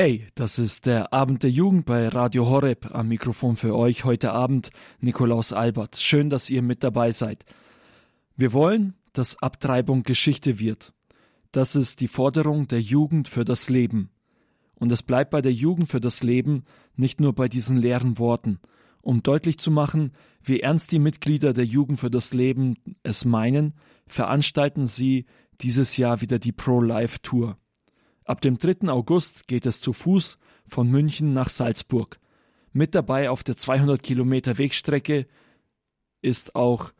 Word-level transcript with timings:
Hey, 0.00 0.28
das 0.36 0.60
ist 0.60 0.86
der 0.86 1.12
Abend 1.12 1.42
der 1.42 1.50
Jugend 1.50 1.84
bei 1.84 2.06
Radio 2.06 2.48
Horeb. 2.48 2.94
Am 2.94 3.08
Mikrofon 3.08 3.56
für 3.56 3.74
euch 3.74 4.04
heute 4.04 4.30
Abend 4.30 4.70
Nikolaus 5.00 5.52
Albert. 5.52 5.96
Schön, 5.96 6.30
dass 6.30 6.50
ihr 6.50 6.62
mit 6.62 6.84
dabei 6.84 7.10
seid. 7.10 7.44
Wir 8.36 8.52
wollen, 8.52 8.94
dass 9.12 9.42
Abtreibung 9.42 10.04
Geschichte 10.04 10.60
wird. 10.60 10.94
Das 11.50 11.74
ist 11.74 12.00
die 12.00 12.06
Forderung 12.06 12.68
der 12.68 12.80
Jugend 12.80 13.26
für 13.26 13.44
das 13.44 13.68
Leben. 13.68 14.10
Und 14.76 14.92
es 14.92 15.02
bleibt 15.02 15.32
bei 15.32 15.42
der 15.42 15.52
Jugend 15.52 15.88
für 15.88 15.98
das 15.98 16.22
Leben 16.22 16.62
nicht 16.94 17.20
nur 17.20 17.34
bei 17.34 17.48
diesen 17.48 17.76
leeren 17.76 18.18
Worten. 18.20 18.60
Um 19.02 19.24
deutlich 19.24 19.58
zu 19.58 19.72
machen, 19.72 20.12
wie 20.44 20.60
ernst 20.60 20.92
die 20.92 21.00
Mitglieder 21.00 21.52
der 21.52 21.64
Jugend 21.64 21.98
für 21.98 22.08
das 22.08 22.32
Leben 22.32 22.76
es 23.02 23.24
meinen, 23.24 23.74
veranstalten 24.06 24.86
sie 24.86 25.26
dieses 25.60 25.96
Jahr 25.96 26.20
wieder 26.20 26.38
die 26.38 26.52
Pro-Life 26.52 27.18
Tour. 27.20 27.58
Ab 28.28 28.42
dem 28.42 28.58
3. 28.58 28.90
August 28.90 29.48
geht 29.48 29.64
es 29.64 29.80
zu 29.80 29.94
Fuß 29.94 30.38
von 30.66 30.90
München 30.90 31.32
nach 31.32 31.48
Salzburg. 31.48 32.18
Mit 32.74 32.94
dabei 32.94 33.30
auf 33.30 33.42
der 33.42 33.56
200 33.56 34.02
Kilometer 34.02 34.58
Wegstrecke 34.58 35.26
ist 36.20 36.54
auch 36.54 36.90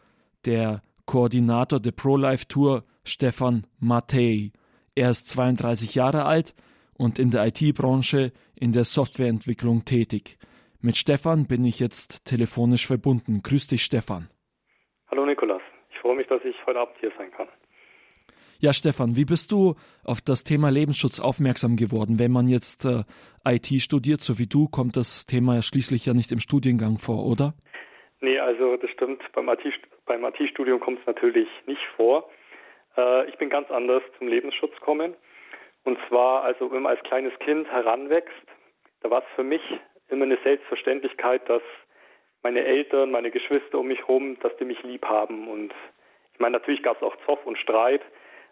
der 0.47 0.83
Koordinator 1.05 1.81
der 1.81 1.93
Pro-Life 1.93 2.49
Tour 2.49 2.85
Stefan 3.05 3.67
Mattei. 3.79 4.53
Er 4.95 5.11
ist 5.11 5.29
32 5.29 5.97
Jahre 5.97 6.25
alt 6.25 6.55
und 6.95 7.19
in 7.19 7.31
der 7.31 7.45
IT-Branche 7.45 8.33
in 8.55 8.73
der 8.73 8.85
Softwareentwicklung 8.85 9.85
tätig. 9.85 10.39
Mit 10.81 10.97
Stefan 10.97 11.47
bin 11.47 11.63
ich 11.67 11.79
jetzt 11.79 12.25
telefonisch 12.25 12.87
verbunden. 12.87 13.43
Grüß 13.43 13.67
dich, 13.67 13.85
Stefan. 13.85 14.31
Hallo, 15.11 15.27
Nikolas. 15.27 15.61
Ich 15.91 15.99
freue 15.99 16.17
mich, 16.17 16.27
dass 16.29 16.41
ich 16.43 16.57
heute 16.65 16.81
Abend 16.81 16.97
hier 17.01 17.13
sein 17.19 17.31
kann. 17.33 17.49
Ja, 18.61 18.73
Stefan, 18.73 19.15
wie 19.15 19.25
bist 19.25 19.53
du 19.53 19.77
auf 20.03 20.19
das 20.21 20.43
Thema 20.43 20.69
Lebensschutz 20.69 21.21
aufmerksam 21.21 21.77
geworden? 21.77 22.19
Wenn 22.19 22.33
man 22.33 22.49
jetzt 22.49 22.85
äh, 22.85 23.05
IT 23.47 23.69
studiert, 23.81 24.21
so 24.21 24.41
wie 24.41 24.49
du, 24.49 24.67
kommt 24.67 24.97
das 24.97 25.27
Thema 25.27 25.63
schließlich 25.63 26.07
ja 26.07 26.13
nicht 26.13 26.33
im 26.33 26.41
Studiengang 26.41 26.99
vor, 26.99 27.25
oder? 27.25 27.55
Nee, 28.21 28.37
also 28.41 28.77
das 28.77 28.91
stimmt. 28.91 29.23
Beim 29.33 29.49
IT-Studium 29.49 30.81
kommt 30.81 30.99
es 30.99 31.07
natürlich 31.07 31.47
nicht 31.67 31.87
vor. 31.95 32.29
Äh, 32.97 33.29
ich 33.29 33.39
bin 33.39 33.49
ganz 33.49 33.71
anders 33.71 34.03
zum 34.19 34.27
Lebensschutz 34.27 34.75
gekommen. 34.75 35.15
Und 35.85 35.97
zwar, 36.09 36.43
also 36.43 36.73
wenn 36.73 36.83
man 36.83 36.97
als 36.97 37.05
kleines 37.05 37.39
Kind 37.39 37.71
heranwächst, 37.71 38.43
da 39.03 39.11
war 39.11 39.21
es 39.21 39.29
für 39.37 39.45
mich 39.45 39.63
immer 40.09 40.25
eine 40.25 40.39
Selbstverständlichkeit, 40.43 41.49
dass 41.49 41.63
meine 42.43 42.65
Eltern, 42.65 43.13
meine 43.13 43.31
Geschwister 43.31 43.79
um 43.79 43.87
mich 43.87 44.01
herum, 44.01 44.37
dass 44.41 44.57
die 44.57 44.65
mich 44.65 44.83
lieb 44.83 45.05
haben. 45.05 45.47
Und 45.47 45.73
ich 46.35 46.41
meine, 46.41 46.59
natürlich 46.59 46.83
gab 46.83 46.97
es 46.97 47.05
auch 47.05 47.15
Zoff 47.25 47.47
und 47.47 47.57
Streit, 47.57 48.03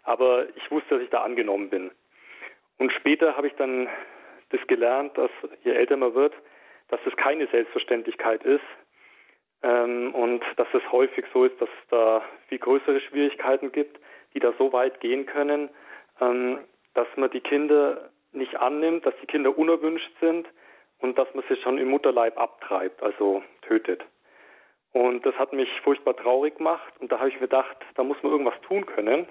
aber 0.07 0.47
ich 0.55 0.71
wusste, 0.71 0.95
dass 0.95 1.03
ich 1.03 1.09
da 1.09 1.21
angenommen 1.21 1.69
bin. 1.69 1.91
Und 2.77 2.91
später 2.93 3.35
habe 3.35 3.47
ich 3.47 3.53
dann 3.55 3.89
das 4.49 4.65
gelernt, 4.67 5.17
dass 5.17 5.31
je 5.63 5.73
älter 5.73 5.97
man 5.97 6.15
wird, 6.15 6.33
dass 6.87 6.99
das 7.03 7.15
keine 7.17 7.47
Selbstverständlichkeit 7.47 8.43
ist 8.43 8.63
ähm, 9.63 10.15
und 10.15 10.43
dass 10.55 10.67
es 10.73 10.91
häufig 10.91 11.25
so 11.33 11.43
ist, 11.43 11.59
dass 11.59 11.69
es 11.69 11.89
da 11.89 12.21
viel 12.47 12.59
größere 12.59 13.01
Schwierigkeiten 13.01 13.73
gibt, 13.73 13.99
die 14.33 14.39
da 14.39 14.53
so 14.57 14.71
weit 14.71 15.01
gehen 15.01 15.25
können, 15.25 15.69
ähm, 16.21 16.59
dass 16.93 17.07
man 17.17 17.29
die 17.31 17.41
Kinder 17.41 18.09
nicht 18.31 18.55
annimmt, 18.55 19.05
dass 19.05 19.13
die 19.21 19.27
Kinder 19.27 19.57
unerwünscht 19.57 20.11
sind 20.21 20.47
und 20.99 21.17
dass 21.17 21.33
man 21.33 21.43
sie 21.49 21.57
schon 21.57 21.77
im 21.77 21.89
Mutterleib 21.89 22.37
abtreibt, 22.37 23.03
also 23.03 23.43
tötet. 23.61 24.05
Und 24.93 25.25
das 25.25 25.35
hat 25.35 25.51
mich 25.51 25.69
furchtbar 25.81 26.15
traurig 26.15 26.57
gemacht 26.57 26.93
und 26.99 27.11
da 27.11 27.19
habe 27.19 27.27
ich 27.27 27.35
mir 27.35 27.41
gedacht, 27.41 27.75
da 27.95 28.03
muss 28.03 28.21
man 28.23 28.31
irgendwas 28.31 28.59
tun 28.61 28.85
können. 28.85 29.27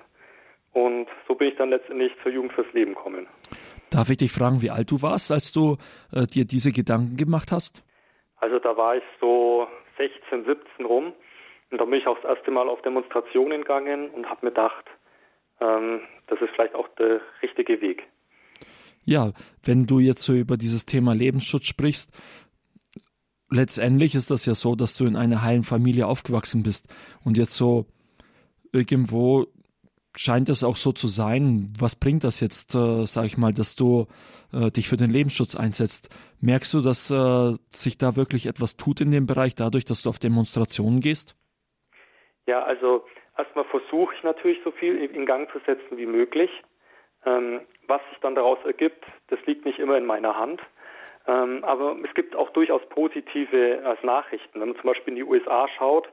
Und 0.77 1.09
so 1.27 1.35
bin 1.35 1.49
ich 1.49 1.57
dann 1.57 1.71
letztendlich 1.71 2.13
zur 2.23 2.31
Jugend 2.31 2.53
fürs 2.53 2.71
Leben 2.75 2.93
gekommen. 2.93 3.27
Darf 3.89 4.11
ich 4.11 4.19
dich 4.19 4.31
fragen, 4.31 4.61
wie 4.61 4.69
alt 4.69 4.91
du 4.91 5.01
warst, 5.01 5.33
als 5.33 5.51
du 5.51 5.79
äh, 6.13 6.27
dir 6.27 6.45
diese 6.45 6.71
Gedanken 6.71 7.17
gemacht 7.17 7.51
hast? 7.51 7.83
Also 8.37 8.59
da 8.59 8.77
war 8.77 8.95
ich 8.95 9.03
so 9.19 9.67
16, 9.97 10.45
17 10.45 10.85
rum. 10.85 11.15
Und 11.71 11.81
da 11.81 11.85
bin 11.87 11.95
ich 11.95 12.07
auch 12.07 12.19
das 12.21 12.37
erste 12.37 12.51
Mal 12.51 12.69
auf 12.69 12.83
Demonstrationen 12.83 13.63
gegangen 13.63 14.11
und 14.11 14.29
habe 14.29 14.45
mir 14.45 14.53
gedacht, 14.53 14.85
ähm, 15.63 16.03
das 16.27 16.43
ist 16.43 16.51
vielleicht 16.55 16.75
auch 16.75 16.89
der 16.99 17.23
richtige 17.43 17.81
Weg. 17.81 18.03
Ja, 19.07 19.33
wenn 19.65 19.87
du 19.87 19.99
jetzt 19.99 20.25
so 20.25 20.35
über 20.35 20.59
dieses 20.59 20.85
Thema 20.85 21.15
Lebensschutz 21.15 21.65
sprichst, 21.65 22.13
letztendlich 23.51 24.15
ist 24.15 24.31
das 24.31 24.45
ja 24.45 24.55
so, 24.55 24.75
dass 24.75 24.99
du 24.99 25.05
in 25.05 25.17
einer 25.17 25.41
heilen 25.41 25.63
Familie 25.63 26.07
aufgewachsen 26.07 26.63
bist 26.63 26.95
und 27.25 27.39
jetzt 27.39 27.57
so 27.57 27.87
irgendwo 28.73 29.47
scheint 30.17 30.49
es 30.49 30.65
auch 30.65 30.77
so 30.77 30.93
zu 30.93 31.07
sein. 31.09 31.73
Was 31.79 31.97
bringt 31.97 32.25
das 32.25 32.41
jetzt, 32.41 32.75
äh, 32.75 33.07
sage 33.07 33.27
ich 33.27 33.37
mal, 33.37 33.53
dass 33.53 33.77
du 33.77 34.07
äh, 34.53 34.71
dich 34.71 34.89
für 34.89 34.97
den 34.97 35.11
Lebensschutz 35.11 35.57
einsetzt? 35.57 36.15
Merkst 36.41 36.75
du, 36.75 36.81
dass 36.81 37.11
äh, 37.11 37.55
sich 37.69 37.99
da 37.99 38.17
wirklich 38.17 38.47
etwas 38.47 38.77
tut 38.77 39.01
in 39.01 39.11
dem 39.11 39.27
Bereich, 39.27 39.55
dadurch, 39.55 39.85
dass 39.85 40.03
du 40.03 40.09
auf 40.09 40.19
Demonstrationen 40.19 41.01
gehst? 41.01 41.37
Ja, 42.47 42.63
also 42.63 43.05
erstmal 43.37 43.65
versuche 43.65 44.15
ich 44.15 44.23
natürlich 44.23 44.59
so 44.65 44.71
viel 44.71 44.97
in 44.97 45.27
Gang 45.27 45.51
zu 45.53 45.59
setzen 45.67 45.97
wie 45.97 46.07
möglich. 46.07 46.51
Ähm, 47.25 47.61
was 47.89 48.01
sich 48.11 48.19
dann 48.21 48.35
daraus 48.35 48.59
ergibt, 48.65 49.05
das 49.29 49.39
liegt 49.47 49.65
nicht 49.65 49.79
immer 49.79 49.99
in 49.99 50.07
meiner 50.07 50.37
Hand. 50.39 50.61
Ähm, 51.29 51.65
aber 51.65 51.97
es 52.05 52.15
gibt 52.15 52.37
auch 52.37 52.51
durchaus 52.51 52.83
positive 52.89 53.83
als 53.85 54.03
Nachrichten. 54.03 54.61
Wenn 54.61 54.69
man 54.69 54.77
zum 54.77 54.87
Beispiel 54.87 55.13
in 55.13 55.17
die 55.17 55.25
USA 55.25 55.67
schaut, 55.77 56.09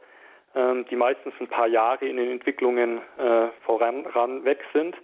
die 0.55 0.95
meistens 0.95 1.33
ein 1.39 1.47
paar 1.47 1.67
Jahre 1.67 2.05
in 2.05 2.17
den 2.17 2.29
Entwicklungen 2.29 2.99
äh, 3.17 3.47
voran 3.65 4.05
ran 4.05 4.45
weg 4.45 4.59
sind. 4.71 4.95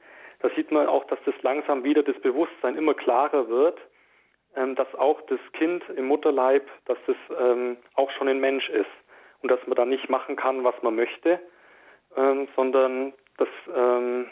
Da 0.42 0.50
sieht 0.56 0.72
man 0.72 0.88
auch, 0.88 1.06
dass 1.06 1.20
das 1.26 1.36
langsam 1.42 1.84
wieder 1.84 2.04
das 2.04 2.20
Bewusstsein 2.22 2.76
immer 2.76 2.94
klarer 2.94 3.50
wird, 3.50 3.80
ähm, 4.56 4.76
dass 4.76 4.94
auch 4.96 5.22
das 5.24 5.40
Kind 5.54 5.84
im 5.96 6.06
Mutterleib, 6.06 6.68
dass 6.86 6.98
das 7.06 7.18
ähm, 7.40 7.78
auch 7.96 8.10
schon 8.12 8.28
ein 8.28 8.40
Mensch 8.40 8.70
ist 8.70 8.90
und 9.42 9.52
dass 9.52 9.60
man 9.68 9.76
da 9.76 9.86
nicht 9.86 10.10
machen 10.10 10.36
kann, 10.36 10.64
was 10.64 10.76
man 10.82 10.96
möchte, 10.96 11.40
ähm, 12.16 12.48
sondern 12.56 13.14
dass 13.38 13.50
ähm, 13.76 14.28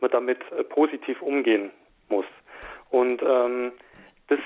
man 0.00 0.10
damit 0.10 0.40
äh, 0.52 0.64
positiv 0.64 1.22
umgehen 1.22 1.70
muss. 2.08 2.26
Und 2.90 3.22
ähm, 3.22 3.72
das 4.28 4.40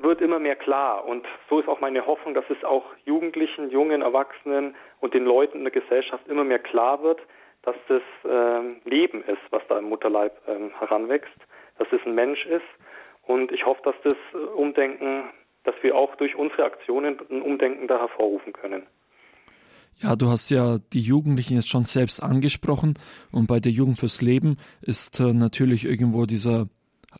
wird 0.00 0.20
immer 0.20 0.38
mehr 0.38 0.56
klar. 0.56 1.04
Und 1.04 1.26
so 1.48 1.60
ist 1.60 1.68
auch 1.68 1.80
meine 1.80 2.06
Hoffnung, 2.06 2.34
dass 2.34 2.44
es 2.48 2.62
auch 2.64 2.84
Jugendlichen, 3.04 3.70
jungen 3.70 4.02
Erwachsenen 4.02 4.74
und 5.00 5.14
den 5.14 5.24
Leuten 5.24 5.58
in 5.58 5.64
der 5.64 5.72
Gesellschaft 5.72 6.26
immer 6.28 6.44
mehr 6.44 6.58
klar 6.58 7.02
wird, 7.02 7.20
dass 7.62 7.76
das 7.88 8.02
ähm, 8.28 8.76
Leben 8.84 9.22
ist, 9.22 9.40
was 9.50 9.62
da 9.68 9.78
im 9.78 9.88
Mutterleib 9.88 10.36
ähm, 10.46 10.70
heranwächst, 10.78 11.38
dass 11.78 11.88
es 11.92 12.00
ein 12.04 12.14
Mensch 12.14 12.44
ist. 12.46 12.62
Und 13.22 13.52
ich 13.52 13.64
hoffe, 13.64 13.80
dass 13.84 13.94
das 14.02 14.18
äh, 14.34 14.36
Umdenken, 14.36 15.30
dass 15.64 15.74
wir 15.82 15.96
auch 15.96 16.14
durch 16.16 16.36
unsere 16.36 16.64
Aktionen 16.64 17.18
ein 17.30 17.40
Umdenken 17.40 17.88
da 17.88 17.98
hervorrufen 17.98 18.52
können. 18.52 18.86
Ja, 19.98 20.16
du 20.16 20.28
hast 20.28 20.50
ja 20.50 20.76
die 20.92 21.00
Jugendlichen 21.00 21.54
jetzt 21.54 21.68
schon 21.68 21.84
selbst 21.84 22.22
angesprochen 22.22 22.98
und 23.30 23.46
bei 23.46 23.60
der 23.60 23.72
Jugend 23.72 23.98
fürs 23.98 24.20
Leben 24.20 24.56
ist 24.82 25.20
äh, 25.20 25.32
natürlich 25.32 25.84
irgendwo 25.84 26.26
dieser 26.26 26.66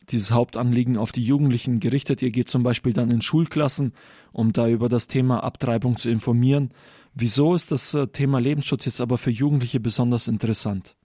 dieses 0.09 0.31
Hauptanliegen 0.31 0.97
auf 0.97 1.11
die 1.11 1.23
Jugendlichen 1.23 1.79
gerichtet. 1.79 2.21
Ihr 2.21 2.31
geht 2.31 2.49
zum 2.49 2.63
Beispiel 2.63 2.93
dann 2.93 3.11
in 3.11 3.21
Schulklassen, 3.21 3.93
um 4.33 4.53
da 4.53 4.67
über 4.67 4.89
das 4.89 5.07
Thema 5.07 5.43
Abtreibung 5.43 5.97
zu 5.97 6.09
informieren. 6.09 6.71
Wieso 7.13 7.55
ist 7.55 7.71
das 7.71 7.93
äh, 7.93 8.07
Thema 8.07 8.39
Lebensschutz 8.39 8.85
jetzt 8.85 9.01
aber 9.01 9.17
für 9.17 9.31
Jugendliche 9.31 9.79
besonders 9.79 10.27
interessant? 10.27 10.95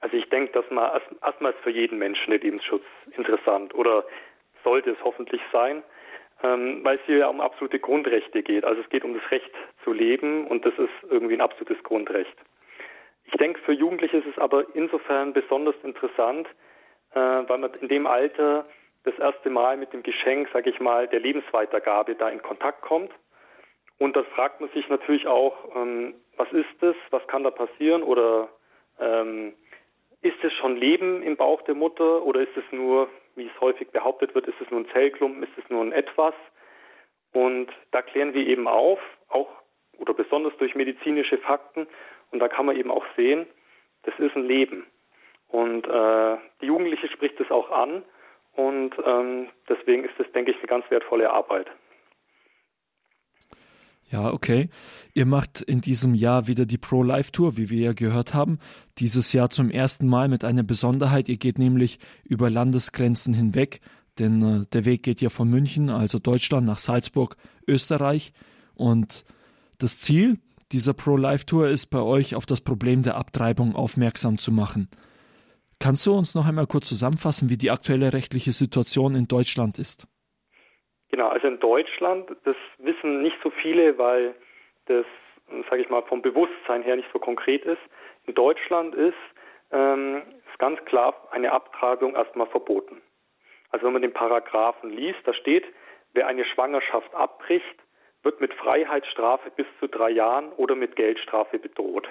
Also 0.00 0.16
ich 0.16 0.28
denke, 0.30 0.52
dass 0.52 0.64
man 0.70 1.00
erstmals 1.22 1.56
für 1.62 1.70
jeden 1.70 1.98
Menschen 1.98 2.30
der 2.30 2.40
Lebensschutz 2.40 2.82
interessant 3.16 3.74
oder 3.74 4.04
sollte 4.64 4.90
es 4.90 4.98
hoffentlich 5.04 5.40
sein, 5.52 5.82
ähm, 6.42 6.80
weil 6.82 6.96
es 6.96 7.02
hier 7.06 7.18
ja 7.18 7.28
um 7.28 7.40
absolute 7.40 7.78
Grundrechte 7.78 8.42
geht. 8.42 8.64
Also 8.64 8.80
es 8.82 8.88
geht 8.88 9.04
um 9.04 9.14
das 9.14 9.30
Recht 9.30 9.50
zu 9.84 9.92
leben 9.92 10.48
und 10.48 10.66
das 10.66 10.74
ist 10.78 10.90
irgendwie 11.08 11.34
ein 11.34 11.40
absolutes 11.40 11.80
Grundrecht. 11.84 12.36
Ich 13.24 13.34
denke, 13.34 13.60
für 13.60 13.72
Jugendliche 13.72 14.18
ist 14.18 14.26
es 14.26 14.38
aber 14.38 14.66
insofern 14.74 15.32
besonders 15.32 15.76
interessant, 15.84 16.48
weil 17.20 17.58
man 17.58 17.74
in 17.74 17.88
dem 17.88 18.06
Alter 18.06 18.66
das 19.04 19.18
erste 19.18 19.50
Mal 19.50 19.76
mit 19.76 19.92
dem 19.92 20.02
Geschenk, 20.02 20.48
sage 20.52 20.70
ich 20.70 20.80
mal, 20.80 21.08
der 21.08 21.20
Lebensweitergabe 21.20 22.14
da 22.14 22.28
in 22.28 22.42
Kontakt 22.42 22.82
kommt. 22.82 23.10
Und 23.98 24.16
dann 24.16 24.24
fragt 24.26 24.60
man 24.60 24.70
sich 24.70 24.88
natürlich 24.88 25.26
auch, 25.26 25.76
ähm, 25.76 26.14
was 26.36 26.50
ist 26.52 26.68
das, 26.80 26.96
was 27.10 27.26
kann 27.26 27.44
da 27.44 27.50
passieren 27.50 28.02
oder 28.02 28.48
ähm, 29.00 29.54
ist 30.22 30.42
es 30.42 30.52
schon 30.54 30.76
Leben 30.76 31.22
im 31.22 31.36
Bauch 31.36 31.62
der 31.62 31.74
Mutter 31.74 32.22
oder 32.24 32.40
ist 32.40 32.56
es 32.56 32.64
nur, 32.70 33.08
wie 33.34 33.46
es 33.46 33.60
häufig 33.60 33.90
behauptet 33.90 34.34
wird, 34.34 34.46
ist 34.46 34.60
es 34.60 34.70
nur 34.70 34.80
ein 34.80 34.88
Zellklumpen, 34.92 35.42
ist 35.42 35.56
es 35.56 35.68
nur 35.68 35.82
ein 35.82 35.92
Etwas? 35.92 36.34
Und 37.32 37.68
da 37.90 38.02
klären 38.02 38.34
wir 38.34 38.46
eben 38.46 38.68
auf, 38.68 39.00
auch 39.28 39.48
oder 39.98 40.14
besonders 40.14 40.56
durch 40.58 40.74
medizinische 40.74 41.38
Fakten. 41.38 41.86
Und 42.30 42.40
da 42.40 42.48
kann 42.48 42.66
man 42.66 42.76
eben 42.76 42.90
auch 42.90 43.04
sehen, 43.16 43.46
das 44.02 44.18
ist 44.18 44.34
ein 44.36 44.44
Leben. 44.44 44.86
Und 45.52 45.86
äh, 45.86 46.36
die 46.60 46.66
Jugendliche 46.66 47.08
spricht 47.08 47.38
es 47.40 47.50
auch 47.50 47.70
an 47.70 48.02
und 48.54 48.92
ähm, 49.04 49.48
deswegen 49.68 50.04
ist 50.04 50.14
das, 50.18 50.26
denke 50.32 50.50
ich, 50.50 50.56
eine 50.58 50.66
ganz 50.66 50.84
wertvolle 50.90 51.30
Arbeit. 51.30 51.68
Ja, 54.10 54.30
okay. 54.30 54.68
Ihr 55.14 55.24
macht 55.24 55.62
in 55.62 55.80
diesem 55.80 56.14
Jahr 56.14 56.46
wieder 56.46 56.66
die 56.66 56.76
Pro-Life-Tour, 56.76 57.56
wie 57.56 57.70
wir 57.70 57.80
ja 57.80 57.92
gehört 57.92 58.34
haben. 58.34 58.58
Dieses 58.98 59.32
Jahr 59.32 59.48
zum 59.48 59.70
ersten 59.70 60.06
Mal 60.06 60.28
mit 60.28 60.44
einer 60.44 60.62
Besonderheit. 60.62 61.30
Ihr 61.30 61.38
geht 61.38 61.58
nämlich 61.58 61.98
über 62.24 62.50
Landesgrenzen 62.50 63.32
hinweg 63.32 63.80
denn 64.18 64.42
äh, 64.42 64.66
der 64.72 64.84
Weg 64.84 65.02
geht 65.02 65.20
ja 65.20 65.30
von 65.30 65.48
München, 65.48 65.88
also 65.90 66.18
Deutschland, 66.18 66.66
nach 66.66 66.78
Salzburg, 66.78 67.36
Österreich. 67.66 68.32
Und 68.74 69.24
das 69.78 70.00
Ziel 70.00 70.38
dieser 70.72 70.94
Pro-Life-Tour 70.94 71.68
ist 71.68 71.86
bei 71.86 72.00
euch 72.00 72.34
auf 72.34 72.46
das 72.46 72.60
Problem 72.60 73.02
der 73.02 73.16
Abtreibung 73.16 73.74
aufmerksam 73.74 74.38
zu 74.38 74.52
machen. 74.52 74.88
Kannst 75.82 76.06
du 76.06 76.14
uns 76.16 76.36
noch 76.36 76.46
einmal 76.46 76.68
kurz 76.68 76.88
zusammenfassen, 76.88 77.50
wie 77.50 77.56
die 77.56 77.72
aktuelle 77.72 78.12
rechtliche 78.12 78.52
Situation 78.52 79.16
in 79.16 79.26
Deutschland 79.26 79.80
ist? 79.80 80.06
Genau, 81.10 81.26
also 81.26 81.48
in 81.48 81.58
Deutschland, 81.58 82.30
das 82.44 82.54
wissen 82.78 83.20
nicht 83.20 83.36
so 83.42 83.50
viele, 83.50 83.98
weil 83.98 84.36
das, 84.86 85.04
sage 85.68 85.82
ich 85.82 85.90
mal, 85.90 86.02
vom 86.02 86.22
Bewusstsein 86.22 86.84
her 86.84 86.94
nicht 86.94 87.08
so 87.12 87.18
konkret 87.18 87.64
ist. 87.64 87.80
In 88.26 88.34
Deutschland 88.34 88.94
ist, 88.94 89.18
ähm, 89.72 90.22
ist 90.48 90.58
ganz 90.60 90.78
klar 90.84 91.16
eine 91.32 91.50
Abtreibung 91.50 92.14
erstmal 92.14 92.46
verboten. 92.46 93.02
Also 93.70 93.86
wenn 93.86 93.94
man 93.94 94.02
den 94.02 94.12
Paragraphen 94.12 94.90
liest, 94.90 95.18
da 95.24 95.34
steht, 95.34 95.64
wer 96.12 96.28
eine 96.28 96.44
Schwangerschaft 96.44 97.12
abbricht, 97.12 97.76
wird 98.22 98.40
mit 98.40 98.54
Freiheitsstrafe 98.54 99.50
bis 99.50 99.66
zu 99.80 99.88
drei 99.88 100.10
Jahren 100.10 100.52
oder 100.52 100.76
mit 100.76 100.94
Geldstrafe 100.94 101.58
bedroht. 101.58 102.08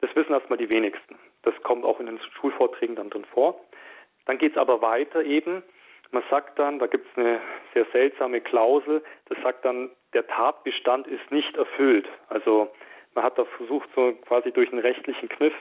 Das 0.00 0.10
wissen 0.16 0.32
erstmal 0.32 0.58
die 0.58 0.72
wenigsten. 0.72 1.16
Das 1.42 1.54
kommt 1.62 1.84
auch 1.84 2.00
in 2.00 2.06
den 2.06 2.20
Schulvorträgen 2.40 2.96
dann 2.96 3.10
drin 3.10 3.24
vor. 3.24 3.60
Dann 4.26 4.38
geht 4.38 4.52
es 4.52 4.58
aber 4.58 4.80
weiter 4.82 5.22
eben. 5.24 5.62
Man 6.10 6.22
sagt 6.30 6.58
dann, 6.58 6.78
da 6.78 6.86
gibt 6.86 7.06
es 7.10 7.16
eine 7.16 7.40
sehr 7.72 7.86
seltsame 7.92 8.40
Klausel, 8.40 9.02
das 9.28 9.38
sagt 9.42 9.64
dann, 9.64 9.90
der 10.12 10.26
Tatbestand 10.26 11.06
ist 11.06 11.30
nicht 11.30 11.56
erfüllt. 11.56 12.06
Also 12.28 12.70
man 13.14 13.24
hat 13.24 13.38
da 13.38 13.44
versucht, 13.44 13.88
so 13.94 14.12
quasi 14.26 14.52
durch 14.52 14.70
einen 14.70 14.80
rechtlichen 14.80 15.28
Kniff 15.28 15.54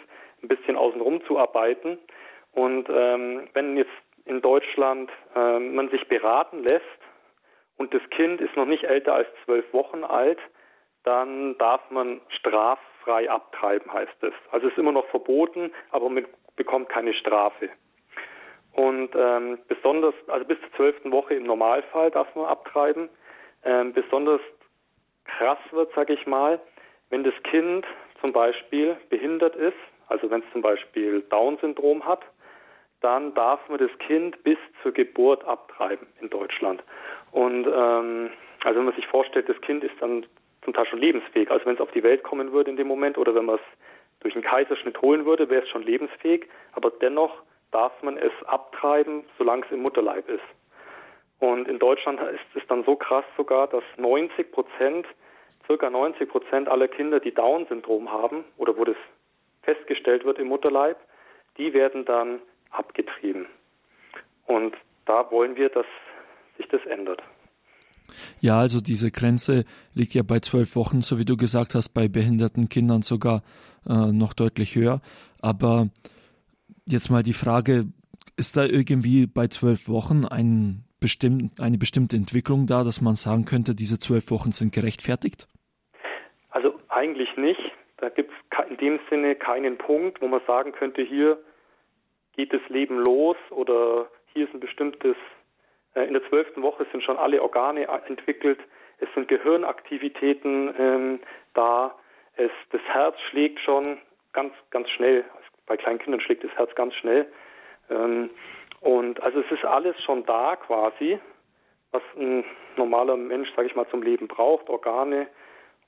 ein 0.43 0.49
bisschen 0.49 0.75
außenrum 0.75 1.23
zu 1.25 1.39
arbeiten. 1.39 1.97
Und 2.51 2.89
ähm, 2.89 3.47
wenn 3.53 3.77
jetzt 3.77 3.91
in 4.25 4.41
Deutschland 4.41 5.09
äh, 5.35 5.59
man 5.59 5.89
sich 5.89 6.05
beraten 6.07 6.63
lässt 6.63 6.83
und 7.77 7.93
das 7.93 8.01
Kind 8.09 8.41
ist 8.41 8.55
noch 8.57 8.65
nicht 8.65 8.83
älter 8.83 9.13
als 9.13 9.27
zwölf 9.45 9.71
Wochen 9.73 10.03
alt, 10.03 10.39
dann 11.03 11.57
darf 11.57 11.89
man 11.91 12.21
straffrei 13.01 13.29
abtreiben, 13.29 13.91
heißt 13.91 14.23
es. 14.23 14.33
Also 14.51 14.67
es 14.67 14.73
ist 14.73 14.79
immer 14.79 14.91
noch 14.91 15.07
verboten, 15.07 15.71
aber 15.91 16.09
man 16.09 16.25
bekommt 16.55 16.89
keine 16.89 17.13
Strafe. 17.13 17.69
Und 18.73 19.09
ähm, 19.15 19.59
besonders, 19.67 20.13
also 20.27 20.45
bis 20.45 20.59
zur 20.61 20.71
zwölften 20.73 21.11
Woche 21.11 21.33
im 21.33 21.43
Normalfall 21.43 22.11
darf 22.11 22.33
man 22.35 22.45
abtreiben. 22.45 23.09
Ähm, 23.63 23.93
besonders 23.93 24.41
krass 25.25 25.59
wird, 25.71 25.93
sage 25.93 26.13
ich 26.13 26.25
mal, 26.25 26.59
wenn 27.09 27.23
das 27.23 27.33
Kind 27.43 27.85
zum 28.21 28.31
Beispiel 28.31 28.97
behindert 29.09 29.55
ist, 29.55 29.77
also 30.07 30.29
wenn 30.29 30.41
es 30.41 30.51
zum 30.51 30.61
Beispiel 30.61 31.21
Down-Syndrom 31.21 32.05
hat, 32.05 32.21
dann 33.01 33.33
darf 33.33 33.67
man 33.67 33.79
das 33.79 33.91
Kind 33.99 34.41
bis 34.43 34.57
zur 34.83 34.93
Geburt 34.93 35.43
abtreiben 35.45 36.07
in 36.21 36.29
Deutschland. 36.29 36.83
Und 37.31 37.65
ähm, 37.67 38.29
also 38.63 38.79
wenn 38.79 38.85
man 38.85 38.95
sich 38.95 39.07
vorstellt, 39.07 39.49
das 39.49 39.59
Kind 39.61 39.83
ist 39.83 39.95
dann 39.99 40.25
zum 40.63 40.73
Teil 40.73 40.85
schon 40.85 40.99
lebensfähig. 40.99 41.49
Also 41.49 41.65
wenn 41.65 41.75
es 41.75 41.81
auf 41.81 41.91
die 41.91 42.03
Welt 42.03 42.23
kommen 42.23 42.51
würde 42.51 42.69
in 42.69 42.77
dem 42.77 42.87
Moment 42.87 43.17
oder 43.17 43.33
wenn 43.35 43.45
man 43.45 43.55
es 43.55 43.61
durch 44.19 44.35
einen 44.35 44.43
Kaiserschnitt 44.43 45.01
holen 45.01 45.25
würde, 45.25 45.49
wäre 45.49 45.63
es 45.63 45.69
schon 45.69 45.83
lebensfähig. 45.83 46.47
Aber 46.73 46.91
dennoch 46.91 47.41
darf 47.71 47.91
man 48.03 48.17
es 48.17 48.31
abtreiben, 48.45 49.23
solange 49.37 49.65
es 49.65 49.71
im 49.71 49.81
Mutterleib 49.81 50.29
ist. 50.29 50.43
Und 51.39 51.67
in 51.67 51.79
Deutschland 51.79 52.19
ist 52.21 52.55
es 52.55 52.67
dann 52.67 52.83
so 52.83 52.95
krass 52.95 53.25
sogar, 53.35 53.67
dass 53.67 53.83
90 53.97 54.51
Prozent, 54.51 55.07
circa 55.65 55.89
90 55.89 56.29
Prozent 56.29 56.69
aller 56.69 56.87
Kinder, 56.87 57.19
die 57.19 57.33
Down-Syndrom 57.33 58.11
haben 58.11 58.43
oder 58.57 58.77
wo 58.77 58.83
das 58.83 58.97
festgestellt 59.63 60.23
wird 60.23 60.37
im 60.37 60.47
Mutterleib, 60.47 60.97
die 61.57 61.73
werden 61.73 62.05
dann 62.05 62.41
abgetrieben. 62.69 63.47
Und 64.45 64.75
da 65.05 65.31
wollen 65.31 65.55
wir, 65.55 65.69
dass 65.69 65.85
sich 66.57 66.67
das 66.67 66.85
ändert. 66.85 67.23
Ja, 68.39 68.59
also 68.59 68.81
diese 68.81 69.11
Grenze 69.11 69.65
liegt 69.93 70.13
ja 70.13 70.23
bei 70.23 70.39
zwölf 70.39 70.75
Wochen, 70.75 71.01
so 71.01 71.17
wie 71.19 71.25
du 71.25 71.37
gesagt 71.37 71.75
hast, 71.75 71.89
bei 71.89 72.07
behinderten 72.07 72.69
Kindern 72.69 73.01
sogar 73.01 73.43
äh, 73.87 74.11
noch 74.11 74.33
deutlich 74.33 74.75
höher. 74.75 75.01
Aber 75.41 75.89
jetzt 76.87 77.09
mal 77.09 77.23
die 77.23 77.33
Frage, 77.33 77.85
ist 78.37 78.57
da 78.57 78.65
irgendwie 78.65 79.27
bei 79.27 79.47
zwölf 79.47 79.87
Wochen 79.87 80.25
ein 80.25 80.83
bestimmt, 80.99 81.59
eine 81.59 81.77
bestimmte 81.77 82.15
Entwicklung 82.15 82.67
da, 82.67 82.83
dass 82.83 83.01
man 83.01 83.15
sagen 83.15 83.45
könnte, 83.45 83.75
diese 83.75 83.99
zwölf 83.99 84.31
Wochen 84.31 84.51
sind 84.51 84.73
gerechtfertigt? 84.73 85.47
Also 86.51 86.79
eigentlich 86.89 87.35
nicht. 87.35 87.59
Da 87.97 88.09
gibt 88.09 88.31
es 88.31 88.69
in 88.69 88.77
dem 88.77 88.99
Sinne 89.09 89.35
keinen 89.35 89.77
Punkt, 89.77 90.21
wo 90.21 90.27
man 90.27 90.41
sagen 90.47 90.71
könnte, 90.71 91.01
hier 91.01 91.37
geht 92.35 92.53
das 92.53 92.61
Leben 92.69 93.03
los 93.03 93.37
oder 93.49 94.07
hier 94.33 94.47
ist 94.47 94.53
ein 94.53 94.59
bestimmtes, 94.59 95.15
in 95.95 96.13
der 96.13 96.27
zwölften 96.29 96.61
Woche 96.61 96.85
sind 96.91 97.03
schon 97.03 97.17
alle 97.17 97.41
Organe 97.41 97.87
entwickelt, 98.07 98.59
es 99.01 99.09
sind 99.15 99.27
Gehirnaktivitäten 99.27 100.73
ähm, 100.77 101.19
da, 101.53 101.95
es, 102.37 102.51
das 102.71 102.81
Herz 102.83 103.19
schlägt 103.29 103.59
schon 103.59 103.97
ganz, 104.31 104.53
ganz 104.69 104.89
schnell. 104.91 105.25
Bei 105.65 105.75
kleinen 105.75 105.99
Kindern 105.99 106.21
schlägt 106.21 106.43
das 106.43 106.51
Herz 106.55 106.73
ganz 106.75 106.93
schnell. 106.95 107.25
Ähm, 107.89 108.29
und 108.79 109.21
also 109.23 109.41
es 109.41 109.51
ist 109.51 109.65
alles 109.65 109.95
schon 110.03 110.25
da 110.25 110.55
quasi, 110.55 111.19
was 111.91 112.03
ein 112.15 112.45
normaler 112.77 113.17
Mensch, 113.17 113.49
sage 113.55 113.67
ich 113.67 113.75
mal, 113.75 113.87
zum 113.89 114.01
Leben 114.01 114.27
braucht, 114.27 114.69
Organe 114.69 115.27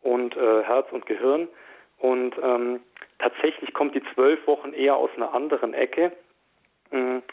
und 0.01 0.35
äh, 0.35 0.63
Herz 0.63 0.91
und 0.91 1.05
Gehirn. 1.05 1.47
Und 1.99 2.35
ähm, 2.41 2.81
tatsächlich 3.19 3.73
kommt 3.73 3.95
die 3.95 4.03
zwölf 4.13 4.45
Wochen 4.47 4.73
eher 4.73 4.95
aus 4.97 5.11
einer 5.15 5.33
anderen 5.33 5.73
Ecke. 5.73 6.11
Mhm. 6.91 7.23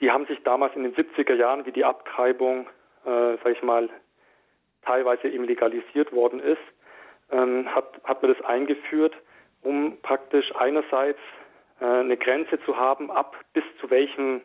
Die 0.00 0.10
haben 0.10 0.26
sich 0.26 0.42
damals 0.42 0.74
in 0.76 0.82
den 0.82 0.94
70er 0.94 1.34
Jahren, 1.34 1.64
wie 1.66 1.72
die 1.72 1.84
Abtreibung, 1.84 2.66
äh, 3.04 3.36
sag 3.42 3.52
ich 3.52 3.62
mal, 3.62 3.88
teilweise 4.82 5.28
eben 5.28 5.44
legalisiert 5.44 6.12
worden 6.12 6.40
ist, 6.40 6.60
ähm, 7.30 7.74
hat, 7.74 8.00
hat 8.04 8.22
man 8.22 8.32
das 8.32 8.44
eingeführt, 8.44 9.14
um 9.62 9.98
praktisch 10.02 10.54
einerseits 10.56 11.18
äh, 11.80 11.84
eine 11.84 12.16
Grenze 12.16 12.60
zu 12.64 12.76
haben, 12.76 13.10
ab 13.10 13.36
bis 13.52 13.64
zu 13.80 13.90
welchem, 13.90 14.42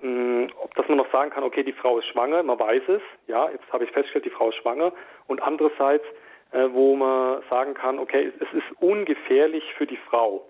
mh, 0.00 0.48
ob 0.62 0.74
dass 0.74 0.88
man 0.88 0.98
noch 0.98 1.10
sagen 1.12 1.30
kann, 1.30 1.44
okay, 1.44 1.62
die 1.62 1.72
Frau 1.72 1.98
ist 1.98 2.06
schwanger, 2.08 2.42
man 2.42 2.58
weiß 2.58 2.82
es, 2.88 3.02
ja, 3.26 3.48
jetzt 3.50 3.72
habe 3.72 3.84
ich 3.84 3.90
festgestellt, 3.90 4.26
die 4.26 4.30
Frau 4.30 4.50
ist 4.50 4.56
schwanger, 4.56 4.92
und 5.28 5.40
andererseits, 5.42 6.04
äh, 6.52 6.68
wo 6.72 6.96
man 6.96 7.42
sagen 7.50 7.74
kann, 7.74 7.98
okay, 7.98 8.32
es 8.38 8.52
ist 8.52 8.82
ungefährlich 8.82 9.64
für 9.74 9.86
die 9.86 9.98
Frau. 10.08 10.44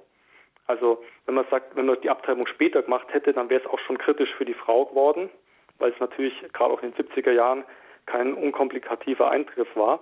Also 0.66 1.02
wenn 1.26 1.34
man 1.34 1.46
sagt, 1.50 1.76
wenn 1.76 1.86
man 1.86 2.00
die 2.00 2.10
Abtreibung 2.10 2.46
später 2.46 2.82
gemacht 2.82 3.08
hätte, 3.12 3.32
dann 3.32 3.50
wäre 3.50 3.60
es 3.60 3.66
auch 3.66 3.78
schon 3.80 3.98
kritisch 3.98 4.32
für 4.34 4.44
die 4.44 4.54
Frau 4.54 4.86
geworden, 4.86 5.30
weil 5.78 5.92
es 5.92 6.00
natürlich 6.00 6.34
gerade 6.52 6.72
auch 6.72 6.82
in 6.82 6.92
den 6.92 7.06
70er 7.06 7.32
Jahren 7.32 7.64
kein 8.06 8.34
unkomplikativer 8.34 9.30
Eingriff 9.30 9.68
war. 9.74 10.00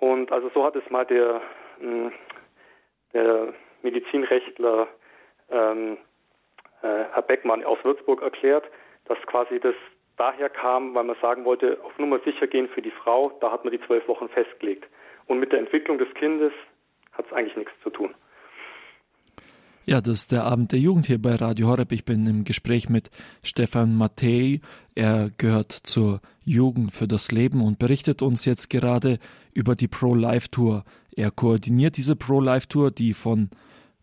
Und 0.00 0.32
also 0.32 0.50
so 0.54 0.64
hat 0.64 0.76
es 0.76 0.88
mal 0.90 1.04
der, 1.06 1.40
hm, 1.78 2.12
der 3.12 3.54
Medizinrechtler 3.82 4.88
ähm, 5.50 5.98
äh, 6.82 7.04
Herr 7.12 7.22
Beckmann 7.22 7.64
aus 7.64 7.78
Würzburg 7.84 8.22
erklärt, 8.22 8.64
dass 9.06 9.18
quasi 9.26 9.60
das 9.60 9.74
daher 10.16 10.48
kam, 10.48 10.94
weil 10.94 11.04
man 11.04 11.16
sagen 11.20 11.44
wollte, 11.44 11.78
auf 11.82 11.96
Nummer 11.98 12.18
sicher 12.20 12.46
gehen 12.46 12.68
für 12.68 12.82
die 12.82 12.90
Frau, 12.90 13.32
da 13.40 13.50
hat 13.50 13.64
man 13.64 13.72
die 13.72 13.80
zwölf 13.86 14.06
Wochen 14.08 14.28
festgelegt. 14.28 14.86
Und 15.26 15.38
mit 15.38 15.52
der 15.52 15.60
Entwicklung 15.60 15.98
des 15.98 16.12
Kindes 16.14 16.52
hat 17.12 17.26
es 17.26 17.32
eigentlich 17.32 17.56
nichts 17.56 17.72
zu 17.82 17.90
tun. 17.90 18.14
Ja, 19.84 20.00
das 20.00 20.18
ist 20.18 20.32
der 20.32 20.44
Abend 20.44 20.70
der 20.70 20.78
Jugend 20.78 21.06
hier 21.06 21.20
bei 21.20 21.34
Radio 21.34 21.66
Horeb. 21.66 21.90
Ich 21.90 22.04
bin 22.04 22.24
im 22.28 22.44
Gespräch 22.44 22.88
mit 22.88 23.10
Stefan 23.42 23.96
Mattei. 23.96 24.60
Er 24.94 25.30
gehört 25.38 25.72
zur 25.72 26.20
Jugend 26.44 26.92
für 26.92 27.08
das 27.08 27.32
Leben 27.32 27.60
und 27.60 27.80
berichtet 27.80 28.22
uns 28.22 28.44
jetzt 28.44 28.70
gerade 28.70 29.18
über 29.52 29.74
die 29.74 29.88
Pro-Life-Tour. 29.88 30.84
Er 31.16 31.32
koordiniert 31.32 31.96
diese 31.96 32.14
Pro-Life-Tour, 32.14 32.92
die 32.92 33.12
von 33.12 33.50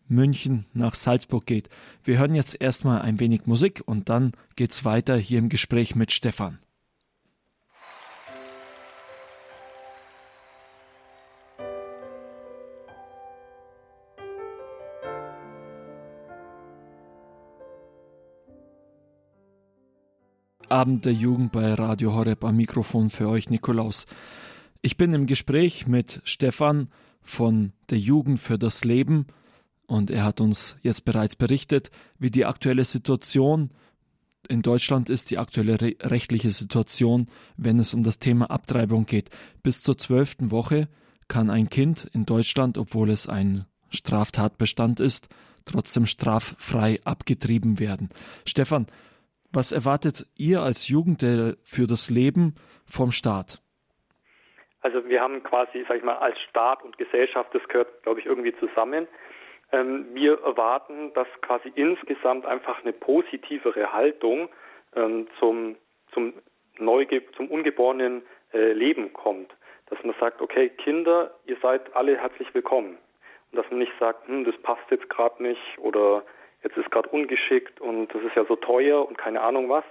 München 0.10 0.66
nach 0.74 0.96
Salzburg 0.96 1.46
geht. 1.46 1.70
Wir 2.04 2.20
hören 2.20 2.36
jetzt 2.36 2.60
erstmal 2.60 3.02
ein 3.02 3.22
wenig 3.22 3.46
Musik 3.46 3.82
und 3.86 4.10
dann 4.10 4.34
geht's 4.58 4.84
weiter 4.84 5.16
hier 5.16 5.40
im 5.40 5.48
Gespräch 5.48 5.96
mit 5.96 6.12
Stefan. 6.12 6.60
Abend 20.72 21.06
der 21.06 21.14
Jugend 21.14 21.52
bei 21.52 21.74
Radio 21.74 22.14
Horeb 22.14 22.44
am 22.44 22.56
Mikrofon 22.56 23.10
für 23.10 23.28
euch 23.28 23.50
Nikolaus. 23.50 24.06
Ich 24.82 24.98
bin 24.98 25.14
im 25.14 25.26
Gespräch 25.26 25.88
mit 25.88 26.22
Stefan 26.26 26.90
von 27.22 27.74
der 27.90 27.98
Jugend 27.98 28.40
für 28.40 28.60
das 28.60 28.84
Leben 28.84 29.26
und 29.88 30.12
er 30.12 30.24
hat 30.24 30.40
uns 30.42 30.78
jetzt 30.84 31.06
bereits 31.06 31.36
berichtet, 31.36 31.90
wie 32.20 32.30
die 32.30 32.46
aktuelle 32.46 32.84
Situation 32.84 33.72
in 34.48 34.62
Deutschland 34.62 35.10
ist, 35.10 35.32
die 35.32 35.40
aktuelle 35.40 35.82
re 35.82 35.96
rechtliche 36.02 36.52
Situation, 36.52 37.26
wenn 37.58 37.80
es 37.80 37.94
um 37.94 38.04
das 38.04 38.20
Thema 38.20 38.52
Abtreibung 38.52 39.06
geht. 39.06 39.30
Bis 39.64 39.82
zur 39.82 39.98
zwölften 39.98 40.52
Woche 40.52 40.88
kann 41.28 41.50
ein 41.50 41.70
Kind 41.70 42.10
in 42.14 42.26
Deutschland, 42.26 42.78
obwohl 42.78 43.10
es 43.10 43.28
ein 43.28 43.66
Straftatbestand 43.90 45.00
ist, 45.00 45.30
trotzdem 45.66 46.06
straffrei 46.06 47.00
abgetrieben 47.04 47.80
werden. 47.80 48.10
Stefan, 48.46 48.88
Was 49.52 49.72
erwartet 49.72 50.28
ihr 50.38 50.62
als 50.62 50.90
Jugendliche 50.90 51.58
für 51.64 51.88
das 51.88 52.12
Leben 52.12 52.56
vom 52.86 53.12
Staat? 53.12 53.62
Also 54.82 55.08
wir 55.10 55.22
haben 55.22 55.42
quasi, 55.42 55.84
sag 55.88 55.98
ich 55.98 56.04
mal, 56.04 56.18
als 56.18 56.40
Staat 56.50 56.84
und 56.84 56.98
Gesellschaft, 57.00 57.54
das 57.54 57.68
gehört, 57.68 58.04
glaube 58.04 58.20
ich, 58.20 58.28
irgendwie 58.28 58.56
zusammen. 58.58 59.08
Ähm, 59.72 60.06
wir 60.14 60.40
erwarten, 60.44 61.14
dass 61.14 61.28
quasi 61.42 61.72
insgesamt 61.74 62.46
einfach 62.46 62.82
eine 62.84 62.94
positivere 62.94 63.92
Haltung 63.92 64.50
ähm, 64.96 65.28
zum, 65.40 65.76
zum, 66.14 66.34
Neuge 66.78 67.24
zum 67.36 67.50
ungeborenen 67.50 68.22
äh, 68.54 68.72
Leben 68.74 69.14
kommt. 69.14 69.52
Dass 69.88 70.02
man 70.04 70.16
sagt, 70.20 70.42
okay, 70.42 70.70
Kinder, 70.70 71.32
ihr 71.46 71.58
seid 71.62 71.96
alle 71.96 72.18
herzlich 72.18 72.54
willkommen. 72.54 72.98
Und 73.52 73.58
dass 73.58 73.70
man 73.72 73.80
nicht 73.80 73.92
sagt, 74.00 74.28
hm, 74.28 74.46
das 74.46 74.56
passt 74.62 74.90
jetzt 74.92 75.10
gerade 75.10 75.42
nicht 75.42 75.78
oder 75.80 76.24
jetzt 76.64 76.78
ist 76.78 76.92
gerade 76.92 77.10
ungeschickt 77.10 77.80
und 77.82 78.14
das 78.14 78.22
ist 78.24 78.36
ja 78.36 78.46
so 78.46 78.56
teuer 78.56 79.08
und 79.08 79.18
keine 79.18 79.42
Ahnung 79.42 79.70
was, 79.70 79.84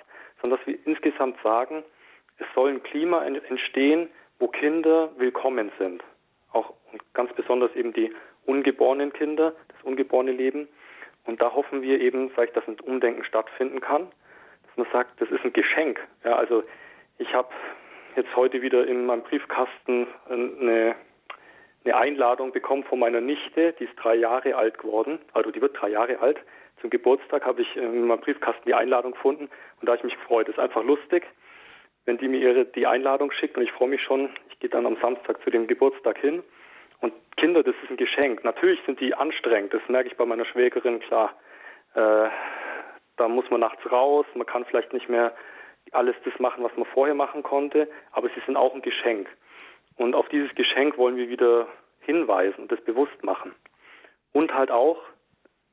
sondern 0.43 0.59
dass 0.59 0.67
wir 0.67 0.79
insgesamt 0.87 1.37
sagen, 1.43 1.83
es 2.39 2.47
soll 2.55 2.71
ein 2.71 2.83
Klima 2.83 3.25
entstehen, 3.25 4.09
wo 4.39 4.49
Kinder 4.49 5.11
willkommen 5.17 5.73
sind. 5.79 6.03
Auch 6.53 6.73
und 6.93 7.03
ganz 7.15 7.33
besonders 7.35 7.75
eben 7.75 7.93
die 7.93 8.15
ungeborenen 8.47 9.13
Kinder, 9.13 9.55
das 9.69 9.83
ungeborene 9.83 10.33
Leben. 10.33 10.69
Und 11.27 11.43
da 11.43 11.53
hoffen 11.53 11.83
wir 11.83 12.01
eben, 12.01 12.31
vielleicht, 12.31 12.57
dass 12.57 12.67
ein 12.67 12.81
Umdenken 12.81 13.25
stattfinden 13.25 13.81
kann, 13.81 14.11
dass 14.67 14.77
man 14.77 14.87
sagt, 14.93 15.21
das 15.21 15.31
ist 15.31 15.45
ein 15.45 15.53
Geschenk. 15.53 16.01
Ja, 16.25 16.37
also 16.37 16.63
ich 17.19 17.35
habe 17.35 17.51
jetzt 18.17 18.35
heute 18.35 18.63
wieder 18.63 18.87
in 18.87 19.05
meinem 19.05 19.23
Briefkasten 19.23 20.07
eine, 20.31 20.95
eine 21.85 21.97
Einladung 21.97 22.53
bekommen 22.53 22.85
von 22.85 22.99
meiner 22.99 23.21
Nichte, 23.21 23.75
die 23.79 23.85
ist 23.85 23.97
drei 23.97 24.15
Jahre 24.15 24.57
alt 24.57 24.79
geworden, 24.79 25.19
also 25.35 25.51
die 25.51 25.61
wird 25.61 25.79
drei 25.79 25.91
Jahre 25.91 26.19
alt. 26.21 26.39
Zum 26.81 26.91
Geburtstag 26.91 27.45
habe 27.45 27.63
ich 27.63 27.77
in 27.77 28.07
meinem 28.07 28.21
Briefkasten 28.21 28.63
die 28.67 28.75
Einladung 28.75 29.13
gefunden 29.13 29.49
und 29.81 29.87
da 29.87 29.93
habe 29.93 29.99
ich 29.99 30.05
mich 30.05 30.15
gefreut. 30.15 30.49
Das 30.49 30.57
ist 30.57 30.61
einfach 30.61 30.85
lustig, 30.85 31.25
wenn 32.05 32.19
die 32.19 32.29
mir 32.29 32.41
ihre, 32.41 32.65
die 32.65 32.87
Einladung 32.87 33.33
schickt 33.33 33.57
und 33.57 33.65
ich 33.65 33.73
freue 33.73 33.89
mich 33.89 34.03
schon. 34.03 34.31
Ich 34.51 34.59
gehe 34.59 34.71
dann 34.71 34.87
am 34.87 34.97
Samstag 35.01 35.43
zu 35.43 35.51
dem 35.51 35.67
Geburtstag 35.67 36.19
hin. 36.19 36.43
Und 37.01 37.13
Kinder, 37.37 37.63
das 37.63 37.75
ist 37.83 37.91
ein 37.91 37.97
Geschenk. 37.97 38.45
Natürlich 38.45 38.81
sind 38.87 39.01
die 39.01 39.15
anstrengend, 39.15 39.73
das 39.73 39.83
merke 39.89 40.09
ich 40.09 40.17
bei 40.17 40.25
meiner 40.25 40.45
Schwägerin, 40.45 41.01
klar. 41.01 41.35
Äh, 41.95 42.29
da 43.17 43.29
muss 43.29 43.49
man 43.51 43.61
nachts 43.61 43.91
raus, 43.91 44.27
man 44.35 44.47
kann 44.47 44.65
vielleicht 44.65 44.93
nicht 44.93 45.09
mehr 45.09 45.35
alles 45.93 46.17
das 46.25 46.39
machen, 46.39 46.65
was 46.65 46.77
man 46.77 46.87
vorher 46.87 47.15
machen 47.15 47.43
konnte, 47.43 47.89
aber 48.13 48.29
sie 48.29 48.41
sind 48.47 48.57
auch 48.57 48.75
ein 48.75 48.83
Geschenk. 48.83 49.29
Und 49.97 50.15
auf 50.15 50.29
dieses 50.29 50.55
Geschenk 50.55 50.97
wollen 50.99 51.17
wir 51.17 51.29
wieder 51.29 51.67
hinweisen 52.01 52.63
und 52.63 52.73
das 52.73 52.81
bewusst 52.83 53.23
machen. 53.25 53.55
Und 54.33 54.55
halt 54.55 54.71
auch 54.71 55.03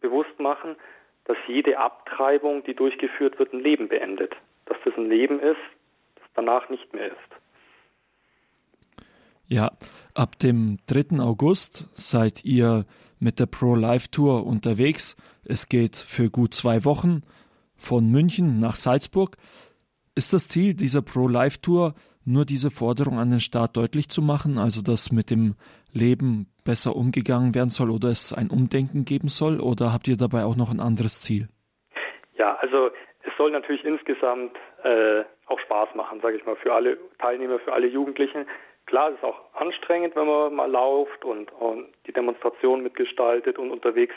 bewusst 0.02 0.40
machen, 0.40 0.76
dass 1.26 1.38
jede 1.48 1.78
Abtreibung, 1.80 2.64
die 2.64 2.74
durchgeführt 2.74 3.38
wird, 3.40 3.54
ein 3.54 3.60
Leben 3.60 3.88
beendet. 3.88 4.34
Dass 4.66 4.78
das 4.86 4.94
ein 4.96 5.10
Leben 5.10 5.40
ist, 5.40 5.58
das 6.16 6.26
danach 6.36 6.70
nicht 6.70 6.94
mehr 6.94 7.08
ist. 7.08 7.18
Ja, 9.48 9.72
ab 10.14 10.40
dem 10.40 10.80
3. 10.88 11.20
August 11.20 11.88
seid 11.94 12.44
ihr 12.46 12.86
mit 13.20 13.40
der 13.40 13.46
Pro-Life-Tour 13.46 14.46
unterwegs. 14.46 15.16
Es 15.44 15.70
geht 15.70 15.96
für 15.96 16.30
gut 16.30 16.54
zwei 16.54 16.84
Wochen 16.84 17.22
von 17.76 18.10
München 18.10 18.60
nach 18.60 18.76
Salzburg. 18.76 19.38
Ist 20.16 20.34
das 20.34 20.48
Ziel 20.48 20.74
dieser 20.74 21.02
Pro-Life-Tour 21.02 21.94
nur 22.24 22.46
diese 22.46 22.72
Forderung 22.72 23.20
an 23.20 23.30
den 23.30 23.40
Staat 23.40 23.78
deutlich 23.78 24.10
zu 24.10 24.22
machen, 24.22 24.58
also 24.58 24.82
dass 24.82 25.12
mit 25.12 25.30
dem 25.30 25.56
Leben 25.96 26.48
besser 26.64 26.96
umgegangen 26.96 27.56
werden 27.56 27.70
soll 27.70 27.90
oder 27.90 28.10
es 28.10 28.34
ein 28.34 28.50
Umdenken 28.50 29.06
geben 29.06 29.30
soll? 29.30 29.60
Oder 29.60 29.94
habt 29.94 30.08
ihr 30.08 30.18
dabei 30.18 30.44
auch 30.44 30.56
noch 30.56 30.72
ein 30.72 30.80
anderes 30.80 31.22
Ziel? 31.22 31.48
Ja, 32.38 32.56
also 32.56 32.92
es 33.24 33.34
soll 33.38 33.52
natürlich 33.52 33.84
insgesamt 33.84 34.56
äh, 34.84 35.24
auch 35.48 35.60
Spaß 35.60 35.96
machen, 35.96 36.20
sage 36.22 36.38
ich 36.38 36.46
mal, 36.46 36.56
für 36.58 36.74
alle 36.74 36.98
Teilnehmer, 37.20 37.60
für 37.60 37.74
alle 37.74 37.88
Jugendlichen. 37.88 38.46
Klar, 38.86 39.10
es 39.10 39.16
ist 39.16 39.24
auch 39.24 39.40
anstrengend, 39.54 40.16
wenn 40.16 40.28
man 40.28 40.54
mal 40.54 40.70
lauft 40.70 41.26
und, 41.26 41.52
und 41.54 41.88
die 42.06 42.14
Demonstration 42.14 42.84
mitgestaltet 42.84 43.58
und 43.58 43.72
unterwegs 43.72 44.16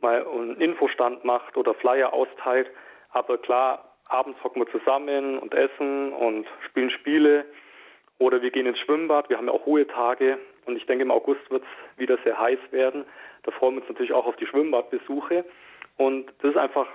mal 0.00 0.26
einen 0.26 0.60
Infostand 0.60 1.24
macht 1.24 1.56
oder 1.56 1.74
Flyer 1.74 2.12
austeilt. 2.12 2.68
Aber 3.10 3.38
klar, 3.38 3.96
abends 4.08 4.42
hocken 4.42 4.62
wir 4.62 4.70
zusammen 4.70 5.38
und 5.38 5.54
essen 5.54 6.12
und 6.12 6.46
spielen 6.66 6.90
Spiele. 6.90 7.44
Oder 8.18 8.42
wir 8.42 8.50
gehen 8.50 8.66
ins 8.66 8.78
Schwimmbad. 8.80 9.28
Wir 9.28 9.36
haben 9.36 9.46
ja 9.46 9.52
auch 9.52 9.66
hohe 9.66 9.86
Tage. 9.86 10.38
Und 10.66 10.76
ich 10.76 10.86
denke, 10.86 11.02
im 11.02 11.10
August 11.10 11.50
wird 11.50 11.62
es 11.62 11.98
wieder 11.98 12.18
sehr 12.24 12.38
heiß 12.38 12.58
werden. 12.70 13.04
Da 13.42 13.50
freuen 13.52 13.74
wir 13.74 13.82
uns 13.82 13.88
natürlich 13.88 14.12
auch 14.12 14.26
auf 14.26 14.36
die 14.36 14.46
Schwimmbadbesuche. 14.46 15.44
Und 15.96 16.26
das 16.40 16.52
ist 16.52 16.56
einfach 16.56 16.86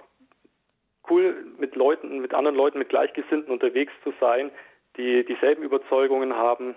cool, 1.10 1.46
mit 1.58 1.76
Leuten, 1.76 2.20
mit 2.20 2.34
anderen 2.34 2.58
Leuten, 2.58 2.80
mit 2.80 2.90
Gleichgesinnten 2.90 3.52
unterwegs 3.52 3.94
zu 4.04 4.14
sein, 4.20 4.52
die 4.98 5.24
dieselben 5.26 5.64
Überzeugungen 5.64 6.36
haben, 6.36 6.76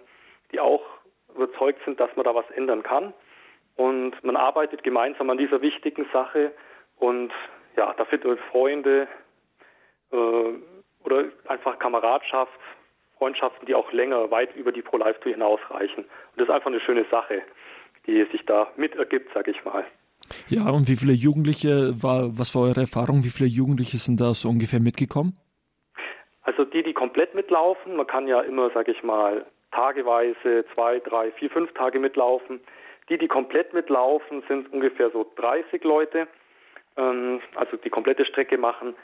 die 0.52 0.60
auch 0.60 0.82
überzeugt 1.34 1.82
sind, 1.84 1.98
dass 1.98 2.14
man 2.16 2.24
da 2.24 2.34
was 2.34 2.48
ändern 2.50 2.82
kann. 2.82 3.12
Und 3.76 4.22
man 4.22 4.36
arbeitet 4.36 4.82
gemeinsam 4.82 5.30
an 5.30 5.38
dieser 5.38 5.62
wichtigen 5.62 6.06
Sache. 6.12 6.52
Und 6.96 7.32
ja, 7.76 7.94
da 7.96 8.04
findet 8.04 8.28
man 8.28 8.38
Freunde, 8.50 9.08
äh, 10.12 10.52
oder 11.04 11.24
einfach 11.48 11.78
Kameradschaft, 11.78 12.52
Freundschaften, 13.22 13.66
die 13.66 13.74
auch 13.76 13.92
länger, 13.92 14.32
weit 14.32 14.56
über 14.56 14.72
die 14.72 14.82
Pro-Life-Tour 14.82 15.30
hinausreichen. 15.30 16.02
Und 16.02 16.34
das 16.34 16.48
ist 16.48 16.50
einfach 16.50 16.66
eine 16.66 16.80
schöne 16.80 17.04
Sache, 17.08 17.42
die 18.04 18.26
sich 18.32 18.44
da 18.46 18.72
mit 18.76 18.96
ergibt, 18.96 19.30
sag 19.32 19.46
ich 19.46 19.64
mal. 19.64 19.84
Ja, 20.48 20.68
und 20.70 20.88
wie 20.88 20.96
viele 20.96 21.12
Jugendliche 21.12 22.02
war, 22.02 22.36
was 22.36 22.52
war 22.56 22.62
eure 22.62 22.80
Erfahrung? 22.80 23.22
Wie 23.22 23.30
viele 23.30 23.48
Jugendliche 23.48 23.98
sind 23.98 24.20
da 24.20 24.34
so 24.34 24.48
ungefähr 24.48 24.80
mitgekommen? 24.80 25.38
Also 26.42 26.64
die, 26.64 26.82
die 26.82 26.94
komplett 26.94 27.32
mitlaufen, 27.36 27.94
man 27.94 28.08
kann 28.08 28.26
ja 28.26 28.40
immer, 28.40 28.70
sag 28.74 28.88
ich 28.88 29.04
mal, 29.04 29.46
tageweise 29.70 30.64
zwei, 30.74 30.98
drei, 30.98 31.30
vier, 31.30 31.50
fünf 31.50 31.72
Tage 31.74 32.00
mitlaufen. 32.00 32.58
Die, 33.08 33.18
die 33.18 33.28
komplett 33.28 33.72
mitlaufen, 33.72 34.42
sind 34.48 34.72
ungefähr 34.72 35.10
so 35.12 35.30
30 35.36 35.84
Leute, 35.84 36.26
ähm, 36.96 37.40
also 37.54 37.76
die 37.76 37.90
komplette 37.90 38.24
Strecke 38.24 38.58
machen. 38.58 38.94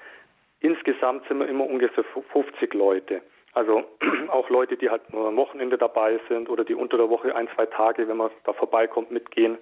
Insgesamt 0.59 1.29
sind 1.29 1.39
wir 1.39 1.47
immer 1.47 1.67
ungefähr 1.67 2.03
50 2.33 2.75
Leute. 2.75 3.23
Also 3.59 3.83
auch 4.29 4.49
Leute, 4.51 4.77
die 4.77 4.89
halt 4.89 5.13
nur 5.13 5.27
am 5.27 5.37
Wochenende 5.37 5.77
dabei 5.77 6.21
sind 6.29 6.49
oder 6.49 6.65
die 6.65 6.77
unter 6.77 6.97
der 6.97 7.11
Woche 7.11 7.35
ein, 7.35 7.49
zwei 7.57 7.67
Tage, 7.67 8.07
wenn 8.07 8.17
man 8.17 8.31
da 8.45 8.53
vorbeikommt, 8.53 9.11
mitgehen, 9.11 9.59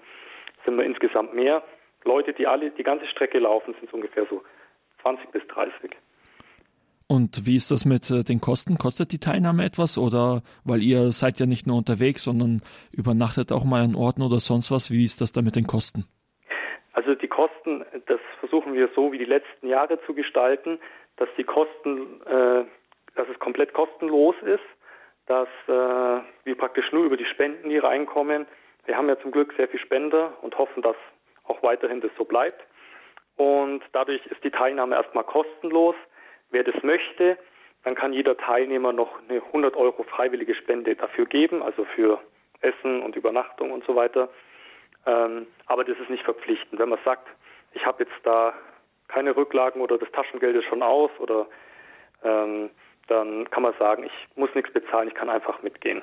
sind 0.66 0.76
wir 0.76 0.84
insgesamt 0.84 1.32
mehr. 1.32 1.62
Leute, 2.04 2.34
die 2.34 2.46
alle 2.46 2.70
die 2.70 2.82
ganze 2.82 3.06
Strecke 3.06 3.38
laufen, 3.38 3.72
sind 3.72 3.88
es 3.88 3.94
ungefähr 3.94 4.26
so 4.28 4.42
20 5.02 5.30
bis 5.30 5.46
30. 5.48 5.92
Und 7.08 7.46
wie 7.46 7.56
ist 7.56 7.70
das 7.70 7.86
mit 7.86 8.10
äh, 8.10 8.22
den 8.22 8.38
Kosten? 8.38 8.76
Kostet 8.76 9.12
die 9.12 9.18
Teilnahme 9.18 9.64
etwas 9.64 9.96
oder 9.96 10.42
weil 10.64 10.82
ihr 10.82 11.10
seid 11.12 11.40
ja 11.40 11.46
nicht 11.46 11.66
nur 11.66 11.78
unterwegs, 11.78 12.24
sondern 12.24 12.60
übernachtet 12.92 13.50
auch 13.50 13.64
mal 13.64 13.82
an 13.82 13.94
Orten 13.94 14.20
oder 14.20 14.40
sonst 14.40 14.70
was? 14.70 14.90
Wie 14.90 15.04
ist 15.04 15.22
das 15.22 15.32
da 15.32 15.40
mit 15.40 15.56
den 15.56 15.66
Kosten? 15.66 16.04
Also 16.92 17.14
die 17.14 17.28
Kosten, 17.28 17.82
das 18.06 18.20
versuchen 18.40 18.74
wir 18.74 18.90
so 18.94 19.10
wie 19.12 19.18
die 19.18 19.24
letzten 19.24 19.68
Jahre 19.68 19.98
zu 20.04 20.12
gestalten, 20.12 20.80
dass 21.16 21.28
die 21.38 21.44
Kosten, 21.44 22.20
äh, 22.26 22.64
dass 23.16 23.28
es 23.28 23.38
komplett 23.38 23.72
kostenlos 23.72 24.36
ist, 24.42 24.64
dass 25.26 25.48
äh, 25.66 26.22
wir 26.44 26.56
praktisch 26.56 26.90
nur 26.92 27.04
über 27.04 27.16
die 27.16 27.26
Spenden, 27.26 27.68
die 27.68 27.78
reinkommen. 27.78 28.46
Wir 28.84 28.96
haben 28.96 29.08
ja 29.08 29.18
zum 29.18 29.32
Glück 29.32 29.52
sehr 29.56 29.68
viele 29.68 29.82
Spender 29.82 30.32
und 30.42 30.56
hoffen, 30.56 30.82
dass 30.82 30.96
auch 31.44 31.62
weiterhin 31.62 32.00
das 32.00 32.10
so 32.16 32.24
bleibt. 32.24 32.64
Und 33.36 33.82
dadurch 33.92 34.24
ist 34.26 34.42
die 34.44 34.50
Teilnahme 34.50 34.94
erstmal 34.94 35.24
kostenlos. 35.24 35.96
Wer 36.50 36.64
das 36.64 36.80
möchte, 36.82 37.36
dann 37.84 37.94
kann 37.94 38.12
jeder 38.12 38.36
Teilnehmer 38.36 38.92
noch 38.92 39.18
eine 39.28 39.42
100 39.42 39.76
Euro 39.76 40.04
freiwillige 40.04 40.54
Spende 40.54 40.94
dafür 40.94 41.26
geben, 41.26 41.62
also 41.62 41.84
für 41.84 42.20
Essen 42.60 43.02
und 43.02 43.16
Übernachtung 43.16 43.72
und 43.72 43.84
so 43.84 43.94
weiter. 43.94 44.28
Ähm, 45.06 45.46
aber 45.66 45.84
das 45.84 45.98
ist 45.98 46.10
nicht 46.10 46.24
verpflichtend. 46.24 46.80
Wenn 46.80 46.88
man 46.88 46.98
sagt, 47.04 47.28
ich 47.72 47.84
habe 47.84 48.04
jetzt 48.04 48.16
da 48.24 48.54
keine 49.08 49.36
Rücklagen 49.36 49.80
oder 49.80 49.98
das 49.98 50.10
Taschengeld 50.12 50.56
ist 50.56 50.64
schon 50.64 50.82
aus 50.82 51.10
oder 51.18 51.46
ähm, 52.24 52.70
dann 53.08 53.48
kann 53.50 53.62
man 53.62 53.74
sagen, 53.78 54.04
ich 54.04 54.36
muss 54.36 54.50
nichts 54.54 54.72
bezahlen, 54.72 55.08
ich 55.08 55.14
kann 55.14 55.28
einfach 55.28 55.62
mitgehen. 55.62 56.02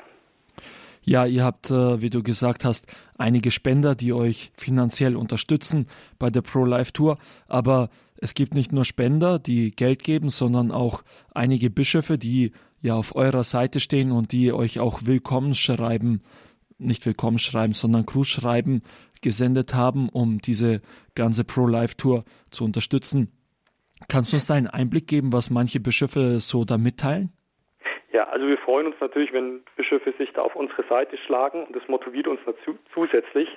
Ja, 1.02 1.26
ihr 1.26 1.44
habt, 1.44 1.70
äh, 1.70 2.02
wie 2.02 2.10
du 2.10 2.24
gesagt 2.24 2.64
hast, 2.64 2.88
einige 3.18 3.52
Spender, 3.52 3.94
die 3.94 4.14
euch 4.14 4.52
finanziell 4.56 5.18
unterstützen 5.18 5.90
bei 6.18 6.30
der 6.30 6.42
Pro-Life 6.42 6.94
Tour. 6.94 7.18
Aber 7.48 7.90
es 8.16 8.34
gibt 8.34 8.54
nicht 8.54 8.72
nur 8.72 8.86
Spender, 8.86 9.38
die 9.38 9.72
Geld 9.72 10.04
geben, 10.04 10.30
sondern 10.30 10.72
auch 10.72 11.04
einige 11.34 11.70
Bischöfe, 11.70 12.18
die 12.18 12.54
ja 12.82 12.96
auf 12.96 13.16
eurer 13.16 13.44
Seite 13.44 13.82
stehen 13.82 14.14
und 14.14 14.32
die 14.32 14.54
euch 14.54 14.80
auch 14.80 15.02
willkommen 15.04 15.56
schreiben 15.56 16.22
nicht 16.84 17.06
willkommen 17.06 17.40
schreiben, 17.40 17.74
sondern 17.74 18.06
Gruß 18.06 18.28
schreiben 18.28 18.82
gesendet 19.22 19.74
haben, 19.74 20.10
um 20.10 20.40
diese 20.40 20.82
ganze 21.16 21.44
Pro-Life-Tour 21.44 22.26
zu 22.52 22.66
unterstützen. 22.66 23.32
Kannst 24.10 24.32
du 24.32 24.38
uns 24.38 24.48
da 24.48 24.56
einen 24.56 24.68
Einblick 24.68 25.08
geben, 25.08 25.34
was 25.34 25.50
manche 25.50 25.80
Bischöfe 25.80 26.40
so 26.40 26.66
da 26.66 26.78
mitteilen? 26.78 27.32
Ja, 28.12 28.26
also 28.30 28.48
wir 28.48 28.58
freuen 28.60 28.88
uns 28.88 28.96
natürlich, 29.00 29.34
wenn 29.34 29.64
Bischöfe 29.76 30.14
sich 30.18 30.32
da 30.34 30.42
auf 30.42 30.56
unsere 30.56 30.84
Seite 30.88 31.18
schlagen 31.26 31.66
und 31.66 31.76
das 31.76 31.88
motiviert 31.88 32.28
uns 32.28 32.40
dazu, 32.46 32.78
zusätzlich. 32.94 33.50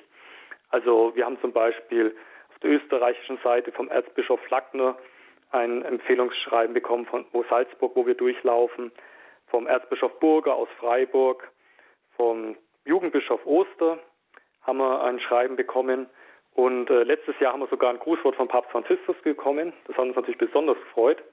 Also 0.69 1.13
wir 1.15 1.25
haben 1.25 1.39
zum 1.41 1.53
Beispiel 1.53 2.15
auf 2.49 2.59
der 2.59 2.71
österreichischen 2.71 3.37
Seite 3.43 3.71
vom 3.71 3.89
Erzbischof 3.89 4.39
Lackner 4.49 4.97
ein 5.51 5.83
Empfehlungsschreiben 5.83 6.73
bekommen 6.73 7.05
von 7.05 7.25
wo 7.31 7.43
Salzburg, 7.49 7.95
wo 7.95 8.05
wir 8.05 8.15
durchlaufen, 8.15 8.91
vom 9.47 9.67
Erzbischof 9.67 10.19
Burger 10.19 10.55
aus 10.55 10.67
Freiburg, 10.79 11.49
vom 12.15 12.57
Jugendbischof 12.85 13.45
Oster 13.45 13.99
haben 14.61 14.79
wir 14.79 15.03
ein 15.03 15.19
Schreiben 15.19 15.55
bekommen. 15.55 16.07
Und 16.57 16.89
äh, 16.89 17.03
letztes 17.03 17.39
Jahr 17.39 17.53
haben 17.53 17.59
wir 17.59 17.67
sogar 17.67 17.91
ein 17.91 17.99
Grußwort 17.99 18.35
von 18.35 18.47
Papst 18.47 18.71
Franziskus 18.71 19.15
bekommen. 19.21 19.73
Das 19.85 19.95
hat 19.95 20.05
uns 20.05 20.15
natürlich 20.15 20.39
besonders 20.39 20.75
gefreut. 20.79 21.23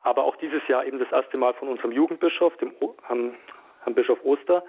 Aber 0.00 0.24
auch 0.24 0.36
dieses 0.36 0.66
Jahr 0.66 0.86
eben 0.86 0.98
das 0.98 1.12
erste 1.12 1.38
Mal 1.38 1.52
von 1.52 1.68
unserem 1.68 1.92
Jugendbischof, 1.92 2.56
dem 2.56 2.72
Herrn, 3.06 3.36
Herrn 3.82 3.94
Bischof 3.94 4.18
Oster. 4.24 4.64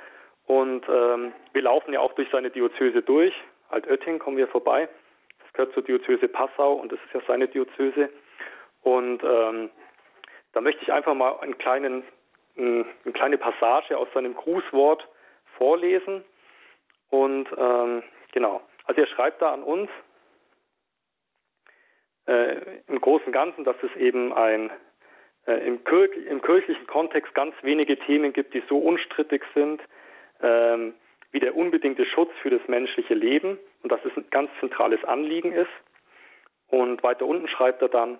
Und 0.46 0.84
ähm, 0.89 1.31
wir 1.53 1.62
laufen 1.62 1.93
ja 1.93 2.01
auch 2.01 2.12
durch 2.15 2.27
seine 2.34 2.50
Diözese 2.50 3.01
durch. 3.01 3.34
Altötting 3.69 4.19
kommen 4.19 4.36
wir 4.36 4.50
vorbei. 4.50 4.89
Das 5.39 5.53
gehört 5.53 5.74
zur 5.74 5.84
Diözese 5.84 6.27
Passau 6.27 6.74
und 6.74 6.91
das 6.91 7.00
ist 7.05 7.13
ja 7.13 7.22
seine 7.25 7.48
Diözese. 7.48 8.10
Und 8.81 9.24
ähm, 9.24 9.69
da 10.51 10.60
möchte 10.60 10.81
ich 10.81 10.91
einfach 10.91 11.13
mal 11.13 11.39
einen 11.39 11.58
kleinen, 11.58 12.03
eine 12.58 12.86
kleine 13.13 13.38
Passage 13.38 13.98
aus 13.98 14.10
seinem 14.13 14.36
Grußwort 14.36 15.08
vorlesen. 15.58 16.25
Und 17.10 17.48
ähm, 17.58 18.03
genau, 18.34 18.62
also 18.89 19.01
er 19.01 19.08
schreibt 19.08 19.39
da 19.39 19.53
an 19.53 19.62
uns 19.62 19.88
äh, 22.25 22.55
im 22.88 23.00
Großen 23.00 23.27
und 23.27 23.34
Ganzen, 23.34 23.63
dass 23.63 23.75
es 23.84 23.96
eben 23.96 24.34
ein 24.34 24.72
äh, 25.46 25.63
im, 25.67 25.84
Kirch, 25.84 26.12
im, 26.27 26.41
kirchlichen 26.41 26.88
Kontext 26.88 27.36
ganz 27.36 27.53
wenige 27.62 28.00
Themen 28.00 28.34
gibt, 28.34 28.55
die 28.55 28.63
so 28.67 28.79
unstrittig 28.79 29.43
sind 29.53 29.79
ähm, 30.41 30.96
wie 31.31 31.39
der 31.39 31.55
unbedingte 31.55 32.03
Schutz 32.08 32.31
für 32.41 32.50
das 32.50 32.67
menschliche 32.67 33.13
Leben 33.13 33.60
und 33.84 33.91
dass 33.91 34.03
es 34.05 34.17
ein 34.17 34.25
ganz 34.31 34.50
zentrales 34.60 35.03
Anliegen 35.03 35.51
ist. 35.51 35.69
Und 36.69 37.03
weiter 37.03 37.27
unten 37.27 37.48
schreibt 37.48 37.84
er 37.84 37.89
dann, 37.89 38.17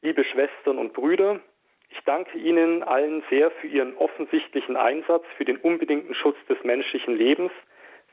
liebe 0.00 0.24
Schwestern 0.24 0.78
und 0.78 0.94
Brüder, 0.94 1.40
ich 1.90 2.00
danke 2.06 2.38
Ihnen 2.38 2.82
allen 2.84 3.22
sehr 3.28 3.50
für 3.50 3.66
Ihren 3.66 3.94
offensichtlichen 3.98 4.78
Einsatz 4.78 5.26
für 5.36 5.44
den 5.44 5.58
unbedingten 5.58 6.14
Schutz 6.14 6.38
des 6.48 6.56
menschlichen 6.64 7.14
Lebens, 7.14 7.52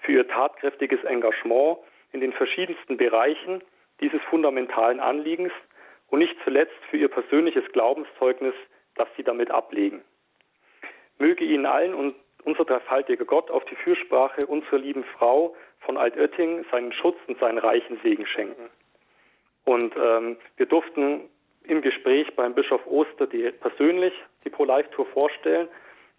für 0.02 0.14
Ihr 0.14 0.28
tatkräftiges 0.28 1.04
Engagement 1.04 1.80
in 2.12 2.22
den 2.22 2.34
verschiedensten 2.34 2.98
Bereichen 2.98 3.62
dieses 4.00 4.22
fundamentalen 4.30 5.00
Anliegens 5.00 5.52
und 6.10 6.20
nicht 6.20 6.36
zuletzt 6.44 6.78
für 6.90 6.98
Ihr 6.98 7.10
persönliches 7.10 7.66
Glaubenszeugnis, 7.72 8.54
das 8.96 9.08
Sie 9.18 9.24
damit 9.24 9.52
ablegen. 9.52 10.02
Möge 11.18 11.44
Ihnen 11.44 11.66
allen 11.66 11.94
und 11.94 12.16
unser 12.44 12.66
dreifaltiger 12.66 13.26
Gott 13.26 13.52
auf 13.52 13.66
die 13.66 13.76
Fürsprache 13.76 14.46
unserer 14.46 14.78
lieben 14.78 15.04
Frau 15.04 15.56
von 15.80 15.98
Altötting 15.98 16.66
seinen 16.72 16.94
Schutz 16.94 17.18
und 17.28 17.40
seinen 17.40 17.58
reichen 17.58 18.00
Segen 18.04 18.26
schenken. 18.26 18.70
Und 19.66 19.94
ähm, 19.98 20.38
wir 20.56 20.66
durften 20.66 21.30
im 21.64 21.82
Gespräch 21.82 22.34
beim 22.36 22.54
Bischof 22.54 22.86
Oster 22.88 23.28
die 23.28 23.52
persönlich 23.52 24.14
die 24.46 24.50
Pro-Life-Tour 24.50 25.06
vorstellen 25.08 25.68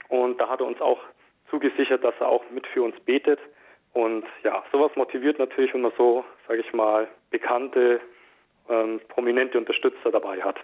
und 0.08 0.38
da 0.38 0.48
hat 0.48 0.60
er 0.60 0.66
uns 0.66 0.80
auch 0.80 1.00
zugesichert, 1.48 2.04
dass 2.04 2.14
er 2.20 2.28
auch 2.28 2.44
mit 2.50 2.66
für 2.66 2.82
uns 2.82 2.98
betet. 3.00 3.38
Und 3.98 4.22
ja, 4.44 4.62
sowas 4.70 4.92
motiviert 4.94 5.40
natürlich, 5.40 5.74
wenn 5.74 5.80
man 5.80 5.90
so, 5.98 6.24
sage 6.46 6.60
ich 6.60 6.72
mal, 6.72 7.08
bekannte, 7.30 8.00
ähm, 8.68 9.00
prominente 9.08 9.58
Unterstützer 9.58 10.12
dabei 10.12 10.40
hat. 10.40 10.54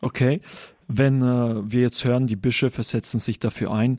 Okay, 0.00 0.40
wenn 0.86 1.22
äh, 1.22 1.68
wir 1.68 1.82
jetzt 1.82 2.04
hören, 2.04 2.28
die 2.28 2.36
Bischöfe 2.36 2.84
setzen 2.84 3.18
sich 3.18 3.40
dafür 3.40 3.72
ein, 3.72 3.98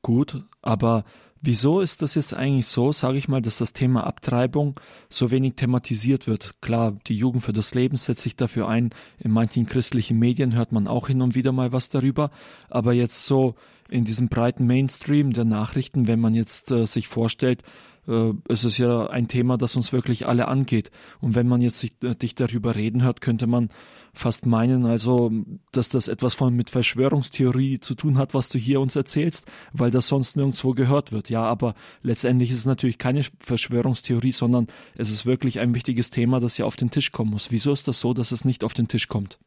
gut, 0.00 0.36
aber 0.62 1.04
wieso 1.42 1.82
ist 1.82 2.00
das 2.00 2.14
jetzt 2.14 2.32
eigentlich 2.32 2.66
so, 2.66 2.92
sage 2.92 3.18
ich 3.18 3.28
mal, 3.28 3.42
dass 3.42 3.58
das 3.58 3.74
Thema 3.74 4.06
Abtreibung 4.06 4.80
so 5.10 5.30
wenig 5.30 5.56
thematisiert 5.56 6.26
wird? 6.26 6.62
Klar, 6.62 6.96
die 7.08 7.14
Jugend 7.14 7.42
für 7.42 7.52
das 7.52 7.74
Leben 7.74 7.98
setzt 7.98 8.22
sich 8.22 8.36
dafür 8.36 8.68
ein, 8.68 8.88
in 9.18 9.32
manchen 9.32 9.66
christlichen 9.66 10.18
Medien 10.18 10.56
hört 10.56 10.72
man 10.72 10.88
auch 10.88 11.08
hin 11.08 11.20
und 11.20 11.34
wieder 11.34 11.52
mal 11.52 11.74
was 11.74 11.90
darüber, 11.90 12.30
aber 12.70 12.94
jetzt 12.94 13.26
so 13.26 13.54
in 13.88 14.04
diesem 14.04 14.28
breiten 14.28 14.66
Mainstream 14.66 15.32
der 15.32 15.44
Nachrichten, 15.44 16.06
wenn 16.06 16.20
man 16.20 16.34
jetzt 16.34 16.70
äh, 16.70 16.86
sich 16.86 17.08
vorstellt, 17.08 17.62
äh, 18.08 18.32
es 18.48 18.64
ist 18.64 18.78
ja 18.78 19.06
ein 19.08 19.28
Thema, 19.28 19.56
das 19.56 19.76
uns 19.76 19.92
wirklich 19.92 20.26
alle 20.26 20.48
angeht. 20.48 20.90
Und 21.20 21.34
wenn 21.34 21.48
man 21.48 21.60
jetzt 21.60 21.78
sich, 21.78 21.92
äh, 22.02 22.14
dich 22.14 22.34
darüber 22.34 22.76
reden 22.76 23.02
hört, 23.02 23.20
könnte 23.20 23.46
man 23.46 23.68
fast 24.14 24.46
meinen, 24.46 24.86
also, 24.86 25.30
dass 25.72 25.90
das 25.90 26.08
etwas 26.08 26.34
von 26.34 26.54
mit 26.54 26.70
Verschwörungstheorie 26.70 27.80
zu 27.80 27.94
tun 27.94 28.16
hat, 28.16 28.32
was 28.32 28.48
du 28.48 28.58
hier 28.58 28.80
uns 28.80 28.96
erzählst, 28.96 29.50
weil 29.72 29.90
das 29.90 30.08
sonst 30.08 30.36
nirgendwo 30.36 30.72
gehört 30.72 31.12
wird. 31.12 31.28
Ja, 31.28 31.42
aber 31.42 31.74
letztendlich 32.02 32.50
ist 32.50 32.58
es 32.58 32.66
natürlich 32.66 32.98
keine 32.98 33.22
Verschwörungstheorie, 33.40 34.32
sondern 34.32 34.68
es 34.96 35.10
ist 35.10 35.26
wirklich 35.26 35.60
ein 35.60 35.74
wichtiges 35.74 36.10
Thema, 36.10 36.40
das 36.40 36.56
ja 36.56 36.64
auf 36.64 36.76
den 36.76 36.90
Tisch 36.90 37.12
kommen 37.12 37.32
muss. 37.32 37.52
Wieso 37.52 37.72
ist 37.72 37.88
das 37.88 38.00
so, 38.00 38.14
dass 38.14 38.32
es 38.32 38.44
nicht 38.44 38.64
auf 38.64 38.72
den 38.72 38.88
Tisch 38.88 39.08
kommt? 39.08 39.38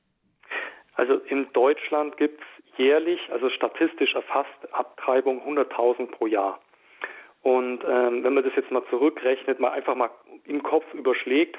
Also 0.93 1.13
in 1.29 1.47
Deutschland 1.53 2.17
gibt 2.17 2.39
es 2.39 2.58
jährlich, 2.79 3.19
also 3.31 3.49
statistisch 3.49 4.15
erfasst, 4.15 4.49
Abtreibung 4.71 5.41
100.000 5.45 6.07
pro 6.11 6.25
Jahr. 6.25 6.59
Und 7.41 7.83
ähm, 7.87 8.23
wenn 8.23 8.33
man 8.33 8.43
das 8.43 8.55
jetzt 8.55 8.71
mal 8.71 8.83
zurückrechnet, 8.89 9.59
mal 9.59 9.71
einfach 9.71 9.95
mal 9.95 10.09
im 10.45 10.63
Kopf 10.63 10.85
überschlägt, 10.93 11.57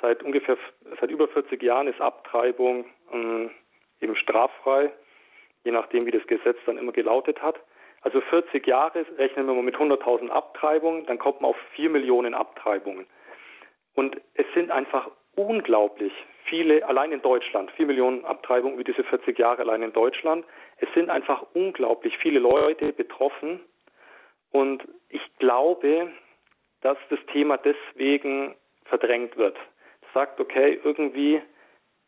seit 0.00 0.22
ungefähr 0.22 0.56
seit 1.00 1.10
über 1.10 1.28
40 1.28 1.62
Jahren 1.62 1.88
ist 1.88 2.00
Abtreibung 2.00 2.86
ähm, 3.12 3.50
eben 4.00 4.16
straffrei, 4.16 4.90
je 5.64 5.72
nachdem 5.72 6.06
wie 6.06 6.10
das 6.10 6.26
Gesetz 6.26 6.56
dann 6.66 6.78
immer 6.78 6.92
gelautet 6.92 7.42
hat. 7.42 7.60
Also 8.02 8.20
40 8.22 8.66
Jahre 8.66 9.04
rechnen 9.18 9.46
wir 9.46 9.54
mal 9.54 9.62
mit 9.62 9.76
100.000 9.76 10.30
Abtreibungen, 10.30 11.04
dann 11.06 11.18
kommt 11.18 11.42
man 11.42 11.50
auf 11.50 11.56
4 11.74 11.90
Millionen 11.90 12.34
Abtreibungen. 12.34 13.06
Und 13.94 14.16
es 14.34 14.46
sind 14.54 14.70
einfach 14.70 15.10
unglaublich 15.36 16.12
viele, 16.44 16.86
allein 16.86 17.12
in 17.12 17.22
Deutschland, 17.22 17.70
4 17.72 17.86
Millionen 17.86 18.24
Abtreibungen 18.24 18.78
wie 18.78 18.84
diese 18.84 19.04
40 19.04 19.38
Jahre 19.38 19.62
allein 19.62 19.82
in 19.82 19.92
Deutschland. 19.92 20.44
Es 20.78 20.88
sind 20.94 21.10
einfach 21.10 21.44
unglaublich 21.54 22.16
viele 22.18 22.40
Leute 22.40 22.92
betroffen 22.92 23.60
und 24.52 24.86
ich 25.08 25.22
glaube, 25.38 26.12
dass 26.80 26.98
das 27.08 27.18
Thema 27.32 27.58
deswegen 27.58 28.54
verdrängt 28.84 29.36
wird. 29.36 29.56
Sagt, 30.14 30.40
okay, 30.40 30.80
irgendwie, 30.82 31.40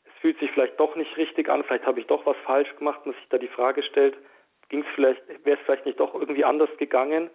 es 0.04 0.12
fühlt 0.20 0.38
sich 0.40 0.50
vielleicht 0.50 0.80
doch 0.80 0.96
nicht 0.96 1.16
richtig 1.16 1.48
an, 1.48 1.62
vielleicht 1.64 1.86
habe 1.86 2.00
ich 2.00 2.06
doch 2.06 2.26
was 2.26 2.36
falsch 2.44 2.74
gemacht 2.76 3.00
und 3.04 3.14
sich 3.14 3.28
da 3.28 3.38
die 3.38 3.48
Frage 3.48 3.82
stellt, 3.82 4.16
ging 4.68 4.80
es 4.80 4.94
vielleicht, 4.94 5.22
wäre 5.44 5.58
es 5.58 5.64
vielleicht 5.64 5.86
nicht 5.86 6.00
doch 6.00 6.14
irgendwie 6.14 6.44
anders 6.44 6.70
gegangen? 6.78 7.30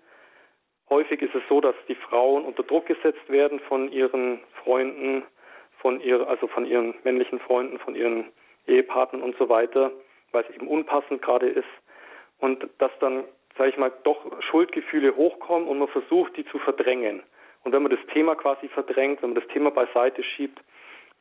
Häufig 0.89 1.21
ist 1.21 1.35
es 1.35 1.43
so, 1.49 1.61
dass 1.61 1.75
die 1.87 1.95
Frauen 1.95 2.45
unter 2.45 2.63
Druck 2.63 2.85
gesetzt 2.85 3.29
werden 3.29 3.59
von 3.61 3.91
ihren 3.91 4.39
Freunden, 4.63 5.23
von 5.79 6.01
ihr, 6.01 6.27
also 6.27 6.47
von 6.47 6.65
ihren 6.65 6.95
männlichen 7.03 7.39
Freunden, 7.39 7.79
von 7.79 7.95
ihren 7.95 8.25
Ehepartnern 8.67 9.23
und 9.23 9.37
so 9.37 9.49
weiter, 9.49 9.91
weil 10.31 10.43
es 10.47 10.55
eben 10.55 10.67
unpassend 10.67 11.21
gerade 11.21 11.47
ist. 11.47 11.67
Und 12.39 12.67
dass 12.79 12.91
dann 12.99 13.23
sage 13.57 13.69
ich 13.69 13.77
mal, 13.77 13.91
doch 14.03 14.19
Schuldgefühle 14.43 15.15
hochkommen 15.15 15.67
und 15.67 15.79
man 15.79 15.87
versucht, 15.87 16.37
die 16.37 16.45
zu 16.45 16.59
verdrängen. 16.59 17.23
Und 17.63 17.73
wenn 17.73 17.83
man 17.83 17.91
das 17.91 18.05
Thema 18.13 18.35
quasi 18.35 18.67
verdrängt, 18.69 19.21
wenn 19.21 19.31
man 19.31 19.41
das 19.41 19.51
Thema 19.51 19.71
beiseite 19.71 20.23
schiebt, 20.23 20.59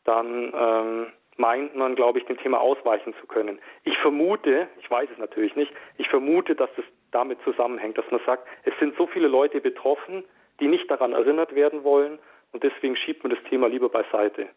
dann 0.04 0.52
ähm, 0.54 1.06
meint 1.36 1.74
man, 1.74 1.96
glaube 1.96 2.18
ich, 2.18 2.24
dem 2.26 2.38
Thema 2.38 2.60
ausweichen 2.60 3.14
zu 3.20 3.26
können. 3.26 3.58
Ich 3.84 3.96
vermute, 3.98 4.68
ich 4.78 4.90
weiß 4.90 5.08
es 5.10 5.18
natürlich 5.18 5.56
nicht, 5.56 5.72
ich 5.98 6.08
vermute, 6.08 6.54
dass 6.54 6.70
das 6.76 6.84
damit 7.10 7.40
zusammenhängt, 7.42 7.98
dass 7.98 8.10
man 8.10 8.20
sagt, 8.26 8.46
es 8.64 8.74
sind 8.78 8.96
so 8.96 9.06
viele 9.06 9.28
Leute 9.28 9.60
betroffen, 9.60 10.24
die 10.60 10.68
nicht 10.68 10.90
daran 10.90 11.12
erinnert 11.12 11.54
werden 11.54 11.84
wollen 11.84 12.18
und 12.52 12.62
deswegen 12.62 12.96
schiebt 12.96 13.22
man 13.22 13.34
das 13.34 13.42
Thema 13.50 13.68
lieber 13.68 13.88
beiseite 13.88 14.48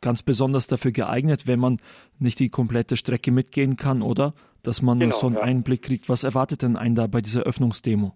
ganz 0.00 0.22
besonders 0.22 0.66
dafür 0.66 0.92
geeignet, 0.92 1.46
wenn 1.46 1.60
man 1.60 1.76
nicht 2.18 2.40
die 2.40 2.48
komplette 2.48 2.96
Strecke 2.96 3.30
mitgehen 3.30 3.76
kann, 3.76 4.02
oder? 4.02 4.32
Dass 4.62 4.80
man 4.80 4.98
genau, 4.98 5.14
so 5.14 5.26
einen 5.26 5.36
ja. 5.36 5.42
Einblick 5.42 5.82
kriegt. 5.82 6.08
Was 6.08 6.24
erwartet 6.24 6.62
denn 6.62 6.76
einen 6.76 6.94
da 6.94 7.06
bei 7.06 7.20
dieser 7.20 7.42
Eröffnungsdemo? 7.42 8.14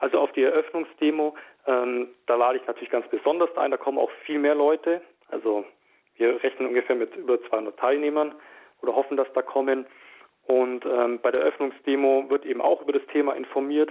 Also 0.00 0.18
auf 0.18 0.32
die 0.32 0.42
Eröffnungsdemo, 0.42 1.36
ähm, 1.66 2.08
da 2.26 2.34
lade 2.34 2.58
ich 2.58 2.66
natürlich 2.66 2.90
ganz 2.90 3.06
besonders 3.08 3.54
ein, 3.56 3.70
da 3.70 3.76
kommen 3.76 3.98
auch 3.98 4.10
viel 4.24 4.38
mehr 4.38 4.54
Leute. 4.54 5.02
Also 5.28 5.64
wir 6.16 6.42
rechnen 6.42 6.68
ungefähr 6.68 6.96
mit 6.96 7.14
über 7.16 7.40
200 7.48 7.78
Teilnehmern 7.78 8.34
oder 8.80 8.96
hoffen, 8.96 9.18
dass 9.18 9.30
da 9.34 9.42
kommen. 9.42 9.86
Und 10.50 10.84
ähm, 10.84 11.20
bei 11.22 11.30
der 11.30 11.44
Eröffnungsdemo 11.44 12.28
wird 12.28 12.44
eben 12.44 12.60
auch 12.60 12.82
über 12.82 12.92
das 12.92 13.06
Thema 13.12 13.34
informiert. 13.36 13.88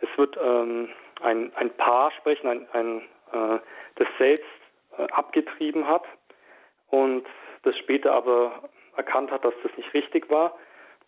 Es 0.00 0.08
wird 0.16 0.38
ähm, 0.42 0.88
ein, 1.20 1.52
ein 1.54 1.68
Paar 1.76 2.10
sprechen, 2.12 2.48
ein, 2.48 2.66
ein, 2.72 3.02
äh, 3.30 3.58
das 3.96 4.08
selbst 4.16 4.48
äh, 4.96 5.02
abgetrieben 5.12 5.86
hat 5.86 6.04
und 6.88 7.26
das 7.62 7.76
später 7.76 8.12
aber 8.14 8.70
erkannt 8.96 9.30
hat, 9.30 9.44
dass 9.44 9.52
das 9.62 9.70
nicht 9.76 9.92
richtig 9.92 10.30
war 10.30 10.56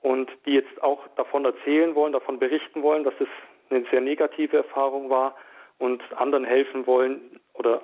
und 0.03 0.31
die 0.45 0.53
jetzt 0.53 0.83
auch 0.83 1.09
davon 1.17 1.47
erzählen 1.47 1.95
wollen, 1.95 2.13
davon 2.13 2.39
berichten 2.39 2.83
wollen, 2.83 3.05
dass 3.05 3.15
es 3.21 3.29
eine 3.71 3.87
sehr 3.91 4.03
negative 4.03 4.59
Erfahrung 4.59 5.09
war 5.09 5.35
und 5.79 6.03
anderen 6.13 6.45
helfen 6.45 6.87
wollen 6.87 7.41
oder 7.55 7.81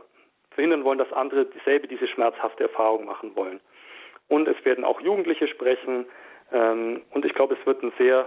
verhindern 0.50 0.84
wollen, 0.84 0.98
dass 0.98 1.10
andere 1.14 1.46
dieselbe 1.46 1.88
diese 1.88 2.08
schmerzhafte 2.08 2.64
Erfahrung 2.64 3.06
machen 3.06 3.34
wollen. 3.36 3.58
Und 4.28 4.48
es 4.48 4.62
werden 4.66 4.84
auch 4.84 5.00
Jugendliche 5.00 5.48
sprechen 5.48 6.04
ähm, 6.52 7.02
und 7.10 7.24
ich 7.24 7.34
glaube, 7.34 7.56
es 7.58 7.66
wird 7.66 7.82
ein 7.82 7.92
sehr 7.98 8.26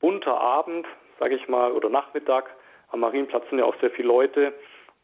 bunter 0.00 0.40
Abend, 0.40 0.86
sage 1.20 1.36
ich 1.36 1.48
mal, 1.48 1.72
oder 1.72 1.88
Nachmittag. 1.88 2.50
Am 2.88 3.00
Marienplatz 3.00 3.48
sind 3.50 3.58
ja 3.58 3.64
auch 3.64 3.78
sehr 3.80 3.90
viele 3.90 4.08
Leute 4.08 4.52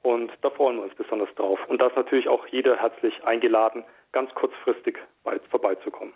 und 0.03 0.31
da 0.43 0.51
freuen 0.51 0.77
wir 0.77 0.85
uns 0.85 0.95
besonders 0.95 1.33
drauf. 1.37 1.59
Und 1.69 1.81
da 1.81 1.89
ist 1.89 1.97
natürlich 1.97 2.29
auch 2.29 2.47
jeder 2.49 2.77
herzlich 2.77 3.13
eingeladen, 3.25 3.85
ganz 4.13 4.33
kurzfristig 4.35 4.99
vorbeizukommen. 5.51 6.15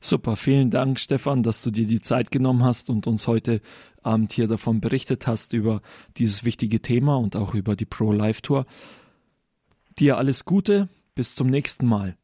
Super, 0.00 0.36
vielen 0.36 0.70
Dank, 0.70 1.00
Stefan, 1.00 1.42
dass 1.42 1.62
du 1.62 1.70
dir 1.70 1.86
die 1.86 2.00
Zeit 2.00 2.30
genommen 2.30 2.64
hast 2.64 2.88
und 2.88 3.06
uns 3.08 3.26
heute 3.26 3.60
Abend 4.02 4.32
hier 4.32 4.46
davon 4.46 4.80
berichtet 4.80 5.26
hast, 5.26 5.52
über 5.52 5.80
dieses 6.16 6.44
wichtige 6.44 6.80
Thema 6.80 7.16
und 7.16 7.34
auch 7.34 7.54
über 7.54 7.74
die 7.74 7.84
Pro-Life-Tour. 7.84 8.64
Dir 9.98 10.16
alles 10.16 10.44
Gute, 10.44 10.88
bis 11.16 11.34
zum 11.34 11.48
nächsten 11.48 11.86
Mal. 11.86 12.16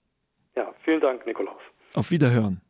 Ja, 0.54 0.72
vielen 0.84 1.00
Dank, 1.00 1.26
Nikolaus. 1.26 1.60
Auf 1.94 2.12
Wiederhören. 2.12 2.63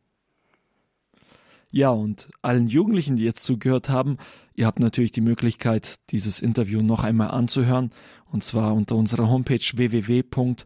Ja, 1.75 1.89
und 1.89 2.29
allen 2.41 2.67
Jugendlichen, 2.67 3.17
die 3.17 3.25
jetzt 3.25 3.43
zugehört 3.43 3.89
haben, 3.89 4.15
ihr 4.53 4.65
habt 4.65 4.79
natürlich 4.79 5.11
die 5.11 5.19
Möglichkeit, 5.19 5.97
dieses 6.09 6.39
Interview 6.39 6.79
noch 6.79 7.03
einmal 7.03 7.31
anzuhören, 7.31 7.89
und 8.31 8.45
zwar 8.45 8.73
unter 8.73 8.95
unserer 8.95 9.27
Homepage 9.29 9.59
www.horeb.org. 9.59 10.63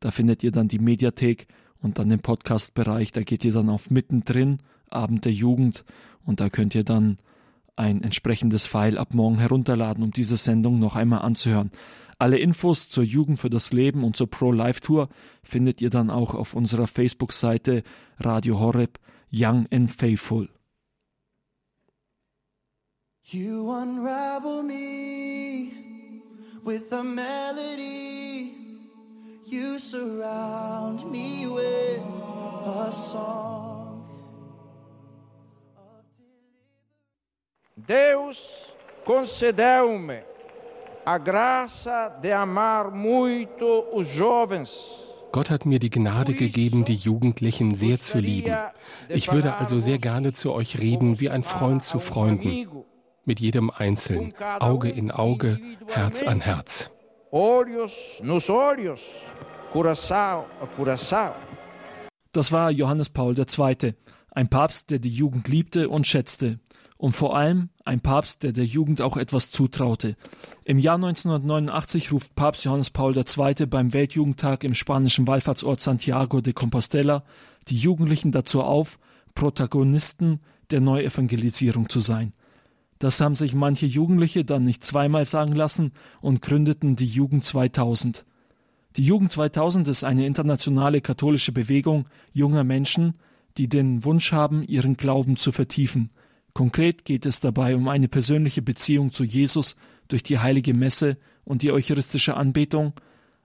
Da 0.00 0.10
findet 0.10 0.42
ihr 0.42 0.50
dann 0.50 0.68
die 0.68 0.78
Mediathek 0.78 1.46
und 1.82 1.98
dann 1.98 2.08
den 2.08 2.20
Podcast-Bereich. 2.20 3.12
Da 3.12 3.20
geht 3.20 3.44
ihr 3.44 3.52
dann 3.52 3.68
auf 3.68 3.90
Mittendrin, 3.90 4.60
Abend 4.88 5.26
der 5.26 5.32
Jugend 5.32 5.84
und 6.24 6.40
da 6.40 6.48
könnt 6.48 6.74
ihr 6.74 6.84
dann 6.84 7.18
ein 7.76 8.02
entsprechendes 8.02 8.66
File 8.66 8.96
ab 8.96 9.12
morgen 9.12 9.38
herunterladen, 9.38 10.02
um 10.02 10.10
diese 10.10 10.38
Sendung 10.38 10.78
noch 10.78 10.96
einmal 10.96 11.20
anzuhören. 11.20 11.70
Alle 12.20 12.36
Infos 12.36 12.90
zur 12.90 13.02
Jugend 13.02 13.38
für 13.38 13.48
das 13.48 13.72
Leben 13.72 14.04
und 14.04 14.14
zur 14.14 14.28
Pro-Life-Tour 14.28 15.08
findet 15.42 15.80
ihr 15.80 15.88
dann 15.88 16.10
auch 16.10 16.34
auf 16.34 16.52
unserer 16.52 16.86
Facebook-Seite 16.86 17.82
Radio 18.18 18.60
Horeb 18.60 18.98
Young 19.32 19.66
and 19.72 19.90
Faithful. 19.90 20.50
You 23.24 23.70
unravel 23.70 24.62
me 24.62 25.72
with 26.62 26.92
a 26.92 27.02
melody. 27.02 28.52
You 29.46 29.78
surround 29.78 31.10
me 31.10 31.46
with 31.46 32.02
a 32.66 32.92
song. 32.92 34.04
Deus 37.88 38.74
concedeu-me 39.06 40.29
a 41.04 41.18
graça 41.18 42.08
de 42.20 42.32
amar 42.32 42.90
muito 42.90 43.86
os 43.92 44.06
jovens. 44.08 44.70
Gott 45.32 45.50
hat 45.50 45.64
mir 45.64 45.78
die 45.78 45.90
Gnade 45.90 46.34
gegeben, 46.34 46.84
die 46.84 46.96
Jugendlichen 46.96 47.74
sehr 47.74 48.00
zu 48.00 48.18
lieben. 48.18 48.56
Ich 49.08 49.32
würde 49.32 49.56
also 49.56 49.78
sehr 49.78 49.98
gerne 49.98 50.32
zu 50.32 50.52
euch 50.52 50.80
reden 50.80 51.20
wie 51.20 51.30
ein 51.30 51.44
Freund 51.44 51.84
zu 51.84 52.00
Freunden, 52.00 52.66
mit 53.24 53.38
jedem 53.38 53.70
Einzelnen, 53.70 54.34
Auge 54.58 54.88
in 54.88 55.12
Auge, 55.12 55.60
Herz 55.86 56.22
an 56.24 56.40
Herz. 56.40 56.90
Das 62.32 62.52
war 62.52 62.70
Johannes 62.70 63.10
Paul 63.10 63.34
II., 63.38 63.94
ein 64.32 64.48
Papst, 64.48 64.90
der 64.90 64.98
die 64.98 65.10
Jugend 65.10 65.48
liebte 65.48 65.88
und 65.88 66.06
schätzte 66.06 66.58
und 67.00 67.12
vor 67.12 67.34
allem 67.34 67.70
ein 67.86 68.02
Papst, 68.02 68.42
der 68.42 68.52
der 68.52 68.66
Jugend 68.66 69.00
auch 69.00 69.16
etwas 69.16 69.50
zutraute. 69.50 70.16
Im 70.64 70.78
Jahr 70.78 70.96
1989 70.96 72.12
ruft 72.12 72.34
Papst 72.34 72.66
Johannes 72.66 72.90
Paul 72.90 73.16
II. 73.16 73.66
beim 73.66 73.94
Weltjugendtag 73.94 74.64
im 74.64 74.74
spanischen 74.74 75.26
Wallfahrtsort 75.26 75.80
Santiago 75.80 76.42
de 76.42 76.52
Compostela 76.52 77.24
die 77.68 77.78
Jugendlichen 77.78 78.32
dazu 78.32 78.60
auf, 78.60 78.98
Protagonisten 79.34 80.40
der 80.70 80.82
Neuevangelisierung 80.82 81.88
zu 81.88 82.00
sein. 82.00 82.34
Das 82.98 83.18
haben 83.22 83.34
sich 83.34 83.54
manche 83.54 83.86
Jugendliche 83.86 84.44
dann 84.44 84.64
nicht 84.64 84.84
zweimal 84.84 85.24
sagen 85.24 85.54
lassen 85.54 85.92
und 86.20 86.42
gründeten 86.42 86.96
die 86.96 87.06
Jugend 87.06 87.46
2000. 87.46 88.26
Die 88.96 89.04
Jugend 89.04 89.32
2000 89.32 89.88
ist 89.88 90.04
eine 90.04 90.26
internationale 90.26 91.00
katholische 91.00 91.52
Bewegung 91.52 92.04
junger 92.34 92.62
Menschen, 92.62 93.14
die 93.56 93.70
den 93.70 94.04
Wunsch 94.04 94.32
haben, 94.32 94.62
ihren 94.62 94.98
Glauben 94.98 95.38
zu 95.38 95.50
vertiefen– 95.50 96.10
Konkret 96.60 97.06
geht 97.06 97.24
es 97.24 97.40
dabei 97.40 97.74
um 97.74 97.88
eine 97.88 98.06
persönliche 98.06 98.60
Beziehung 98.60 99.12
zu 99.12 99.24
Jesus 99.24 99.76
durch 100.08 100.22
die 100.22 100.40
heilige 100.40 100.74
Messe 100.74 101.16
und 101.42 101.62
die 101.62 101.72
eucharistische 101.72 102.36
Anbetung, 102.36 102.92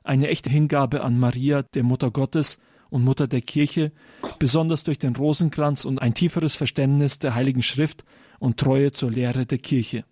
eine 0.03 0.27
echte 0.27 0.49
Hingabe 0.49 1.01
an 1.01 1.17
Maria, 1.17 1.63
der 1.63 1.83
Mutter 1.83 2.11
Gottes 2.11 2.59
und 2.89 3.05
Mutter 3.05 3.27
der 3.27 3.39
Kirche, 3.39 3.93
besonders 4.37 4.83
durch 4.83 4.99
den 4.99 5.15
Rosenkranz 5.15 5.85
und 5.85 6.01
ein 6.01 6.13
tieferes 6.13 6.55
Verständnis 6.55 7.17
der 7.17 7.35
Heiligen 7.35 7.61
Schrift 7.61 8.03
und 8.39 8.57
Treue 8.57 8.91
zur 8.91 9.11
Lehre 9.11 9.45
der 9.45 9.59
Kirche. 9.59 10.03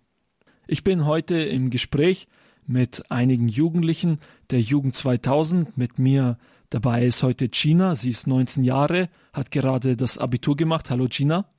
Ich 0.66 0.82
bin 0.82 1.04
heute 1.04 1.34
im 1.34 1.68
Gespräch 1.68 2.26
mit 2.66 3.10
einigen 3.10 3.48
Jugendlichen 3.48 4.18
der 4.50 4.62
Jugend 4.62 4.96
2000. 4.96 5.76
Mit 5.76 5.98
mir 5.98 6.38
dabei 6.70 7.04
ist 7.04 7.22
heute 7.22 7.50
Gina. 7.50 7.96
Sie 7.96 8.08
ist 8.08 8.26
19 8.26 8.64
Jahre, 8.64 9.10
hat 9.34 9.50
gerade 9.50 9.94
das 9.94 10.16
Abitur 10.16 10.56
gemacht. 10.56 10.88
Hallo 10.88 11.06
Gina. 11.10 11.50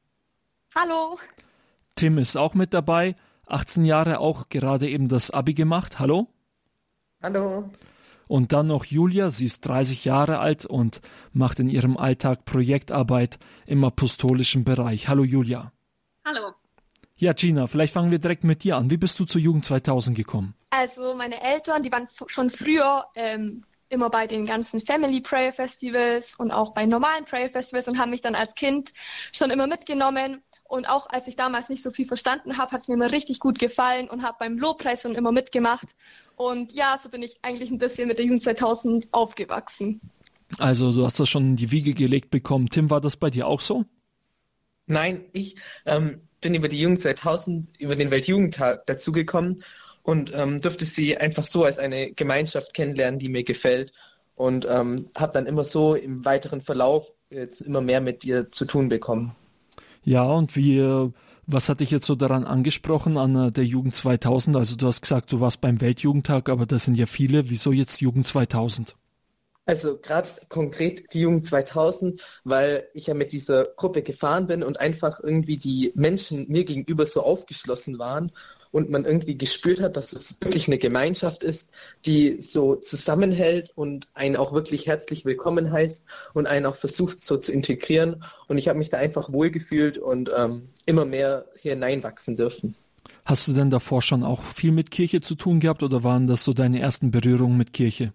Hallo. 0.78 1.18
Tim 1.96 2.18
ist 2.18 2.36
auch 2.36 2.54
mit 2.54 2.74
dabei, 2.74 3.16
18 3.48 3.86
Jahre, 3.86 4.20
auch 4.20 4.50
gerade 4.50 4.90
eben 4.90 5.08
das 5.08 5.32
Abi 5.32 5.54
gemacht. 5.54 6.00
Hallo. 6.00 6.28
Hallo. 7.24 7.70
Und 8.28 8.52
dann 8.52 8.68
noch 8.68 8.84
Julia, 8.84 9.30
sie 9.30 9.46
ist 9.46 9.62
30 9.62 10.04
Jahre 10.04 10.40
alt 10.40 10.66
und 10.66 11.00
macht 11.32 11.60
in 11.60 11.70
ihrem 11.70 11.96
Alltag 11.96 12.44
Projektarbeit 12.44 13.40
im 13.66 13.86
apostolischen 13.86 14.66
Bereich. 14.66 15.08
Hallo 15.08 15.24
Julia. 15.24 15.72
Hallo. 16.26 16.52
Ja, 17.16 17.32
Gina, 17.32 17.68
vielleicht 17.68 17.94
fangen 17.94 18.12
wir 18.12 18.20
direkt 18.20 18.44
mit 18.44 18.66
dir 18.66 18.76
an. 18.76 18.90
Wie 18.90 18.98
bist 18.98 19.18
du 19.20 19.24
zur 19.24 19.40
Jugend 19.40 19.64
2000 19.64 20.18
gekommen? 20.18 20.56
Also 20.72 21.16
meine 21.16 21.42
Eltern, 21.42 21.84
die 21.84 21.92
waren 21.92 22.10
schon 22.28 22.50
früher 22.50 23.06
ähm, 23.16 23.64
immer 23.88 24.10
bei 24.10 24.28
den 24.28 24.46
ganzen 24.46 24.82
Family 24.82 25.22
Prayer 25.22 25.54
Festivals 25.54 26.36
und 26.38 26.52
auch 26.52 26.74
bei 26.74 26.86
normalen 26.86 27.24
Prayer 27.24 27.50
Festivals 27.50 27.88
und 27.88 27.98
haben 27.98 28.10
mich 28.10 28.22
dann 28.22 28.36
als 28.36 28.56
Kind 28.56 28.92
schon 29.32 29.52
immer 29.52 29.68
mitgenommen. 29.68 30.44
Und 30.68 30.90
auch 30.90 31.08
als 31.10 31.28
ich 31.28 31.36
damals 31.36 31.70
nicht 31.70 31.84
so 31.84 31.92
viel 31.92 32.08
verstanden 32.08 32.58
habe, 32.58 32.72
hat 32.72 32.82
es 32.82 32.88
mir 32.88 32.96
immer 32.96 33.12
richtig 33.12 33.40
gut 33.40 33.60
gefallen 33.60 34.10
und 34.10 34.24
habe 34.24 34.38
beim 34.40 34.58
Lobpreis 34.58 35.04
schon 35.04 35.16
immer 35.16 35.32
mitgemacht. 35.32 35.96
Und 36.36 36.74
ja, 36.74 37.00
so 37.02 37.10
bin 37.10 37.22
ich 37.22 37.38
eigentlich 37.44 37.70
ein 37.70 37.78
bisschen 37.78 38.08
mit 38.08 38.18
der 38.18 38.26
Jugend 38.26 38.44
2000 38.44 39.08
aufgewachsen. 39.12 40.02
Also 40.58 40.92
du 40.92 41.06
hast 41.06 41.20
das 41.20 41.30
schon 41.30 41.44
in 41.52 41.56
die 41.56 41.72
Wiege 41.72 41.94
gelegt 41.94 42.32
bekommen. 42.32 42.70
Tim, 42.70 42.90
war 42.90 43.00
das 43.00 43.16
bei 43.16 43.30
dir 43.30 43.48
auch 43.48 43.62
so? 43.62 43.86
Nein, 44.88 45.26
ich 45.34 45.56
ähm, 45.86 46.22
bin 46.42 46.56
über 46.56 46.68
die 46.68 46.80
Jugend 46.80 47.02
2000, 47.02 47.80
über 47.80 47.96
den 47.96 48.12
Weltjugendtag 48.12 48.86
dazugekommen 48.86 49.64
und 50.04 50.32
ähm, 50.34 50.62
durfte 50.62 50.86
sie 50.86 51.18
einfach 51.18 51.44
so 51.44 51.64
als 51.64 51.80
eine 51.80 52.12
Gemeinschaft 52.12 52.74
kennenlernen, 52.74 53.20
die 53.20 53.30
mir 53.30 53.44
gefällt 53.44 53.92
und 54.36 54.68
ähm, 54.70 55.10
habe 55.18 55.34
dann 55.34 55.48
immer 55.48 55.64
so 55.64 55.96
im 55.96 56.26
weiteren 56.26 56.62
Verlauf 56.62 57.12
jetzt 57.30 57.62
immer 57.62 57.82
mehr 57.82 58.02
mit 58.02 58.24
dir 58.24 58.52
zu 58.52 58.66
tun 58.66 58.90
bekommen. 58.90 59.36
Ja, 60.06 60.24
und 60.24 60.56
wie, 60.56 61.12
was 61.48 61.70
hat 61.70 61.80
dich 61.80 61.92
jetzt 61.92 62.06
so 62.06 62.16
daran 62.16 62.46
angesprochen 62.46 63.18
an 63.18 63.36
äh, 63.36 63.52
der 63.52 63.66
Jugend 63.66 63.96
2000? 63.96 64.56
Also 64.56 64.76
du 64.76 64.88
hast 64.88 65.02
gesagt, 65.02 65.32
du 65.32 65.40
warst 65.40 65.62
beim 65.62 65.82
Weltjugendtag, 65.82 66.50
aber 66.50 66.66
das 66.66 66.86
sind 66.86 66.96
ja 66.96 67.06
viele. 67.06 67.50
Wieso 67.50 67.72
jetzt 67.72 68.02
Jugend 68.02 68.26
2000? 68.26 68.96
Also 69.68 69.98
gerade 69.98 70.30
konkret 70.48 71.14
die 71.14 71.22
Jugend 71.22 71.46
2000, 71.46 72.22
weil 72.44 72.88
ich 72.94 73.08
ja 73.08 73.16
mit 73.16 73.32
dieser 73.32 73.64
Gruppe 73.64 74.04
gefahren 74.04 74.46
bin 74.46 74.64
und 74.64 74.80
einfach 74.80 75.20
irgendwie 75.22 75.58
die 75.58 75.92
Menschen 75.96 76.48
mir 76.50 76.66
gegenüber 76.66 77.06
so 77.06 77.22
aufgeschlossen 77.22 77.98
waren 77.98 78.32
und 78.72 78.90
man 78.90 79.06
irgendwie 79.06 79.38
gespürt 79.38 79.80
hat, 79.80 79.98
dass 79.98 80.14
es 80.14 80.36
wirklich 80.42 80.68
eine 80.68 80.78
Gemeinschaft 80.78 81.44
ist, 81.44 81.72
die 82.06 82.42
so 82.42 82.76
zusammenhält 82.76 83.72
und 83.76 84.08
einen 84.14 84.36
auch 84.36 84.54
wirklich 84.54 84.88
herzlich 84.88 85.26
willkommen 85.26 85.72
heißt 85.72 86.04
und 86.34 86.48
einen 86.48 86.66
auch 86.66 86.76
versucht 86.76 87.22
so 87.22 87.38
zu 87.38 87.52
integrieren. 87.52 88.24
Und 88.48 88.58
ich 88.58 88.68
habe 88.68 88.80
mich 88.80 88.90
da 88.90 88.98
einfach 88.98 89.32
wohlgefühlt 89.32 89.98
und 89.98 90.32
ähm, 90.36 90.70
immer 90.86 91.06
mehr 91.06 91.46
hier 91.60 91.74
hineinwachsen 91.74 92.36
dürfen. 92.36 92.76
Hast 93.26 93.48
du 93.48 93.54
denn 93.54 93.70
davor 93.70 94.02
schon 94.02 94.24
auch 94.24 94.44
viel 94.44 94.72
mit 94.72 94.92
Kirche 94.92 95.22
zu 95.22 95.36
tun 95.36 95.60
gehabt 95.60 95.84
oder 95.84 96.04
waren 96.04 96.28
das 96.28 96.44
so 96.44 96.54
deine 96.54 96.80
ersten 96.80 97.12
Berührungen 97.12 97.58
mit 97.58 97.74
Kirche? 97.74 98.14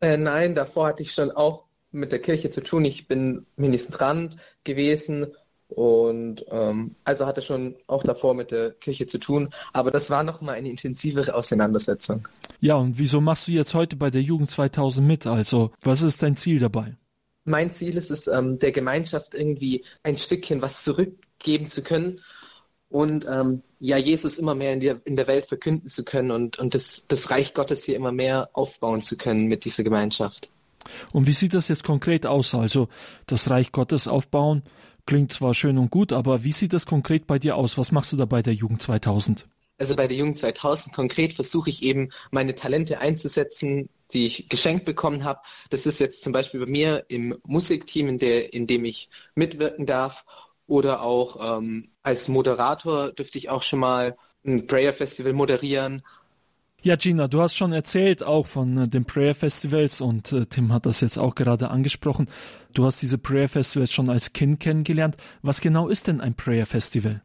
Äh, 0.00 0.16
nein, 0.16 0.54
davor 0.54 0.88
hatte 0.88 1.02
ich 1.02 1.12
schon 1.12 1.30
auch 1.30 1.64
mit 1.92 2.10
der 2.10 2.18
Kirche 2.18 2.50
zu 2.50 2.62
tun. 2.62 2.84
Ich 2.84 3.06
bin 3.06 3.46
Ministrant 3.56 4.36
gewesen 4.64 5.28
und 5.74 6.44
ähm, 6.50 6.94
also 7.04 7.26
hatte 7.26 7.42
schon 7.42 7.76
auch 7.86 8.02
davor 8.02 8.34
mit 8.34 8.50
der 8.50 8.72
Kirche 8.72 9.06
zu 9.06 9.18
tun. 9.18 9.50
Aber 9.72 9.90
das 9.90 10.10
war 10.10 10.22
nochmal 10.22 10.56
eine 10.56 10.70
intensivere 10.70 11.34
Auseinandersetzung. 11.34 12.28
Ja, 12.60 12.76
und 12.76 12.98
wieso 12.98 13.20
machst 13.20 13.48
du 13.48 13.52
jetzt 13.52 13.74
heute 13.74 13.96
bei 13.96 14.10
der 14.10 14.22
Jugend 14.22 14.50
2000 14.50 15.06
mit? 15.06 15.26
Also, 15.26 15.70
was 15.82 16.02
ist 16.02 16.22
dein 16.22 16.36
Ziel 16.36 16.58
dabei? 16.60 16.96
Mein 17.44 17.72
Ziel 17.72 17.96
ist 17.96 18.10
es, 18.10 18.28
ähm, 18.28 18.58
der 18.58 18.72
Gemeinschaft 18.72 19.34
irgendwie 19.34 19.84
ein 20.02 20.16
Stückchen 20.16 20.62
was 20.62 20.84
zurückgeben 20.84 21.68
zu 21.68 21.82
können 21.82 22.20
und 22.88 23.26
ähm, 23.28 23.62
ja, 23.80 23.96
Jesus 23.96 24.38
immer 24.38 24.54
mehr 24.54 24.74
in, 24.74 24.80
die, 24.80 24.94
in 25.04 25.16
der 25.16 25.26
Welt 25.26 25.46
verkünden 25.46 25.88
zu 25.88 26.04
können 26.04 26.30
und, 26.30 26.58
und 26.58 26.74
das, 26.74 27.04
das 27.08 27.30
Reich 27.30 27.54
Gottes 27.54 27.84
hier 27.84 27.96
immer 27.96 28.12
mehr 28.12 28.50
aufbauen 28.52 29.02
zu 29.02 29.16
können 29.16 29.46
mit 29.46 29.64
dieser 29.64 29.82
Gemeinschaft. 29.82 30.50
Und 31.12 31.26
wie 31.26 31.32
sieht 31.32 31.54
das 31.54 31.68
jetzt 31.68 31.84
konkret 31.84 32.26
aus? 32.26 32.54
Also 32.54 32.88
das 33.26 33.50
Reich 33.50 33.72
Gottes 33.72 34.08
aufbauen 34.08 34.62
klingt 35.06 35.32
zwar 35.32 35.54
schön 35.54 35.78
und 35.78 35.90
gut, 35.90 36.12
aber 36.12 36.44
wie 36.44 36.52
sieht 36.52 36.72
das 36.72 36.86
konkret 36.86 37.26
bei 37.26 37.38
dir 37.38 37.56
aus? 37.56 37.78
Was 37.78 37.92
machst 37.92 38.12
du 38.12 38.16
da 38.16 38.24
bei 38.24 38.42
der 38.42 38.54
Jugend 38.54 38.82
2000? 38.82 39.46
Also 39.78 39.96
bei 39.96 40.06
der 40.06 40.16
Jugend 40.16 40.38
2000 40.38 40.94
konkret 40.94 41.32
versuche 41.32 41.70
ich 41.70 41.82
eben 41.82 42.10
meine 42.30 42.54
Talente 42.54 43.00
einzusetzen, 43.00 43.88
die 44.12 44.26
ich 44.26 44.48
geschenkt 44.48 44.84
bekommen 44.84 45.24
habe. 45.24 45.40
Das 45.70 45.86
ist 45.86 45.98
jetzt 45.98 46.22
zum 46.22 46.32
Beispiel 46.32 46.60
bei 46.60 46.70
mir 46.70 47.04
im 47.08 47.36
Musikteam, 47.44 48.08
in, 48.08 48.18
der, 48.18 48.52
in 48.52 48.66
dem 48.66 48.84
ich 48.84 49.08
mitwirken 49.34 49.86
darf 49.86 50.24
oder 50.66 51.02
auch 51.02 51.58
ähm, 51.58 51.90
als 52.02 52.28
Moderator 52.28 53.12
dürfte 53.12 53.38
ich 53.38 53.50
auch 53.50 53.62
schon 53.62 53.80
mal 53.80 54.16
ein 54.44 54.66
Prayer 54.66 54.92
Festival 54.92 55.32
moderieren. 55.32 56.02
Ja, 56.84 56.96
Gina, 56.96 57.28
du 57.28 57.40
hast 57.40 57.56
schon 57.56 57.72
erzählt 57.72 58.24
auch 58.24 58.48
von 58.48 58.76
äh, 58.76 58.88
den 58.88 59.04
Prayer 59.04 59.36
Festivals 59.36 60.00
und 60.00 60.32
äh, 60.32 60.46
Tim 60.46 60.72
hat 60.72 60.84
das 60.84 61.00
jetzt 61.00 61.16
auch 61.16 61.36
gerade 61.36 61.70
angesprochen. 61.70 62.28
Du 62.74 62.84
hast 62.84 63.00
diese 63.02 63.18
Prayer 63.18 63.48
Festivals 63.48 63.92
schon 63.92 64.10
als 64.10 64.32
Kind 64.32 64.58
kennengelernt. 64.58 65.16
Was 65.42 65.60
genau 65.60 65.86
ist 65.86 66.08
denn 66.08 66.20
ein 66.20 66.34
Prayer 66.34 66.66
Festival? 66.66 67.22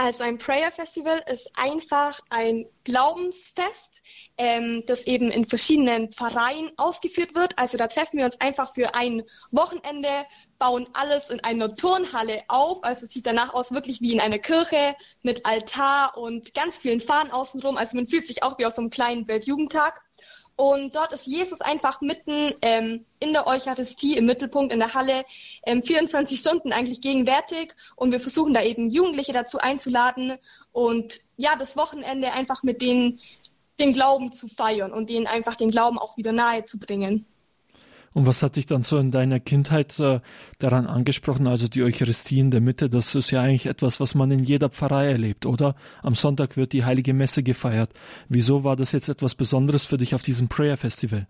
Also 0.00 0.22
ein 0.22 0.38
Prayer 0.38 0.70
Festival 0.70 1.20
ist 1.26 1.50
einfach 1.56 2.20
ein 2.30 2.66
Glaubensfest, 2.84 4.00
ähm, 4.36 4.84
das 4.86 5.08
eben 5.08 5.28
in 5.32 5.44
verschiedenen 5.44 6.12
Pfarreien 6.12 6.70
ausgeführt 6.76 7.34
wird. 7.34 7.58
Also 7.58 7.76
da 7.76 7.88
treffen 7.88 8.18
wir 8.18 8.24
uns 8.24 8.40
einfach 8.40 8.74
für 8.74 8.94
ein 8.94 9.24
Wochenende, 9.50 10.24
bauen 10.60 10.88
alles 10.92 11.30
in 11.30 11.42
einer 11.42 11.74
Turnhalle 11.74 12.44
auf. 12.46 12.84
Also 12.84 13.06
es 13.06 13.12
sieht 13.12 13.26
danach 13.26 13.52
aus 13.54 13.72
wirklich 13.72 14.00
wie 14.00 14.12
in 14.12 14.20
einer 14.20 14.38
Kirche 14.38 14.94
mit 15.22 15.44
Altar 15.44 16.16
und 16.16 16.54
ganz 16.54 16.78
vielen 16.78 17.00
Fahnen 17.00 17.32
außenrum. 17.32 17.76
Also 17.76 17.96
man 17.96 18.06
fühlt 18.06 18.28
sich 18.28 18.44
auch 18.44 18.56
wie 18.56 18.66
auf 18.66 18.76
so 18.76 18.82
einem 18.82 18.90
kleinen 18.90 19.26
Weltjugendtag. 19.26 20.00
Und 20.58 20.96
dort 20.96 21.12
ist 21.12 21.28
Jesus 21.28 21.60
einfach 21.60 22.00
mitten 22.00 22.52
ähm, 22.62 23.04
in 23.20 23.32
der 23.32 23.46
Eucharistie 23.46 24.16
im 24.16 24.26
Mittelpunkt 24.26 24.72
in 24.72 24.80
der 24.80 24.92
Halle 24.92 25.24
ähm, 25.64 25.84
24 25.84 26.36
Stunden 26.36 26.72
eigentlich 26.72 27.00
gegenwärtig. 27.00 27.76
Und 27.94 28.10
wir 28.10 28.18
versuchen 28.18 28.54
da 28.54 28.62
eben 28.62 28.90
Jugendliche 28.90 29.32
dazu 29.32 29.58
einzuladen 29.58 30.36
und 30.72 31.20
ja, 31.36 31.54
das 31.54 31.76
Wochenende 31.76 32.32
einfach 32.32 32.64
mit 32.64 32.82
denen 32.82 33.20
den 33.78 33.92
Glauben 33.92 34.32
zu 34.32 34.48
feiern 34.48 34.92
und 34.92 35.10
denen 35.10 35.28
einfach 35.28 35.54
den 35.54 35.70
Glauben 35.70 35.96
auch 35.96 36.16
wieder 36.16 36.32
nahe 36.32 36.64
zu 36.64 36.80
bringen. 36.80 37.24
Und 38.18 38.26
was 38.26 38.42
hat 38.42 38.56
dich 38.56 38.66
dann 38.66 38.82
so 38.82 38.98
in 38.98 39.12
deiner 39.12 39.38
Kindheit 39.38 39.96
äh, 40.00 40.18
daran 40.58 40.88
angesprochen? 40.88 41.46
Also 41.46 41.68
die 41.68 41.84
Eucharistie 41.84 42.40
in 42.40 42.50
der 42.50 42.60
Mitte, 42.60 42.90
das 42.90 43.14
ist 43.14 43.30
ja 43.30 43.42
eigentlich 43.42 43.66
etwas, 43.66 44.00
was 44.00 44.16
man 44.16 44.32
in 44.32 44.42
jeder 44.42 44.70
Pfarrei 44.70 45.06
erlebt, 45.06 45.46
oder? 45.46 45.76
Am 46.02 46.16
Sonntag 46.16 46.56
wird 46.56 46.72
die 46.72 46.84
heilige 46.84 47.14
Messe 47.14 47.44
gefeiert. 47.44 47.90
Wieso 48.28 48.64
war 48.64 48.74
das 48.74 48.90
jetzt 48.90 49.08
etwas 49.08 49.36
Besonderes 49.36 49.86
für 49.86 49.98
dich 49.98 50.16
auf 50.16 50.22
diesem 50.22 50.48
Prayer 50.48 50.76
Festival? 50.76 51.28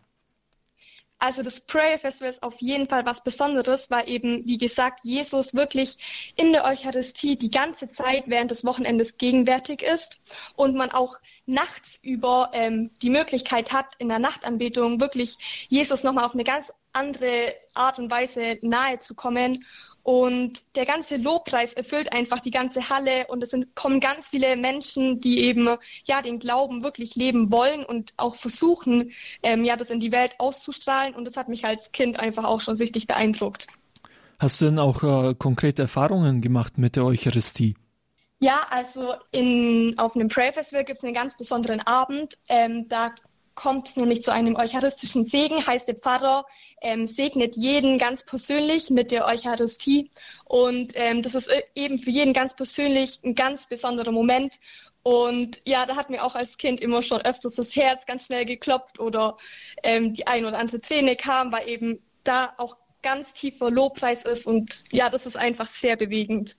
Also 1.20 1.42
das 1.42 1.60
Prayer 1.60 1.98
Festival 1.98 2.30
ist 2.30 2.42
auf 2.44 2.60
jeden 2.60 2.88
Fall 2.88 3.04
was 3.04 3.24
Besonderes, 3.24 3.90
weil 3.90 4.08
eben, 4.08 4.46
wie 4.46 4.56
gesagt, 4.56 5.00
Jesus 5.02 5.52
wirklich 5.52 6.32
in 6.36 6.52
der 6.52 6.64
Eucharistie 6.64 7.36
die 7.36 7.50
ganze 7.50 7.90
Zeit 7.90 8.24
während 8.26 8.52
des 8.52 8.64
Wochenendes 8.64 9.18
gegenwärtig 9.18 9.82
ist 9.82 10.20
und 10.54 10.76
man 10.76 10.92
auch 10.92 11.16
nachts 11.46 11.98
über 12.02 12.50
ähm, 12.52 12.90
die 13.02 13.10
Möglichkeit 13.10 13.72
hat, 13.72 13.86
in 13.98 14.08
der 14.08 14.20
Nachtanbetung 14.20 15.00
wirklich 15.00 15.66
Jesus 15.68 16.04
nochmal 16.04 16.24
auf 16.24 16.34
eine 16.34 16.44
ganz 16.44 16.72
andere 16.92 17.54
Art 17.74 17.98
und 17.98 18.10
Weise 18.10 18.58
nahe 18.62 18.98
zu 18.98 19.14
kommen 19.14 19.64
und 20.08 20.64
der 20.74 20.86
ganze 20.86 21.18
Lobpreis 21.18 21.74
erfüllt 21.74 22.14
einfach 22.14 22.40
die 22.40 22.50
ganze 22.50 22.88
Halle 22.88 23.26
und 23.28 23.42
es 23.42 23.50
sind, 23.50 23.74
kommen 23.74 24.00
ganz 24.00 24.30
viele 24.30 24.56
Menschen, 24.56 25.20
die 25.20 25.40
eben 25.40 25.68
ja 26.06 26.22
den 26.22 26.38
Glauben 26.38 26.82
wirklich 26.82 27.14
leben 27.14 27.52
wollen 27.52 27.84
und 27.84 28.14
auch 28.16 28.34
versuchen, 28.34 29.12
ähm, 29.42 29.64
ja 29.64 29.76
das 29.76 29.90
in 29.90 30.00
die 30.00 30.10
Welt 30.10 30.34
auszustrahlen. 30.38 31.14
Und 31.14 31.26
das 31.26 31.36
hat 31.36 31.50
mich 31.50 31.66
als 31.66 31.92
Kind 31.92 32.20
einfach 32.20 32.44
auch 32.44 32.62
schon 32.62 32.78
richtig 32.78 33.06
beeindruckt. 33.06 33.66
Hast 34.38 34.62
du 34.62 34.64
denn 34.64 34.78
auch 34.78 35.02
äh, 35.02 35.34
konkrete 35.34 35.82
Erfahrungen 35.82 36.40
gemacht 36.40 36.78
mit 36.78 36.96
der 36.96 37.04
Eucharistie? 37.04 37.74
Ja, 38.40 38.66
also 38.70 39.14
in, 39.30 39.92
auf 39.98 40.14
einem 40.14 40.28
Prayer 40.28 40.54
Festival 40.54 40.84
gibt 40.84 41.00
es 41.00 41.04
einen 41.04 41.12
ganz 41.12 41.36
besonderen 41.36 41.80
Abend. 41.80 42.38
Ähm, 42.48 42.88
da 42.88 43.10
kommt 43.58 43.96
nämlich 43.96 44.22
zu 44.22 44.32
einem 44.32 44.54
eucharistischen 44.54 45.24
Segen, 45.24 45.66
heißt 45.66 45.88
der 45.88 45.96
Pfarrer 45.96 46.46
ähm, 46.80 47.08
segnet 47.08 47.56
jeden 47.56 47.98
ganz 47.98 48.22
persönlich 48.22 48.88
mit 48.88 49.10
der 49.10 49.26
Eucharistie. 49.26 50.12
Und 50.44 50.92
ähm, 50.94 51.22
das 51.22 51.34
ist 51.34 51.48
äh, 51.48 51.64
eben 51.74 51.98
für 51.98 52.10
jeden 52.10 52.32
ganz 52.32 52.54
persönlich 52.54 53.18
ein 53.24 53.34
ganz 53.34 53.66
besonderer 53.66 54.12
Moment. 54.12 54.60
Und 55.02 55.60
ja, 55.66 55.86
da 55.86 55.96
hat 55.96 56.08
mir 56.08 56.22
auch 56.22 56.36
als 56.36 56.56
Kind 56.56 56.80
immer 56.80 57.02
schon 57.02 57.20
öfters 57.22 57.56
das 57.56 57.74
Herz 57.74 58.06
ganz 58.06 58.26
schnell 58.26 58.44
geklopft 58.44 59.00
oder 59.00 59.36
ähm, 59.82 60.12
die 60.14 60.28
ein 60.28 60.44
oder 60.44 60.56
andere 60.56 60.80
Träne 60.80 61.16
kam, 61.16 61.50
weil 61.50 61.68
eben 61.68 61.98
da 62.22 62.52
auch 62.58 62.76
ganz 63.02 63.32
tiefer 63.32 63.72
Lobpreis 63.72 64.24
ist. 64.24 64.46
Und 64.46 64.84
ja, 64.92 65.10
das 65.10 65.26
ist 65.26 65.36
einfach 65.36 65.66
sehr 65.66 65.96
bewegend. 65.96 66.56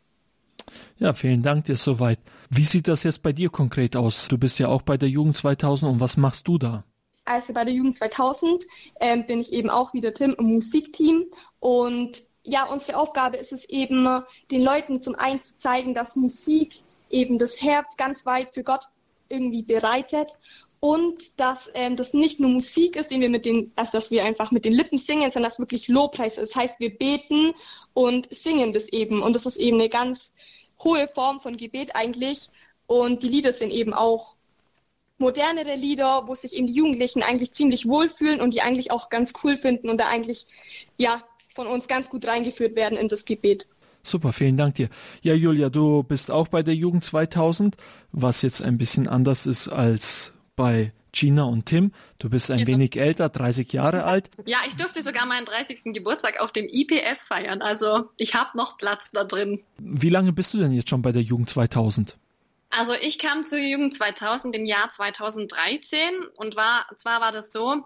Ja, 0.98 1.14
vielen 1.14 1.44
Dank 1.44 1.64
dir 1.64 1.78
soweit. 1.78 2.20
Wie 2.50 2.66
sieht 2.66 2.90
das 2.90 3.04
jetzt 3.04 3.22
bei 3.22 3.32
dir 3.32 3.50
konkret 3.50 3.96
aus? 3.96 4.28
Du 4.28 4.38
bist 4.38 4.60
ja 4.60 4.68
auch 4.68 4.82
bei 4.82 4.98
der 4.98 5.08
Jugend 5.08 5.38
2000 5.38 5.90
und 5.90 6.00
was 6.02 6.18
machst 6.18 6.46
du 6.46 6.58
da? 6.58 6.84
Also 7.30 7.54
bei 7.54 7.63
der 7.63 7.74
Jugend 7.74 7.96
2000 7.96 8.65
ähm, 9.00 9.26
bin 9.28 9.39
ich 9.39 9.54
eben 9.54 9.70
auch 9.70 9.94
wieder 9.94 10.13
Tim 10.15 10.36
im 10.39 10.46
Musikteam. 10.56 11.26
Und 11.60 12.24
ja, 12.44 12.63
unsere 12.65 12.98
Aufgabe 12.98 13.38
ist 13.38 13.54
es 13.54 13.70
eben, 13.70 14.08
den 14.50 14.63
Leuten 14.63 15.00
zum 15.00 15.13
einen 15.13 15.39
zu 15.39 15.56
zeigen, 15.56 15.94
dass 15.94 16.15
Musik 16.15 16.74
eben 17.12 17.38
das 17.38 17.62
Herz 17.62 17.96
ganz 17.98 18.26
weit 18.26 18.56
für 18.56 18.63
Gott 18.63 18.86
irgendwie 19.30 19.62
bereitet 19.62 20.32
und 20.80 21.39
dass 21.39 21.70
ähm, 21.76 21.96
das 21.96 22.13
nicht 22.15 22.39
nur 22.39 22.50
Musik 22.50 22.96
ist, 22.96 23.12
den 23.12 23.22
wir 23.22 23.30
mit 23.30 23.46
den, 23.46 23.72
also 23.76 23.92
dass 23.92 24.10
wir 24.10 24.24
einfach 24.24 24.50
mit 24.50 24.65
den 24.65 24.74
Lippen 24.74 24.98
singen, 24.98 25.32
sondern 25.32 25.52
dass 25.52 25.60
wirklich 25.60 25.88
Lobpreis 25.88 26.39
ist. 26.39 26.56
Das 26.56 26.56
heißt, 26.56 26.80
wir 26.80 26.98
beten 26.98 27.54
und 27.94 28.28
singen 28.34 28.74
das 28.74 28.88
eben. 28.88 29.22
Und 29.22 29.36
das 29.36 29.46
ist 29.46 29.58
eben 29.58 29.80
eine 29.80 29.89
ganz 29.89 30.34
hohe 30.84 31.08
Form 31.13 31.42
von 31.42 31.58
Gebet 31.58 31.96
eigentlich. 31.96 32.50
Und 32.88 33.22
die 33.22 33.30
Lieder 33.30 33.54
sind 33.54 33.72
eben 33.72 33.94
auch 33.94 34.36
modernere 35.19 35.75
Lieder, 35.75 36.23
wo 36.27 36.36
sich 36.36 36.53
eben 36.53 36.67
die 36.67 36.73
Jugendlichen 36.73 37.23
eigentlich 37.23 37.51
ziemlich 37.53 37.88
wohlfühlen 37.88 38.41
und 38.41 38.53
die 38.53 38.62
eigentlich 38.62 38.91
auch 38.91 39.10
ganz 39.10 39.34
cool 39.43 39.58
finden 39.58 39.89
und 39.89 39.97
da 39.97 40.08
eigentlich 40.08 40.47
ja 40.97 41.21
von 41.53 41.67
uns 41.67 41.88
ganz 41.88 42.10
gut 42.10 42.25
reingeführt 42.25 42.75
werden 42.75 42.97
in 42.97 43.08
das 43.08 43.25
Gebet. 43.25 43.67
Super, 44.01 44.32
vielen 44.32 44.58
Dank 44.58 44.75
dir. 44.75 44.89
Ja, 45.21 45.34
Julia, 45.34 45.69
du 45.69 46.03
bist 46.03 46.32
auch 46.32 46.47
bei 46.47 46.63
der 46.63 46.73
Jugend 46.73 47.03
2000, 47.03 47.75
was 48.12 48.41
jetzt 48.41 48.62
ein 48.62 48.77
bisschen 48.77 49.08
anders 49.08 49.45
ist 49.45 49.67
als 49.67 50.32
bei 50.55 50.93
Gina 51.12 51.43
und 51.43 51.65
Tim. 51.65 51.91
Du 52.17 52.29
bist 52.29 52.49
ein 52.51 52.60
ja. 52.60 52.67
wenig 52.67 52.95
älter, 52.95 53.29
30 53.29 53.73
Jahre 53.73 54.05
alt. 54.05 54.29
Ja, 54.45 54.60
ich 54.67 54.75
durfte 54.75 55.01
sogar 55.03 55.25
meinen 55.25 55.45
30. 55.45 55.93
Geburtstag 55.93 56.39
auf 56.39 56.51
dem 56.51 56.67
IPF 56.67 57.19
feiern. 57.27 57.62
Also 57.62 58.10
ich 58.17 58.36
habe 58.36 58.58
noch 58.58 58.77
Platz 58.77 59.12
da 59.12 59.23
drin. 59.23 59.62
Wie 59.77 60.10
lange 60.10 60.34
bist 60.34 60.53
du 60.53 60.58
denn 60.58 60.71
jetzt 60.71 60.89
schon 60.89 61.01
bei 61.01 61.12
der 61.12 61.21
Jugend 61.21 61.49
2000? 61.49 62.17
Also 62.69 62.93
ich 62.93 63.17
kam 63.17 63.43
zur 63.43 63.60
Jugend 63.60 63.95
2000 63.95 64.55
im 64.55 64.65
Jahr 64.65 64.89
2013 64.91 65.99
und 66.36 66.55
war, 66.55 66.86
zwar 66.97 67.19
war 67.21 67.32
das 67.32 67.51
so, 67.51 67.84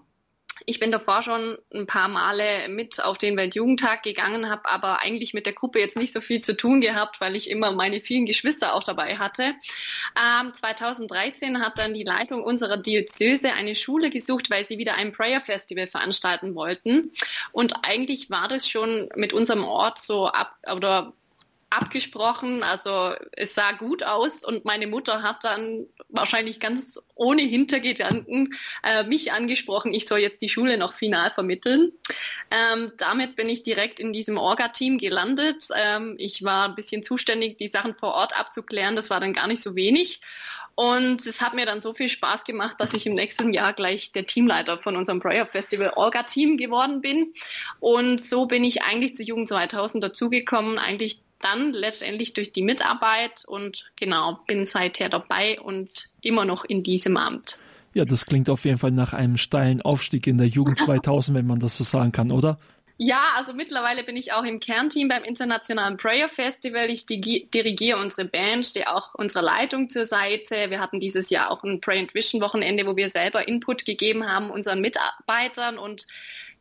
ich 0.65 0.79
bin 0.79 0.91
davor 0.91 1.23
schon 1.23 1.57
ein 1.73 1.87
paar 1.87 2.07
Male 2.07 2.69
mit 2.69 3.03
auf 3.03 3.17
den 3.17 3.35
Weltjugendtag 3.37 4.03
gegangen, 4.03 4.49
habe 4.49 4.69
aber 4.69 5.01
eigentlich 5.01 5.33
mit 5.33 5.45
der 5.45 5.53
Gruppe 5.53 5.79
jetzt 5.79 5.97
nicht 5.97 6.13
so 6.13 6.21
viel 6.21 6.41
zu 6.41 6.55
tun 6.55 6.79
gehabt, 6.79 7.19
weil 7.19 7.35
ich 7.35 7.49
immer 7.49 7.71
meine 7.71 8.01
vielen 8.01 8.25
Geschwister 8.25 8.73
auch 8.73 8.83
dabei 8.83 9.17
hatte. 9.17 9.55
Ähm, 10.15 10.53
2013 10.53 11.59
hat 11.59 11.79
dann 11.79 11.93
die 11.93 12.03
Leitung 12.03 12.43
unserer 12.43 12.77
Diözese 12.77 13.53
eine 13.53 13.75
Schule 13.75 14.09
gesucht, 14.09 14.49
weil 14.49 14.65
sie 14.65 14.77
wieder 14.77 14.95
ein 14.95 15.11
Prayer 15.11 15.41
Festival 15.41 15.87
veranstalten 15.87 16.55
wollten. 16.55 17.11
Und 17.51 17.83
eigentlich 17.83 18.29
war 18.29 18.47
das 18.47 18.69
schon 18.69 19.09
mit 19.15 19.33
unserem 19.33 19.63
Ort 19.63 19.99
so 19.99 20.27
ab 20.27 20.55
oder 20.71 21.13
abgesprochen. 21.73 22.63
Also 22.63 23.13
es 23.31 23.55
sah 23.55 23.71
gut 23.71 24.03
aus 24.03 24.43
und 24.43 24.65
meine 24.65 24.87
Mutter 24.87 25.23
hat 25.23 25.43
dann 25.43 25.87
wahrscheinlich 26.09 26.59
ganz 26.59 26.99
ohne 27.15 27.41
Hintergedanken 27.41 28.53
äh, 28.83 29.03
mich 29.03 29.31
angesprochen, 29.31 29.93
ich 29.93 30.07
soll 30.07 30.19
jetzt 30.19 30.41
die 30.41 30.49
Schule 30.49 30.77
noch 30.77 30.93
final 30.93 31.31
vermitteln. 31.31 31.91
Ähm, 32.51 32.91
damit 32.97 33.35
bin 33.35 33.49
ich 33.49 33.63
direkt 33.63 33.99
in 33.99 34.13
diesem 34.13 34.37
Orga-Team 34.37 34.97
gelandet. 34.97 35.67
Ähm, 35.75 36.15
ich 36.17 36.43
war 36.43 36.67
ein 36.67 36.75
bisschen 36.75 37.03
zuständig, 37.03 37.57
die 37.57 37.67
Sachen 37.67 37.95
vor 37.97 38.13
Ort 38.13 38.37
abzuklären. 38.37 38.95
Das 38.95 39.09
war 39.09 39.19
dann 39.19 39.33
gar 39.33 39.47
nicht 39.47 39.63
so 39.63 39.75
wenig. 39.75 40.21
Und 40.75 41.25
es 41.27 41.41
hat 41.41 41.53
mir 41.53 41.67
dann 41.67 41.81
so 41.81 41.93
viel 41.93 42.09
Spaß 42.09 42.45
gemacht, 42.45 42.77
dass 42.79 42.93
ich 42.93 43.05
im 43.05 43.13
nächsten 43.13 43.53
Jahr 43.53 43.73
gleich 43.73 44.11
der 44.11 44.25
Teamleiter 44.25 44.79
von 44.79 44.97
unserem 44.97 45.19
Prayer 45.19 45.45
Festival 45.45 45.93
Orga 45.95 46.23
Team 46.23 46.57
geworden 46.57 47.01
bin. 47.01 47.33
Und 47.79 48.25
so 48.25 48.47
bin 48.47 48.63
ich 48.63 48.81
eigentlich 48.81 49.15
zu 49.15 49.21
Jugend 49.21 49.49
2000 49.49 50.03
dazugekommen, 50.03 50.79
eigentlich 50.79 51.21
dann 51.43 51.73
letztendlich 51.73 52.33
durch 52.33 52.51
die 52.51 52.63
Mitarbeit 52.63 53.45
und 53.45 53.85
genau, 53.95 54.39
bin 54.47 54.65
seither 54.65 55.09
dabei 55.09 55.59
und 55.59 56.09
immer 56.21 56.45
noch 56.45 56.65
in 56.65 56.83
diesem 56.83 57.17
Amt. 57.17 57.59
Ja, 57.93 58.05
das 58.05 58.25
klingt 58.25 58.49
auf 58.49 58.65
jeden 58.65 58.77
Fall 58.77 58.91
nach 58.91 59.13
einem 59.13 59.37
steilen 59.37 59.81
Aufstieg 59.81 60.25
in 60.27 60.37
der 60.37 60.47
Jugend 60.47 60.77
2000, 60.79 61.37
wenn 61.37 61.47
man 61.47 61.59
das 61.59 61.77
so 61.77 61.83
sagen 61.83 62.11
kann, 62.11 62.31
oder? 62.31 62.57
Ja, 62.97 63.23
also 63.35 63.53
mittlerweile 63.53 64.03
bin 64.03 64.15
ich 64.15 64.33
auch 64.33 64.43
im 64.43 64.59
Kernteam 64.59 65.07
beim 65.07 65.23
Internationalen 65.23 65.97
Prayer 65.97 66.29
Festival. 66.29 66.89
Ich 66.91 67.07
dirigiere 67.07 67.97
unsere 67.97 68.27
Band, 68.27 68.67
stehe 68.67 68.93
auch 68.93 69.15
unserer 69.15 69.41
Leitung 69.41 69.89
zur 69.89 70.05
Seite. 70.05 70.69
Wir 70.69 70.79
hatten 70.79 70.99
dieses 70.99 71.29
Jahr 71.31 71.49
auch 71.49 71.63
ein 71.63 71.81
Pray 71.81 71.99
and 71.99 72.13
Vision 72.13 72.39
Wochenende, 72.41 72.85
wo 72.85 72.95
wir 72.95 73.09
selber 73.09 73.47
Input 73.47 73.85
gegeben 73.85 74.27
haben 74.27 74.51
unseren 74.51 74.79
Mitarbeitern 74.79 75.79
und 75.79 76.05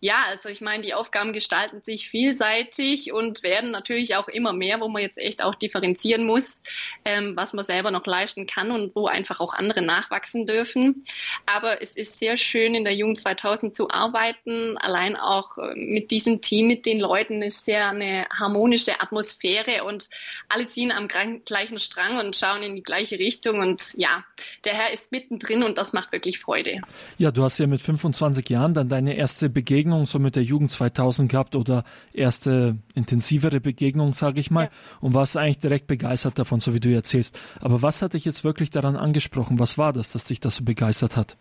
ja, 0.05 0.17
also 0.31 0.49
ich 0.49 0.61
meine, 0.61 0.83
die 0.83 0.95
Aufgaben 0.95 1.33
gestalten 1.33 1.81
sich 1.81 2.09
vielseitig 2.09 3.12
und 3.12 3.45
werden 3.45 3.71
natürlich 3.71 4.17
auch 4.17 4.27
immer 4.27 4.53
mehr, 4.53 4.81
wo 4.81 4.88
man 4.88 5.01
jetzt 5.01 5.17
echt 5.17 5.45
auch 5.45 5.55
differenzieren 5.55 6.27
muss, 6.27 6.61
ähm, 7.05 7.37
was 7.37 7.53
man 7.53 7.65
selber 7.65 7.93
noch 7.93 8.05
leisten 8.05 8.49
kann 8.49 8.73
und 8.73 8.97
wo 8.97 9.07
einfach 9.07 9.38
auch 9.38 9.55
andere 9.55 9.81
nachwachsen 9.81 10.45
dürfen. 10.45 11.05
Aber 11.47 11.81
es 11.81 11.95
ist 11.95 12.19
sehr 12.19 12.37
schön, 12.37 12.75
in 12.75 12.83
der 12.83 12.97
Jugend 12.97 13.21
2000 13.21 13.77
zu 13.77 13.91
arbeiten. 13.91 14.77
Allein 14.79 15.15
auch 15.15 15.57
äh, 15.57 15.77
mit 15.77 16.11
diesem 16.11 16.41
Team, 16.41 16.67
mit 16.67 16.85
den 16.85 16.99
Leuten 16.99 17.41
ist 17.41 17.65
sehr 17.65 17.91
eine 17.91 18.27
harmonische 18.37 19.01
Atmosphäre 19.01 19.85
und 19.85 20.11
alle 20.49 20.67
ziehen 20.67 20.91
am 20.91 21.07
gleichen 21.07 21.79
Strang 21.79 22.19
und 22.19 22.35
schauen 22.35 22.65
in 22.65 22.75
die 22.75 22.83
gleiche 22.83 23.21
Richtung. 23.21 23.61
Und 23.61 23.95
ja, 23.95 24.25
der 24.65 24.75
Herr 24.75 24.93
ist 24.93 25.12
mittendrin 25.12 25.62
und 25.62 25.79
das 25.79 25.93
macht 25.93 26.11
wirklich 26.11 26.41
Freude. 26.41 26.81
Ja, 27.19 27.31
du 27.31 27.45
hast 27.45 27.59
ja 27.59 27.69
mit 27.69 27.81
25 27.81 28.51
Jahren 28.51 28.75
dann 28.75 28.88
deine 28.88 29.15
erste 29.15 29.49
Begegnung 29.49 29.91
Begegnung 29.92 30.07
so 30.07 30.18
mit 30.18 30.37
der 30.37 30.42
Jugend 30.42 30.72
2000 30.72 31.31
gehabt 31.31 31.55
oder 31.55 31.85
erste 32.12 32.78
intensivere 32.94 33.61
Begegnung, 33.61 34.14
sage 34.14 34.40
ich 34.40 34.50
mal, 34.50 34.64
ja. 34.64 34.70
und 35.00 35.14
warst 35.14 35.37
eigentlich 35.37 35.59
direkt 35.59 35.87
begeistert 35.87 36.38
davon, 36.38 36.61
so 36.61 36.72
wie 36.72 36.81
du 36.81 36.92
erzählst. 36.92 37.38
Aber 37.61 37.83
was 37.83 38.00
hat 38.00 38.14
dich 38.14 38.24
jetzt 38.24 38.42
wirklich 38.44 38.70
daran 38.70 38.96
angesprochen? 38.96 39.59
Was 39.59 39.76
war 39.76 39.92
das, 39.92 40.12
dass 40.12 40.24
dich 40.24 40.40
das 40.40 40.57
so 40.57 40.64
begeistert 40.64 41.16
hat? 41.16 41.37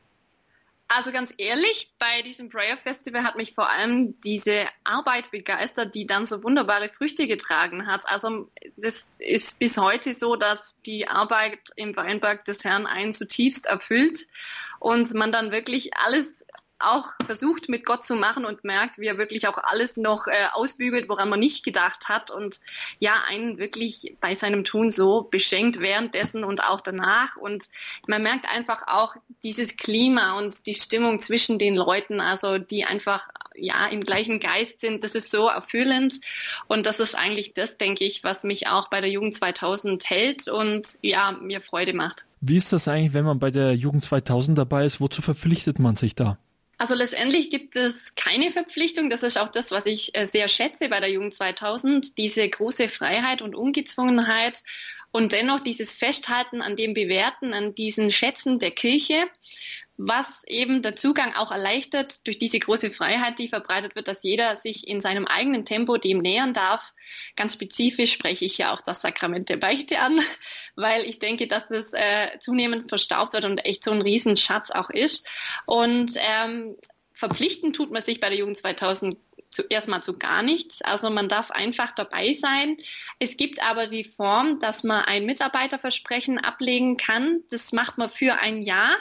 Also 0.94 1.14
ganz 1.14 1.34
ehrlich, 1.38 1.94
bei 2.00 2.22
diesem 2.24 2.50
Prayer 2.50 2.76
Festival 2.76 3.24
hat 3.24 3.38
mich 3.38 3.54
vor 3.54 3.70
allem 3.70 4.20
diese 4.26 4.66
Arbeit 4.84 5.32
begeistert, 5.32 5.96
die 5.96 6.06
dann 6.06 6.26
so 6.26 6.44
wunderbare 6.44 6.90
Früchte 6.90 7.28
getragen 7.28 7.88
hat. 7.88 8.04
Also 8.10 8.50
das 8.76 9.14
ist 9.18 9.60
bis 9.60 9.78
heute 9.78 10.14
so, 10.14 10.36
dass 10.36 10.76
die 10.86 11.08
Arbeit 11.08 11.60
im 11.78 11.96
Weinberg 11.96 12.44
des 12.44 12.66
Herrn 12.66 12.88
einen 12.88 13.14
zutiefst 13.14 13.68
erfüllt 13.68 14.28
und 14.82 15.14
man 15.14 15.32
dann 15.32 15.52
wirklich 15.52 15.96
alles 15.96 16.46
auch 16.84 17.06
versucht 17.26 17.70
mit 17.70 17.86
Gott 17.86 18.04
zu 18.04 18.16
machen 18.16 18.46
und 18.46 18.64
merkt, 18.64 18.98
wie 18.98 19.08
er 19.08 19.18
wirklich 19.18 19.48
auch 19.48 19.58
alles 19.58 19.98
noch 19.98 20.28
äh, 20.28 20.32
ausbügelt, 20.54 21.10
woran 21.10 21.30
man 21.30 21.40
nicht 21.40 21.64
gedacht 21.64 22.10
hat 22.10 22.32
und 22.32 22.60
ja, 23.00 23.14
einen 23.30 23.58
wirklich 23.58 24.16
bei 24.20 24.36
seinem 24.36 24.64
Tun 24.64 24.92
so 24.92 25.24
beschenkt 25.24 25.80
währenddessen 25.80 26.44
und 26.44 26.64
auch 26.64 26.82
danach 26.82 27.38
und 27.38 27.66
man 28.08 28.24
merkt 28.24 28.52
einfach 28.54 28.88
auch 28.88 29.16
dieses 29.44 29.78
Klima 29.78 30.38
und 30.38 30.66
die 30.66 30.74
Stimmung 30.74 31.20
zwischen 31.20 31.60
den 31.60 31.76
Leuten, 31.76 32.20
also 32.20 32.58
die 32.58 32.86
einfach 32.86 33.28
ja 33.56 33.88
im 33.88 34.02
gleichen 34.02 34.40
Geist 34.40 34.82
sind, 34.82 35.04
das 35.04 35.16
ist 35.16 35.32
so 35.32 35.48
erfüllend 35.48 36.16
und 36.68 36.86
das 36.86 37.00
ist 37.00 37.16
eigentlich 37.16 37.54
das, 37.54 37.78
denke 37.78 38.04
ich, 38.04 38.24
was 38.24 38.44
mich 38.44 38.68
auch 38.68 38.90
bei 38.90 39.02
der 39.02 39.10
Jugend 39.10 39.36
2000 39.36 40.10
hält 40.10 40.48
und 40.48 40.88
ja, 41.02 41.32
mir 41.32 41.62
Freude 41.62 41.94
macht. 41.94 42.26
Wie 42.42 42.58
ist 42.58 42.74
das 42.74 42.88
eigentlich, 42.88 43.14
wenn 43.14 43.26
man 43.26 43.40
bei 43.40 43.52
der 43.52 43.76
Jugend 43.76 44.04
2000 44.04 44.58
dabei 44.58 44.86
ist? 44.86 45.00
Wozu 45.00 45.22
verpflichtet 45.22 45.80
man 45.80 45.96
sich 45.96 46.16
da? 46.16 46.38
Also 46.82 46.96
letztendlich 46.96 47.52
gibt 47.52 47.76
es 47.76 48.16
keine 48.16 48.50
Verpflichtung. 48.50 49.12
Das 49.12 49.22
ist 49.22 49.38
auch 49.38 49.50
das, 49.50 49.70
was 49.70 49.86
ich 49.86 50.18
äh, 50.18 50.26
sehr 50.26 50.48
schätze 50.48 50.90
bei 50.90 51.00
der 51.00 51.12
Jugend 51.12 51.32
2000. 51.32 52.18
Diese 52.18 52.50
große 52.50 52.90
Freiheit 52.90 53.44
und 53.44 53.54
Ungezwungenheit 53.54 54.64
und 55.12 55.32
dennoch 55.32 55.60
dieses 55.60 55.94
Festhalten 55.94 56.60
an 56.64 56.76
dem 56.76 56.96
Bewerten, 56.96 57.54
an 57.54 57.76
diesen 57.76 58.10
Schätzen 58.10 58.58
der 58.58 58.72
Kirche 58.72 59.28
was 60.04 60.44
eben 60.48 60.82
der 60.82 60.96
Zugang 60.96 61.36
auch 61.36 61.52
erleichtert 61.52 62.26
durch 62.26 62.40
diese 62.40 62.58
große 62.58 62.90
Freiheit, 62.90 63.38
die 63.38 63.50
verbreitet 63.50 63.96
wird, 63.96 64.08
dass 64.08 64.24
jeder 64.24 64.56
sich 64.56 64.88
in 64.88 65.00
seinem 65.00 65.28
eigenen 65.28 65.64
Tempo 65.64 65.98
dem 65.98 66.20
nähern 66.20 66.54
darf. 66.54 66.96
Ganz 67.36 67.54
spezifisch 67.54 68.12
spreche 68.12 68.46
ich 68.46 68.58
ja 68.58 68.74
auch 68.74 68.82
das 68.82 69.02
Sakrament 69.02 69.50
der 69.50 69.58
Beichte 69.58 70.00
an, 70.00 70.20
weil 70.76 71.06
ich 71.06 71.20
denke, 71.20 71.46
dass 71.46 71.68
das 71.68 71.94
äh, 71.94 72.40
zunehmend 72.40 72.90
verstaubt 72.90 73.34
wird 73.34 73.46
und 73.46 73.60
echt 73.60 73.84
so 73.84 73.92
ein 73.92 74.02
Riesenschatz 74.02 74.72
auch 74.72 74.90
ist. 74.90 75.28
Und 75.68 76.14
ähm, 76.18 76.76
verpflichten 77.14 77.72
tut 77.72 77.92
man 77.92 78.02
sich 78.02 78.20
bei 78.20 78.30
der 78.30 78.40
Jugend 78.40 78.58
2000 78.58 79.18
zuerst 79.52 79.88
mal 79.88 80.02
zu 80.02 80.18
gar 80.18 80.42
nichts. 80.42 80.82
Also 80.82 81.12
man 81.12 81.30
darf 81.30 81.52
einfach 81.52 81.92
dabei 81.92 82.34
sein. 82.34 82.78
Es 83.20 83.38
gibt 83.38 83.62
aber 83.64 83.86
die 83.86 84.06
Form, 84.06 84.60
dass 84.60 84.84
man 84.84 85.06
ein 85.06 85.26
Mitarbeiterversprechen 85.26 86.40
ablegen 86.40 86.98
kann. 86.98 87.44
Das 87.52 87.72
macht 87.72 87.98
man 87.98 88.10
für 88.10 88.40
ein 88.40 88.64
Jahr 88.64 88.96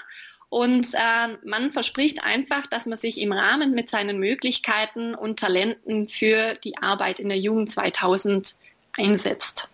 und 0.51 0.95
äh, 0.95 1.37
man 1.45 1.71
verspricht 1.71 2.25
einfach, 2.25 2.67
dass 2.67 2.85
man 2.85 2.99
sich 2.99 3.21
im 3.21 3.33
Rahmen 3.33 3.73
mit 3.73 3.89
seinen 3.89 4.19
Möglichkeiten 4.19 5.15
und 5.15 5.39
Talenten 5.39 6.09
für 6.09 6.55
die 6.65 6.77
Arbeit 6.77 7.21
in 7.21 7.29
der 7.29 7.39
Jugend 7.39 7.71
2000 7.71 8.57
einsetzt. 8.99 9.69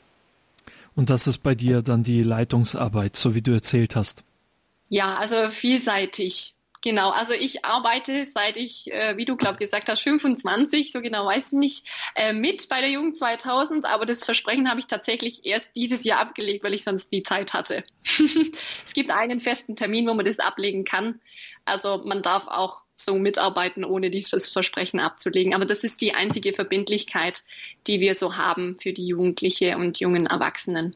Und 0.94 1.08
das 1.08 1.26
ist 1.26 1.38
bei 1.38 1.54
dir 1.54 1.80
dann 1.80 2.02
die 2.02 2.22
Leitungsarbeit, 2.22 3.16
so 3.16 3.34
wie 3.34 3.40
du 3.40 3.52
erzählt 3.52 3.96
hast. 3.96 4.22
Ja, 4.90 5.16
also 5.16 5.50
vielseitig. 5.50 6.54
Genau, 6.87 7.11
also 7.11 7.35
ich 7.35 7.64
arbeite 7.64 8.25
seit 8.25 8.57
ich, 8.57 8.87
äh, 8.92 9.16
wie 9.16 9.25
du 9.25 9.35
glaube 9.35 9.59
gesagt 9.59 9.88
hast, 9.88 10.03
25, 10.03 10.92
so 10.92 11.01
genau 11.01 11.27
weiß 11.27 11.49
ich 11.49 11.59
nicht, 11.59 11.87
äh, 12.14 12.33
mit 12.33 12.68
bei 12.68 12.81
der 12.81 12.90
Jugend 12.90 13.16
2000, 13.16 13.85
aber 13.87 14.07
das 14.07 14.22
Versprechen 14.22 14.70
habe 14.70 14.79
ich 14.79 14.87
tatsächlich 14.87 15.44
erst 15.44 15.75
dieses 15.75 16.05
Jahr 16.05 16.20
abgelegt, 16.20 16.62
weil 16.62 16.75
ich 16.75 16.85
sonst 16.85 17.11
die 17.12 17.25
Zeit 17.25 17.55
hatte. 17.55 17.83
es 18.87 18.94
gibt 18.94 19.11
einen 19.11 19.40
festen 19.40 19.75
Termin, 19.75 20.07
wo 20.07 20.14
man 20.14 20.25
das 20.25 20.38
ablegen 20.38 20.85
kann. 20.85 21.20
Also 21.64 22.03
man 22.05 22.22
darf 22.22 22.46
auch 22.46 22.83
so 22.94 23.18
mitarbeiten, 23.18 23.85
ohne 23.85 24.09
dieses 24.09 24.49
Versprechen 24.49 25.01
abzulegen. 25.01 25.57
Aber 25.57 25.66
das 25.66 25.83
ist 25.83 26.01
die 26.01 26.14
einzige 26.14 26.53
Verbindlichkeit, 26.53 27.42
die 27.88 27.99
wir 27.99 28.14
so 28.14 28.37
haben 28.37 28.79
für 28.81 28.92
die 28.92 29.09
Jugendliche 29.09 29.77
und 29.77 29.99
jungen 29.99 30.27
Erwachsenen. 30.27 30.94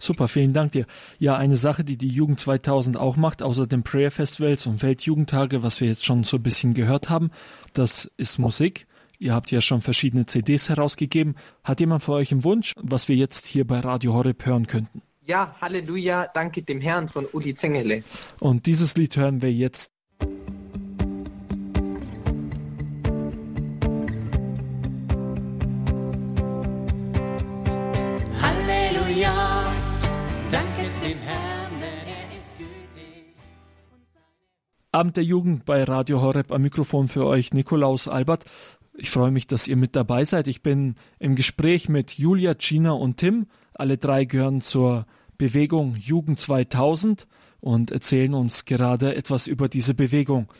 Super, 0.00 0.28
vielen 0.28 0.52
Dank 0.52 0.72
dir. 0.72 0.86
Ja, 1.18 1.36
eine 1.36 1.56
Sache, 1.56 1.84
die 1.84 1.96
die 1.96 2.08
Jugend 2.08 2.40
2000 2.40 2.96
auch 2.96 3.16
macht, 3.16 3.42
außer 3.42 3.66
den 3.66 3.82
Prayer 3.82 4.10
Festivals 4.10 4.66
und 4.66 4.82
Weltjugendtage, 4.82 5.62
was 5.62 5.80
wir 5.80 5.88
jetzt 5.88 6.04
schon 6.04 6.24
so 6.24 6.36
ein 6.36 6.42
bisschen 6.42 6.74
gehört 6.74 7.08
haben, 7.08 7.30
das 7.72 8.10
ist 8.16 8.38
Musik. 8.38 8.86
Ihr 9.18 9.34
habt 9.34 9.50
ja 9.52 9.60
schon 9.60 9.80
verschiedene 9.80 10.26
CDs 10.26 10.68
herausgegeben. 10.68 11.36
Hat 11.62 11.78
jemand 11.78 12.02
von 12.02 12.14
euch 12.14 12.32
einen 12.32 12.42
Wunsch, 12.42 12.72
was 12.80 13.08
wir 13.08 13.14
jetzt 13.14 13.46
hier 13.46 13.64
bei 13.64 13.78
Radio 13.78 14.14
Horeb 14.14 14.44
hören 14.44 14.66
könnten? 14.66 15.00
Ja, 15.24 15.54
Halleluja, 15.60 16.26
danke 16.34 16.62
dem 16.62 16.80
Herrn 16.80 17.08
von 17.08 17.26
Uli 17.32 17.54
Zengele. 17.54 18.02
Und 18.40 18.66
dieses 18.66 18.96
Lied 18.96 19.16
hören 19.16 19.40
wir 19.40 19.52
jetzt 19.52 19.92
Abend 34.94 35.16
der 35.16 35.24
Jugend 35.24 35.64
bei 35.64 35.84
Radio 35.84 36.20
Horeb 36.20 36.52
am 36.52 36.60
Mikrofon 36.60 37.08
für 37.08 37.26
euch 37.26 37.54
Nikolaus 37.54 38.08
Albert. 38.08 38.44
Ich 38.94 39.08
freue 39.08 39.30
mich, 39.30 39.46
dass 39.46 39.66
ihr 39.66 39.76
mit 39.76 39.96
dabei 39.96 40.26
seid. 40.26 40.48
Ich 40.48 40.62
bin 40.62 40.96
im 41.18 41.34
Gespräch 41.34 41.88
mit 41.88 42.18
Julia, 42.18 42.52
Gina 42.52 42.90
und 42.92 43.16
Tim. 43.16 43.46
Alle 43.72 43.96
drei 43.96 44.26
gehören 44.26 44.60
zur 44.60 45.06
Bewegung 45.38 45.96
Jugend 45.96 46.38
2000 46.38 47.26
und 47.60 47.90
erzählen 47.90 48.34
uns 48.34 48.66
gerade 48.66 49.14
etwas 49.14 49.46
über 49.46 49.70
diese 49.70 49.94
Bewegung. 49.94 50.52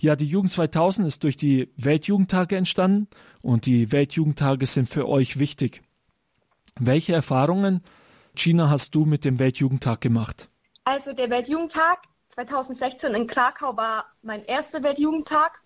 Ja, 0.00 0.16
die 0.16 0.26
Jugend 0.26 0.52
2000 0.52 1.08
ist 1.08 1.24
durch 1.24 1.38
die 1.38 1.70
Weltjugendtage 1.78 2.56
entstanden 2.56 3.08
und 3.40 3.64
die 3.64 3.90
Weltjugendtage 3.90 4.66
sind 4.66 4.86
für 4.86 5.08
euch 5.08 5.38
wichtig. 5.38 5.80
Welche 6.78 7.14
Erfahrungen, 7.14 7.80
Gina, 8.38 8.70
hast 8.70 8.94
du 8.94 9.04
mit 9.04 9.24
dem 9.24 9.40
Weltjugendtag 9.40 10.00
gemacht? 10.00 10.48
Also 10.84 11.12
der 11.12 11.28
Weltjugendtag 11.28 11.98
2016 12.28 13.12
in 13.14 13.26
Krakau 13.26 13.76
war 13.76 14.12
mein 14.22 14.44
erster 14.44 14.80
Weltjugendtag 14.84 15.60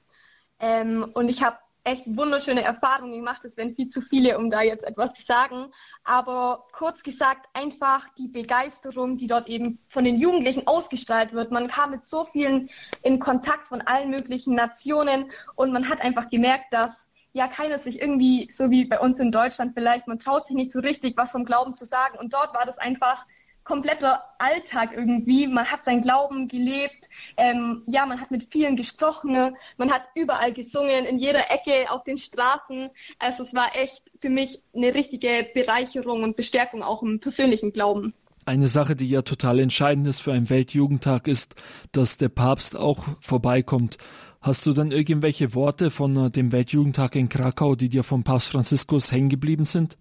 ähm, 0.59 1.07
und 1.13 1.29
ich 1.29 1.43
habe 1.43 1.59
echt 1.85 2.05
wunderschöne 2.07 2.65
Erfahrungen 2.65 3.13
gemacht. 3.13 3.45
Es 3.45 3.59
wären 3.59 3.75
viel 3.75 3.91
zu 3.91 4.01
viele, 4.01 4.39
um 4.39 4.51
da 4.51 4.63
jetzt 4.63 4.85
etwas 4.85 5.13
zu 5.13 5.23
sagen. 5.23 5.67
Aber 6.03 6.67
kurz 6.73 7.03
gesagt, 7.03 7.47
einfach 7.53 8.09
die 8.17 8.29
Begeisterung, 8.29 9.19
die 9.19 9.27
dort 9.27 9.51
eben 9.51 9.79
von 9.89 10.05
den 10.05 10.17
Jugendlichen 10.17 10.67
ausgestrahlt 10.67 11.35
wird. 11.35 11.51
Man 11.51 11.69
kam 11.69 11.91
mit 11.91 12.07
so 12.07 12.25
vielen 12.25 12.71
in 13.03 13.19
Kontakt 13.19 13.67
von 13.67 13.83
allen 13.83 14.09
möglichen 14.09 14.55
Nationen 14.55 15.31
und 15.57 15.75
man 15.75 15.91
hat 15.91 16.01
einfach 16.01 16.31
gemerkt, 16.31 16.73
dass 16.73 17.11
ja 17.33 17.47
keiner 17.47 17.79
sich 17.79 18.01
irgendwie, 18.01 18.49
so 18.51 18.71
wie 18.71 18.85
bei 18.85 18.99
uns 19.01 19.19
in 19.19 19.33
Deutschland 19.33 19.73
vielleicht, 19.75 20.07
man 20.07 20.19
traut 20.19 20.47
sich 20.47 20.57
nicht 20.57 20.73
so 20.73 20.81
richtig, 20.81 21.17
was 21.17 21.33
vom 21.33 21.45
Glauben 21.45 21.77
zu 21.77 21.85
sagen. 21.85 22.19
Und 22.19 22.33
dort 22.33 22.55
war 22.55 22.67
das 22.67 22.79
einfach 22.79 23.27
kompletter 23.65 24.23
Alltag 24.39 24.91
irgendwie. 24.95 25.47
Man 25.47 25.67
hat 25.67 25.85
seinen 25.85 26.03
Glauben 26.03 26.49
gelebt. 26.49 27.09
Ähm, 27.37 27.83
ja, 27.87 28.07
man 28.07 28.21
hat 28.21 28.31
mit 28.31 28.51
vielen 28.51 28.77
gesprochen. 28.77 29.57
Man 29.77 29.93
hat 29.93 30.03
überall 30.15 30.53
gesungen, 30.53 31.05
in 31.05 31.19
jeder 31.19 31.51
Ecke, 31.51 31.91
auf 31.91 32.05
den 32.05 32.19
Straßen. 32.19 32.91
Also 33.19 33.43
es 33.43 33.55
war 33.55 33.77
echt 33.77 34.11
für 34.21 34.31
mich 34.31 34.63
eine 34.75 34.95
richtige 34.95 35.47
Bereicherung 35.55 36.23
und 36.23 36.37
Bestärkung 36.37 36.83
auch 36.83 37.03
im 37.03 37.21
persönlichen 37.21 37.73
Glauben. 37.73 38.15
Eine 38.45 38.67
Sache, 38.67 38.97
die 38.97 39.09
ja 39.09 39.23
total 39.23 39.61
entscheidend 39.61 40.09
ist 40.09 40.21
für 40.21 40.33
einen 40.33 40.51
Weltjugendtag, 40.51 41.29
ist, 41.29 41.55
dass 41.93 42.17
der 42.17 42.29
Papst 42.29 42.77
auch 42.77 43.05
vorbeikommt. 43.21 43.99
Hast 44.43 44.67
du 44.67 44.73
dann 44.73 44.91
irgendwelche 44.91 45.55
Worte 45.55 45.93
von 45.93 46.17
äh, 46.17 46.31
dem 46.31 46.51
Weltjugendtag 46.51 47.15
in 47.15 47.29
Krakau, 47.29 47.77
die 47.77 47.89
dir 47.89 48.03
vom 48.03 48.25
Papst 48.25 48.51
Franziskus 48.51 49.13
hängen 49.13 49.29
geblieben 49.29 49.67
sind? 49.67 49.97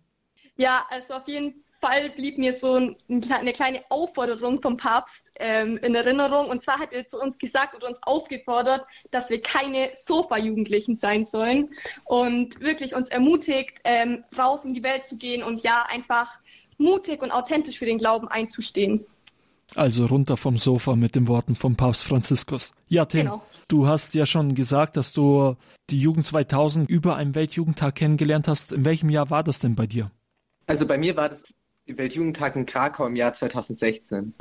Ja, 0.58 0.84
also 0.89 1.14
auf 1.14 1.28
jeden 1.28 1.64
Fall. 1.80 2.10
Blieb 2.10 2.39
mir 2.39 2.54
so 2.54 2.74
ein, 2.76 2.96
eine 3.08 3.54
kleine 3.54 3.84
Aufforderung 3.89 4.60
vom 4.60 4.78
Papst 4.78 5.32
ähm, 5.36 5.78
in 5.84 5.94
Erinnerung. 5.94 6.48
Und 6.48 6.64
zwar 6.64 6.80
hat 6.80 6.92
er 6.92 7.08
zu 7.08 7.20
uns 7.20 7.38
gesagt 7.38 7.76
und 7.76 7.84
uns 7.84 8.00
aufgefordert, 8.02 8.84
dass 9.12 9.30
wir 9.30 9.39
keine 9.44 9.92
Sofa-Jugendlichen 9.96 10.98
sein 10.98 11.24
sollen 11.26 11.70
und 12.06 12.60
wirklich 12.62 12.96
uns 12.96 13.10
ermutigt, 13.10 13.80
ähm, 13.84 14.24
raus 14.36 14.62
in 14.66 14.74
die 14.74 14.84
Welt 14.84 15.06
zu 15.06 15.18
gehen 15.18 15.44
und 15.44 15.62
ja, 15.62 15.86
einfach 15.88 16.39
mutig 16.80 17.22
und 17.22 17.30
authentisch 17.30 17.78
für 17.78 17.86
den 17.86 18.00
Glauben 18.00 18.28
einzustehen. 18.28 19.06
Also 19.76 20.05
runter 20.05 20.36
vom 20.38 20.57
Sofa 20.57 20.95
mit 20.95 21.15
den 21.15 21.28
Worten 21.28 21.55
vom 21.55 21.76
Papst 21.76 22.03
Franziskus. 22.03 22.74
Ja, 22.88 23.05
Tim, 23.05 23.22
genau. 23.22 23.45
du 23.67 23.88
hast 23.88 24.13
ja 24.13 24.26
schon 24.26 24.53
gesagt, 24.53 24.97
dass 24.97 25.13
du 25.13 25.55
die 25.89 25.99
Jugend 25.99 26.26
2000 26.28 26.89
über 26.89 27.15
einen 27.15 27.36
Weltjugendtag 27.36 27.95
kennengelernt 27.95 28.47
hast. 28.47 28.74
In 28.74 28.84
welchem 28.84 29.09
Jahr 29.09 29.30
war 29.30 29.43
das 29.43 29.59
denn 29.59 29.76
bei 29.76 29.88
dir? 29.88 30.11
Also 30.67 30.86
bei 30.86 30.97
mir 30.97 31.15
war 31.15 31.30
das 31.30 31.43
Weltjugendtag 31.86 32.55
in 32.55 32.65
Krakau 32.65 33.07
im 33.07 33.15
Jahr 33.15 33.34
2016. 33.34 34.34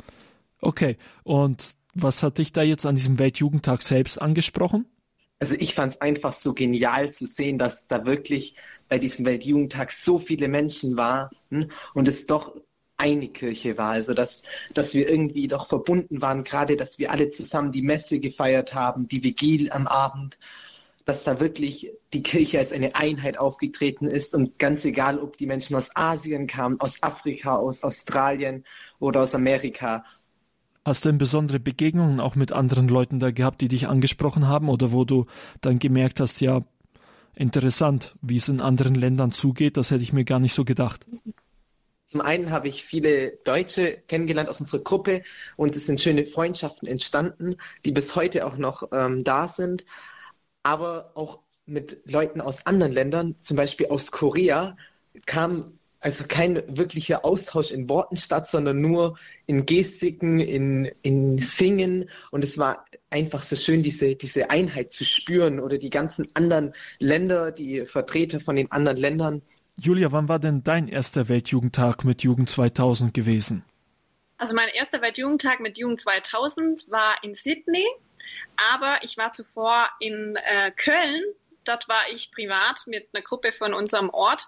Okay, 0.59 0.97
und 1.23 1.75
was 1.93 2.23
hat 2.23 2.37
dich 2.37 2.51
da 2.51 2.61
jetzt 2.61 2.85
an 2.85 2.95
diesem 2.95 3.19
Weltjugendtag 3.19 3.81
selbst 3.81 4.21
angesprochen? 4.21 4.85
Also 5.39 5.55
ich 5.57 5.73
fand 5.73 5.93
es 5.93 6.01
einfach 6.01 6.33
so 6.33 6.53
genial 6.53 7.11
zu 7.11 7.25
sehen, 7.25 7.57
dass 7.57 7.87
da 7.87 8.05
wirklich 8.05 8.55
bei 8.87 8.99
diesem 8.99 9.25
Weltjugendtag 9.25 9.91
so 9.91 10.19
viele 10.19 10.47
Menschen 10.47 10.97
waren 10.97 11.29
und 11.93 12.07
es 12.07 12.27
doch 12.27 12.55
eine 13.01 13.27
Kirche 13.27 13.77
war. 13.77 13.91
Also 13.91 14.13
dass, 14.13 14.43
dass 14.73 14.93
wir 14.93 15.09
irgendwie 15.09 15.47
doch 15.47 15.67
verbunden 15.67 16.21
waren, 16.21 16.43
gerade 16.43 16.77
dass 16.77 16.99
wir 16.99 17.11
alle 17.11 17.29
zusammen 17.29 17.71
die 17.71 17.81
Messe 17.81 18.19
gefeiert 18.19 18.73
haben, 18.73 19.07
die 19.07 19.23
Vigil 19.23 19.71
am 19.71 19.87
Abend 19.87 20.37
dass 21.05 21.23
da 21.23 21.39
wirklich 21.39 21.91
die 22.13 22.23
Kirche 22.23 22.59
als 22.59 22.71
eine 22.71 22.95
Einheit 22.95 23.39
aufgetreten 23.39 24.07
ist 24.07 24.35
und 24.35 24.59
ganz 24.59 24.85
egal, 24.85 25.19
ob 25.19 25.37
die 25.37 25.47
Menschen 25.47 25.75
aus 25.75 25.89
Asien 25.95 26.47
kamen, 26.47 26.79
aus 26.79 27.01
Afrika, 27.01 27.55
aus 27.55 27.83
Australien 27.83 28.63
oder 28.99 29.21
aus 29.21 29.35
Amerika. 29.35 30.05
Hast 30.85 31.05
du 31.05 31.09
denn 31.09 31.17
besondere 31.17 31.59
Begegnungen 31.59 32.19
auch 32.19 32.35
mit 32.35 32.51
anderen 32.51 32.87
Leuten 32.87 33.19
da 33.19 33.31
gehabt, 33.31 33.61
die 33.61 33.67
dich 33.67 33.87
angesprochen 33.87 34.47
haben 34.47 34.69
oder 34.69 34.91
wo 34.91 35.05
du 35.05 35.25
dann 35.61 35.79
gemerkt 35.79 36.19
hast, 36.19 36.41
ja, 36.41 36.61
interessant, 37.35 38.15
wie 38.21 38.37
es 38.37 38.49
in 38.49 38.61
anderen 38.61 38.95
Ländern 38.95 39.31
zugeht, 39.31 39.77
das 39.77 39.91
hätte 39.91 40.03
ich 40.03 40.13
mir 40.13 40.25
gar 40.25 40.39
nicht 40.39 40.53
so 40.53 40.65
gedacht. 40.65 41.05
Zum 42.11 42.21
einen 42.21 42.51
habe 42.51 42.67
ich 42.67 42.83
viele 42.83 43.31
Deutsche 43.45 43.97
kennengelernt 44.07 44.49
aus 44.49 44.59
unserer 44.59 44.83
Gruppe 44.83 45.23
und 45.55 45.75
es 45.75 45.85
sind 45.85 46.01
schöne 46.01 46.25
Freundschaften 46.25 46.87
entstanden, 46.87 47.55
die 47.85 47.91
bis 47.91 48.15
heute 48.15 48.45
auch 48.45 48.57
noch 48.57 48.89
ähm, 48.91 49.23
da 49.23 49.47
sind 49.47 49.85
aber 50.63 51.11
auch 51.15 51.39
mit 51.65 52.01
Leuten 52.05 52.41
aus 52.41 52.65
anderen 52.65 52.91
Ländern, 52.91 53.35
zum 53.41 53.57
Beispiel 53.57 53.87
aus 53.87 54.11
Korea, 54.11 54.77
kam 55.25 55.77
also 55.99 56.25
kein 56.27 56.63
wirklicher 56.75 57.23
Austausch 57.23 57.69
in 57.71 57.87
Worten 57.87 58.17
statt, 58.17 58.49
sondern 58.49 58.81
nur 58.81 59.19
in 59.45 59.67
Gestiken, 59.67 60.39
in, 60.39 60.91
in 61.03 61.37
Singen. 61.37 62.09
Und 62.31 62.43
es 62.43 62.57
war 62.57 62.85
einfach 63.11 63.43
so 63.43 63.55
schön, 63.55 63.83
diese, 63.83 64.15
diese 64.15 64.49
Einheit 64.49 64.91
zu 64.91 65.05
spüren 65.05 65.59
oder 65.59 65.77
die 65.77 65.91
ganzen 65.91 66.27
anderen 66.33 66.73
Länder, 66.97 67.51
die 67.51 67.85
Vertreter 67.85 68.39
von 68.39 68.55
den 68.55 68.71
anderen 68.71 68.97
Ländern. 68.97 69.43
Julia, 69.81 70.11
wann 70.11 70.29
war 70.29 70.39
denn 70.39 70.63
dein 70.63 70.87
erster 70.87 71.27
Weltjugendtag 71.27 72.03
mit 72.03 72.23
Jugend 72.23 72.49
2000 72.49 73.13
gewesen? 73.13 73.63
Also 74.37 74.55
mein 74.55 74.69
erster 74.69 75.01
Weltjugendtag 75.01 75.59
mit 75.59 75.77
Jugend 75.77 76.01
2000 76.01 76.89
war 76.89 77.15
in 77.23 77.35
Sydney 77.35 77.85
aber 78.73 78.99
ich 79.03 79.17
war 79.17 79.31
zuvor 79.31 79.89
in 79.99 80.35
äh, 80.35 80.71
Köln. 80.71 81.23
Dort 81.63 81.87
war 81.87 82.01
ich 82.13 82.31
privat 82.31 82.83
mit 82.87 83.09
einer 83.13 83.23
Gruppe 83.23 83.51
von 83.51 83.73
unserem 83.73 84.09
Ort. 84.09 84.47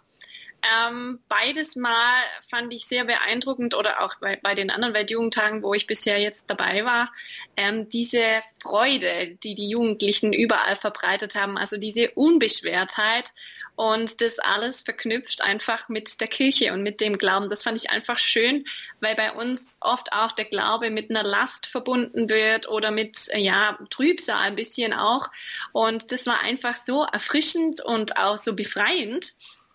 Ähm, 0.86 1.20
beides 1.28 1.76
Mal 1.76 2.24
fand 2.50 2.74
ich 2.74 2.86
sehr 2.86 3.04
beeindruckend 3.04 3.76
oder 3.76 4.02
auch 4.02 4.16
bei, 4.22 4.40
bei 4.42 4.56
den 4.56 4.72
anderen 4.72 4.94
Weltjugendtagen, 4.94 5.62
wo 5.62 5.74
ich 5.74 5.88
bisher 5.88 6.20
jetzt 6.20 6.50
dabei 6.50 6.86
war, 6.86 7.12
ähm, 7.58 7.90
diese 7.90 8.24
Freude, 8.62 9.38
die 9.44 9.56
die 9.56 9.68
Jugendlichen 9.68 10.32
überall 10.32 10.78
verbreitet 10.78 11.36
haben, 11.36 11.58
also 11.58 11.76
diese 11.76 12.12
Unbeschwertheit 12.12 13.34
und 13.76 14.22
das 14.22 14.40
alles 14.40 14.82
verknüpft 14.82 15.42
einfach 15.42 15.90
mit 15.90 16.22
der 16.22 16.28
Kirche 16.28 16.74
und 16.74 16.84
mit 16.84 17.02
dem 17.02 17.18
Glauben. 17.18 17.50
Das 17.50 17.64
fand 17.64 17.78
ich 17.78 17.90
einfach 17.90 18.18
schön, 18.18 18.66
weil 19.00 19.16
bei 19.16 19.32
uns 19.32 19.78
oft 19.82 20.14
auch 20.14 20.32
der 20.32 20.46
Glaube 20.46 20.92
mit 20.92 21.10
einer 21.10 21.24
Last 21.24 21.66
verbunden 21.66 22.30
wird 22.30 22.70
oder 22.70 22.92
mit, 22.92 23.30
ja, 23.36 23.80
Trübsal 23.90 24.40
ein 24.40 24.56
bisschen 24.56 24.94
auch. 24.94 25.30
Und 25.72 26.12
das 26.12 26.28
war 26.28 26.42
einfach 26.42 26.76
so 26.76 27.04
erfrischend 27.04 27.82
und 27.82 28.18
auch 28.18 28.38
so 28.38 28.56
befreiend 28.56 29.34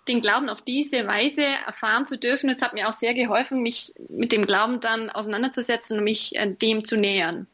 den 0.08 0.20
Glauben 0.20 0.48
auf 0.48 0.62
diese 0.62 1.06
Weise 1.06 1.44
erfahren 1.44 2.06
zu 2.06 2.18
dürfen. 2.18 2.48
Es 2.48 2.62
hat 2.62 2.74
mir 2.74 2.88
auch 2.88 2.92
sehr 2.92 3.14
geholfen, 3.14 3.62
mich 3.62 3.92
mit 4.08 4.32
dem 4.32 4.46
Glauben 4.46 4.80
dann 4.80 5.10
auseinanderzusetzen 5.10 5.98
und 5.98 6.04
mich 6.04 6.34
äh, 6.36 6.50
dem 6.50 6.84
zu 6.84 6.96
nähern. 6.96 7.46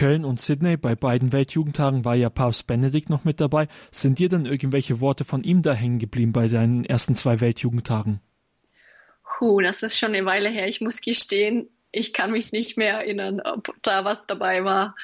Köln 0.00 0.24
und 0.24 0.40
Sydney, 0.40 0.78
bei 0.78 0.94
beiden 0.94 1.30
Weltjugendtagen 1.30 2.06
war 2.06 2.14
ja 2.14 2.30
Papst 2.30 2.66
Benedikt 2.66 3.10
noch 3.10 3.24
mit 3.24 3.38
dabei. 3.38 3.68
Sind 3.90 4.18
dir 4.18 4.30
denn 4.30 4.46
irgendwelche 4.46 4.98
Worte 5.00 5.26
von 5.26 5.44
ihm 5.44 5.60
da 5.60 5.74
hängen 5.74 5.98
geblieben 5.98 6.32
bei 6.32 6.48
deinen 6.48 6.86
ersten 6.86 7.14
zwei 7.16 7.40
Weltjugendtagen? 7.42 8.18
Puh, 9.22 9.60
das 9.60 9.82
ist 9.82 9.98
schon 9.98 10.14
eine 10.14 10.24
Weile 10.24 10.48
her. 10.48 10.68
Ich 10.68 10.80
muss 10.80 11.02
gestehen, 11.02 11.68
ich 11.92 12.14
kann 12.14 12.32
mich 12.32 12.50
nicht 12.50 12.78
mehr 12.78 12.94
erinnern, 12.94 13.42
ob 13.42 13.74
da 13.82 14.06
was 14.06 14.26
dabei 14.26 14.64
war. 14.64 14.96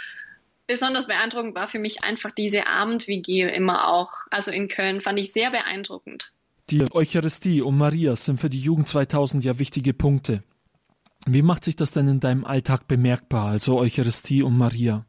Besonders 0.66 1.08
beeindruckend 1.08 1.54
war 1.54 1.68
für 1.68 1.78
mich 1.78 2.02
einfach 2.02 2.30
diese 2.30 2.66
Abendvigil 2.66 3.48
immer 3.48 3.92
auch. 3.92 4.12
Also 4.30 4.50
in 4.50 4.66
Köln 4.66 5.02
fand 5.02 5.18
ich 5.18 5.30
sehr 5.30 5.50
beeindruckend. 5.50 6.32
Die 6.70 6.90
Eucharistie 6.90 7.60
und 7.60 7.76
Maria 7.76 8.16
sind 8.16 8.40
für 8.40 8.48
die 8.48 8.60
Jugend 8.60 8.88
2000 8.88 9.44
ja 9.44 9.58
wichtige 9.58 9.92
Punkte. 9.92 10.42
Wie 11.26 11.42
macht 11.42 11.64
sich 11.64 11.74
das 11.74 11.90
denn 11.90 12.06
in 12.06 12.20
deinem 12.20 12.44
Alltag 12.44 12.86
bemerkbar, 12.86 13.48
also 13.48 13.78
Eucharistie 13.78 14.44
und 14.44 14.56
Maria? 14.56 15.04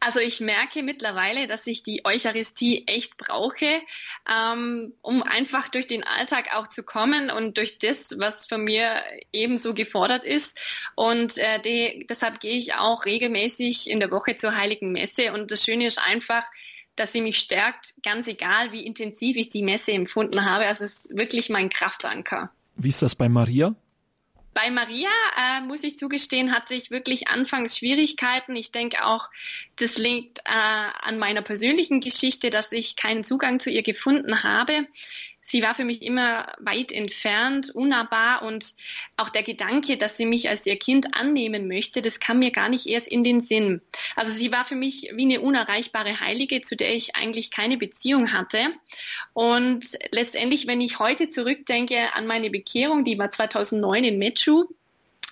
Also 0.00 0.20
ich 0.20 0.40
merke 0.40 0.82
mittlerweile, 0.82 1.46
dass 1.46 1.66
ich 1.66 1.82
die 1.82 2.04
Eucharistie 2.04 2.86
echt 2.86 3.16
brauche, 3.16 3.80
ähm, 4.30 4.92
um 5.02 5.22
einfach 5.22 5.68
durch 5.68 5.86
den 5.86 6.04
Alltag 6.04 6.54
auch 6.54 6.66
zu 6.66 6.82
kommen 6.82 7.30
und 7.30 7.56
durch 7.56 7.78
das, 7.78 8.14
was 8.18 8.46
von 8.46 8.62
mir 8.62 8.90
ebenso 9.32 9.72
gefordert 9.72 10.24
ist. 10.24 10.58
Und 10.96 11.38
äh, 11.38 11.60
die, 11.62 12.06
deshalb 12.10 12.40
gehe 12.40 12.58
ich 12.58 12.74
auch 12.74 13.04
regelmäßig 13.04 13.88
in 13.88 14.00
der 14.00 14.10
Woche 14.10 14.34
zur 14.36 14.54
Heiligen 14.54 14.92
Messe. 14.92 15.32
Und 15.32 15.50
das 15.50 15.64
Schöne 15.64 15.86
ist 15.86 15.98
einfach, 15.98 16.44
dass 16.96 17.12
sie 17.12 17.20
mich 17.20 17.38
stärkt, 17.38 17.94
ganz 18.02 18.26
egal, 18.26 18.72
wie 18.72 18.84
intensiv 18.84 19.36
ich 19.36 19.48
die 19.48 19.62
Messe 19.62 19.92
empfunden 19.92 20.44
habe. 20.44 20.66
Also 20.66 20.84
es 20.84 21.06
ist 21.06 21.16
wirklich 21.16 21.50
mein 21.50 21.68
Kraftanker. 21.68 22.50
Wie 22.76 22.88
ist 22.88 23.02
das 23.02 23.14
bei 23.14 23.28
Maria? 23.28 23.74
Bei 24.56 24.70
Maria, 24.70 25.10
äh, 25.36 25.60
muss 25.60 25.84
ich 25.84 25.98
zugestehen, 25.98 26.54
hatte 26.54 26.72
ich 26.72 26.90
wirklich 26.90 27.28
anfangs 27.28 27.76
Schwierigkeiten. 27.76 28.56
Ich 28.56 28.72
denke 28.72 29.04
auch, 29.04 29.28
das 29.76 29.98
liegt 29.98 30.38
äh, 30.38 30.52
an 31.02 31.18
meiner 31.18 31.42
persönlichen 31.42 32.00
Geschichte, 32.00 32.48
dass 32.48 32.72
ich 32.72 32.96
keinen 32.96 33.22
Zugang 33.22 33.60
zu 33.60 33.70
ihr 33.70 33.82
gefunden 33.82 34.42
habe 34.42 34.88
sie 35.48 35.62
war 35.62 35.74
für 35.74 35.84
mich 35.84 36.02
immer 36.02 36.52
weit 36.58 36.92
entfernt, 36.92 37.70
unnahbar 37.74 38.42
und 38.42 38.74
auch 39.16 39.28
der 39.28 39.42
Gedanke, 39.42 39.96
dass 39.96 40.16
sie 40.16 40.26
mich 40.26 40.48
als 40.48 40.66
ihr 40.66 40.78
Kind 40.78 41.14
annehmen 41.14 41.68
möchte, 41.68 42.02
das 42.02 42.20
kam 42.20 42.40
mir 42.40 42.50
gar 42.50 42.68
nicht 42.68 42.86
erst 42.86 43.08
in 43.08 43.22
den 43.22 43.40
Sinn. 43.42 43.80
Also 44.16 44.32
sie 44.32 44.52
war 44.52 44.64
für 44.64 44.74
mich 44.74 45.10
wie 45.14 45.22
eine 45.22 45.40
unerreichbare 45.40 46.20
Heilige, 46.20 46.60
zu 46.60 46.76
der 46.76 46.94
ich 46.94 47.16
eigentlich 47.16 47.50
keine 47.50 47.76
Beziehung 47.76 48.32
hatte. 48.32 48.58
Und 49.32 49.98
letztendlich, 50.10 50.66
wenn 50.66 50.80
ich 50.80 50.98
heute 50.98 51.30
zurückdenke 51.30 52.14
an 52.14 52.26
meine 52.26 52.50
Bekehrung, 52.50 53.04
die 53.04 53.18
war 53.18 53.30
2009 53.30 54.04
in 54.04 54.18
Mechu, 54.18 54.66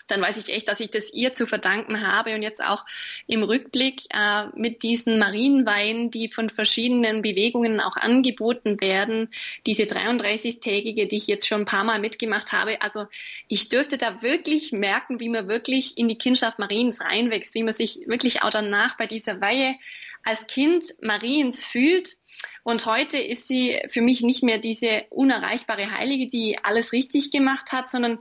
dann 0.09 0.21
weiß 0.21 0.37
ich 0.37 0.51
echt, 0.51 0.69
dass 0.69 0.81
ich 0.81 0.91
das 0.91 1.13
ihr 1.13 1.33
zu 1.33 1.47
verdanken 1.47 2.07
habe 2.07 2.35
und 2.35 2.43
jetzt 2.43 2.63
auch 2.63 2.85
im 3.27 3.43
Rückblick 3.43 4.03
äh, 4.11 4.47
mit 4.55 4.83
diesen 4.83 5.19
Marienweinen, 5.19 6.11
die 6.11 6.29
von 6.29 6.51
verschiedenen 6.51 7.23
Bewegungen 7.23 7.81
auch 7.81 7.97
angeboten 7.97 8.81
werden, 8.81 9.31
diese 9.67 9.85
33-tägige, 9.85 11.07
die 11.07 11.17
ich 11.17 11.27
jetzt 11.27 11.47
schon 11.47 11.63
ein 11.63 11.67
paar 11.67 11.85
Mal 11.85 12.01
mitgemacht 12.01 12.53
habe. 12.53 12.83
Also 12.83 13.07
ich 13.49 13.69
dürfte 13.69 13.99
da 13.99 14.23
wirklich 14.23 14.73
merken, 14.73 15.21
wie 15.21 15.29
man 15.29 15.49
wirklich 15.49 15.97
in 15.97 16.09
die 16.09 16.19
Kindschaft 16.19 16.59
Mariens 16.59 17.01
reinwächst, 17.01 17.55
wie 17.55 17.63
man 17.63 17.75
sich 17.75 18.01
wirklich 18.07 18.43
auch 18.43 18.51
danach 18.51 18.97
bei 18.97 19.07
dieser 19.07 19.41
Weihe 19.41 19.77
als 20.23 20.47
Kind 20.47 20.85
Mariens 21.03 21.65
fühlt. 21.65 22.17
Und 22.63 22.87
heute 22.87 23.19
ist 23.19 23.47
sie 23.47 23.79
für 23.89 24.03
mich 24.03 24.23
nicht 24.23 24.43
mehr 24.43 24.59
diese 24.59 25.05
unerreichbare 25.11 25.91
Heilige, 25.93 26.29
die 26.29 26.59
alles 26.63 26.93
richtig 26.93 27.31
gemacht 27.31 27.73
hat, 27.73 27.91
sondern 27.91 28.19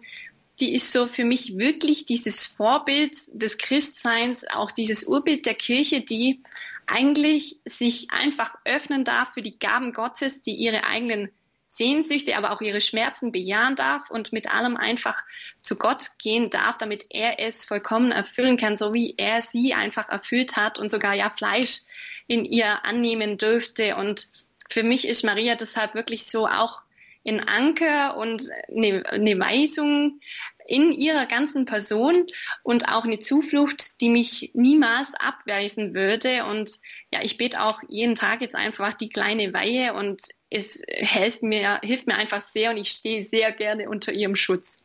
die 0.60 0.74
ist 0.74 0.92
so 0.92 1.08
für 1.08 1.26
mich 1.26 1.58
wirklich 1.58 2.06
dieses 2.06 2.46
Vorbild 2.46 3.16
des 3.32 3.58
Christseins, 3.58 4.46
auch 4.54 4.72
dieses 4.72 5.06
Urbild 5.06 5.46
der 5.46 5.56
Kirche, 5.56 6.02
die 6.02 6.44
eigentlich 6.86 7.58
sich 7.66 8.12
einfach 8.12 8.56
öffnen 8.66 9.04
darf 9.04 9.34
für 9.34 9.42
die 9.42 9.58
Gaben 9.58 9.94
Gottes, 9.94 10.42
die 10.42 10.56
ihre 10.56 10.86
eigenen 10.86 11.32
Sehnsüchte, 11.68 12.38
aber 12.38 12.52
auch 12.52 12.62
ihre 12.62 12.82
Schmerzen 12.82 13.32
bejahen 13.32 13.76
darf 13.76 14.12
und 14.12 14.32
mit 14.32 14.54
allem 14.54 14.78
einfach 14.78 15.24
zu 15.62 15.76
Gott 15.76 16.04
gehen 16.22 16.52
darf, 16.52 16.78
damit 16.78 17.06
er 17.10 17.40
es 17.40 17.66
vollkommen 17.66 18.12
erfüllen 18.12 18.58
kann, 18.58 18.78
so 18.78 18.94
wie 18.94 19.16
er 19.18 19.42
sie 19.42 19.74
einfach 19.74 20.08
erfüllt 20.10 20.56
hat 20.56 20.78
und 20.78 20.92
sogar 20.92 21.16
ja 21.16 21.32
Fleisch 21.32 21.80
in 22.28 22.46
ihr 22.46 22.86
annehmen 22.86 23.40
dürfte. 23.40 23.96
Und 23.96 24.28
für 24.70 24.84
mich 24.84 25.08
ist 25.08 25.24
Maria 25.24 25.56
deshalb 25.56 25.96
wirklich 25.96 26.26
so 26.26 26.48
auch 26.48 26.84
ein 27.26 27.48
Anker 27.48 28.18
und 28.18 28.44
eine, 28.70 29.06
eine 29.06 29.40
Weisung 29.40 30.20
in 30.66 30.92
ihrer 30.94 31.26
ganzen 31.26 31.66
Person 31.66 32.26
und 32.64 32.88
auch 32.90 33.04
eine 33.04 33.20
Zuflucht, 33.20 34.02
die 34.02 34.10
mich 34.10 34.52
niemals 34.54 35.14
abweisen 35.16 35.94
würde. 35.94 36.46
Und 36.46 36.72
ja, 37.14 37.22
ich 37.22 37.38
bete 37.38 37.62
auch 37.62 37.82
jeden 37.88 38.16
Tag 38.16 38.42
jetzt 38.42 38.56
einfach 38.56 38.94
die 38.94 39.10
kleine 39.10 39.54
Weihe 39.54 39.94
und 39.94 40.22
es 40.50 40.82
hilft 40.88 41.44
mir, 41.44 41.80
hilft 41.84 42.08
mir 42.08 42.16
einfach 42.16 42.42
sehr 42.42 42.72
und 42.72 42.78
ich 42.78 42.90
stehe 42.92 43.24
sehr 43.24 43.52
gerne 43.52 43.90
unter 43.90 44.14
ihrem 44.14 44.36
Schutz. 44.36 44.78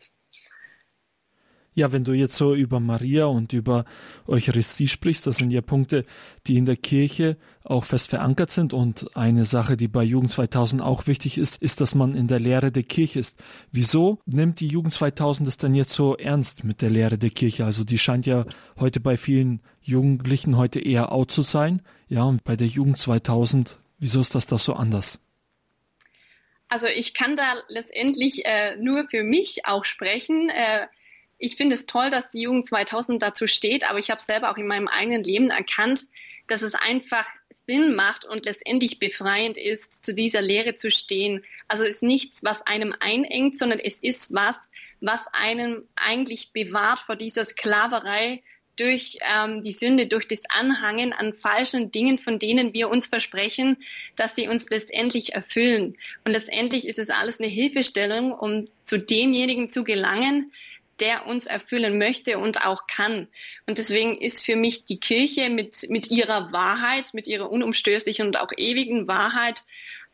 Ja, 1.79 1.93
wenn 1.93 2.03
du 2.03 2.13
jetzt 2.13 2.35
so 2.35 2.57
über 2.57 2.81
Maria 2.81 3.27
und 3.27 3.53
über 3.53 3.85
Eucharistie 4.27 4.89
sprichst, 4.89 5.29
das 5.29 5.37
sind 5.37 5.53
ja 5.53 5.61
Punkte, 5.61 6.05
die 6.49 6.57
in 6.57 6.65
der 6.65 6.75
Kirche 6.75 7.37
auch 7.63 7.85
fest 7.85 8.11
verankert 8.11 8.51
sind. 8.51 8.73
Und 8.73 9.17
eine 9.17 9.45
Sache, 9.45 9.77
die 9.77 9.87
bei 9.87 10.03
Jugend 10.03 10.33
2000 10.33 10.83
auch 10.83 11.07
wichtig 11.07 11.39
ist, 11.39 11.63
ist, 11.63 11.81
dass 11.81 11.95
man 11.95 12.17
in 12.17 12.27
der 12.27 12.41
Lehre 12.41 12.73
der 12.73 12.83
Kirche 12.83 13.21
ist. 13.21 13.41
Wieso 13.71 14.19
nimmt 14.27 14.59
die 14.59 14.67
Jugend 14.67 14.93
2000 14.93 15.47
das 15.47 15.57
denn 15.57 15.73
jetzt 15.73 15.93
so 15.93 16.17
ernst 16.17 16.65
mit 16.65 16.83
der 16.83 16.91
Lehre 16.91 17.17
der 17.17 17.31
Kirche? 17.31 17.65
Also 17.65 17.85
die 17.85 17.99
scheint 17.99 18.27
ja 18.27 18.45
heute 18.81 18.99
bei 18.99 19.17
vielen 19.17 19.61
Jugendlichen 19.81 20.57
heute 20.57 20.81
eher 20.81 21.13
out 21.13 21.31
zu 21.31 21.43
sein. 21.43 21.83
Ja, 22.09 22.25
und 22.25 22.43
bei 22.43 22.57
der 22.57 22.67
Jugend 22.67 22.99
2000, 22.99 23.79
wieso 24.01 24.19
ist 24.19 24.35
das 24.35 24.47
das 24.47 24.65
so 24.65 24.73
anders? 24.75 25.21
Also 26.69 26.89
ich 26.89 27.15
kann 27.15 27.37
da 27.37 27.55
letztendlich 27.69 28.45
äh, 28.47 28.75
nur 28.79 29.09
für 29.09 29.23
mich 29.23 29.65
auch 29.65 29.85
sprechen. 29.85 30.51
Äh, 30.51 30.89
ich 31.39 31.57
finde 31.57 31.75
es 31.75 31.87
toll, 31.87 32.11
dass 32.11 32.31
die 32.31 32.43
Jugend 32.43 32.67
2000 32.67 33.23
dazu 33.23 33.47
steht, 33.47 33.89
aber 33.89 33.99
ich 33.99 34.11
habe 34.11 34.23
selber 34.23 34.51
auch 34.51 34.59
in 34.59 34.67
meinem 34.67 34.89
eigenen 34.89 35.23
Leben 35.23 35.51
erkannt, 35.51 36.03
dass 36.49 36.63
es 36.63 36.75
einfach 36.75 37.27
Sinn 37.67 37.95
macht 37.95 38.25
und 38.25 38.47
letztendlich 38.47 38.99
befreiend 38.99 39.59
ist, 39.59 40.05
zu 40.05 40.15
dieser 40.15 40.41
Lehre 40.41 40.75
zu 40.75 40.91
stehen. 40.91 41.45
Also 41.69 41.85
ist 41.85 42.03
nichts, 42.03 42.43
was 42.43 42.67
einem 42.67 42.95
einengt, 42.99 43.59
sondern 43.59 43.79
es 43.79 43.99
ist 43.99 44.35
was, 44.35 44.57
was 45.01 45.27
einen 45.33 45.87
eigentlich 45.95 46.53
bewahrt 46.53 47.01
vor 47.01 47.15
dieser 47.15 47.45
Sklaverei 47.45 48.43
durch 48.77 49.19
ähm, 49.37 49.63
die 49.65 49.73
Sünde, 49.73 50.07
durch 50.07 50.27
das 50.29 50.43
Anhangen 50.49 51.13
an 51.13 51.35
falschen 51.35 51.91
Dingen, 51.91 52.19
von 52.19 52.39
denen 52.39 52.73
wir 52.73 52.89
uns 52.89 53.09
versprechen, 53.09 53.77
dass 54.17 54.35
die 54.35 54.49
uns 54.49 54.71
letztendlich 54.71 55.35
erfüllen. 55.35 55.97
Und 56.25 56.33
letztendlich 56.33 56.87
ist 56.87 56.99
es 56.99 57.11
alles 57.11 57.41
eine 57.41 57.49
Hilfestellung, 57.49 58.33
um 58.33 58.69
zu 58.85 58.99
demjenigen 58.99 59.69
zu 59.69 59.85
gelangen, 59.85 60.53
der 61.01 61.27
uns 61.27 61.47
erfüllen 61.47 61.99
möchte 61.99 62.39
und 62.39 62.65
auch 62.65 62.87
kann. 62.87 63.29
Und 63.67 63.79
deswegen 63.79 64.19
ist 64.19 64.45
für 64.45 64.57
mich 64.57 64.85
die 64.85 65.01
Kirche 65.01 65.49
mit, 65.51 65.89
mit 65.91 66.11
ihrer 66.11 66.53
Wahrheit, 66.53 67.15
mit 67.15 67.27
ihrer 67.27 67.51
unumstößlichen 67.51 68.27
und 68.27 68.41
auch 68.41 68.53
ewigen 68.57 69.09
Wahrheit 69.09 69.63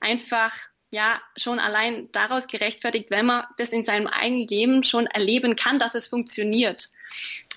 einfach 0.00 0.52
ja 0.90 1.20
schon 1.36 1.58
allein 1.58 2.08
daraus 2.12 2.46
gerechtfertigt, 2.46 3.10
wenn 3.10 3.26
man 3.26 3.44
das 3.58 3.70
in 3.70 3.84
seinem 3.84 4.06
eigenen 4.06 4.46
Leben 4.46 4.84
schon 4.84 5.06
erleben 5.06 5.56
kann, 5.56 5.78
dass 5.78 5.94
es 5.94 6.06
funktioniert. 6.06 6.90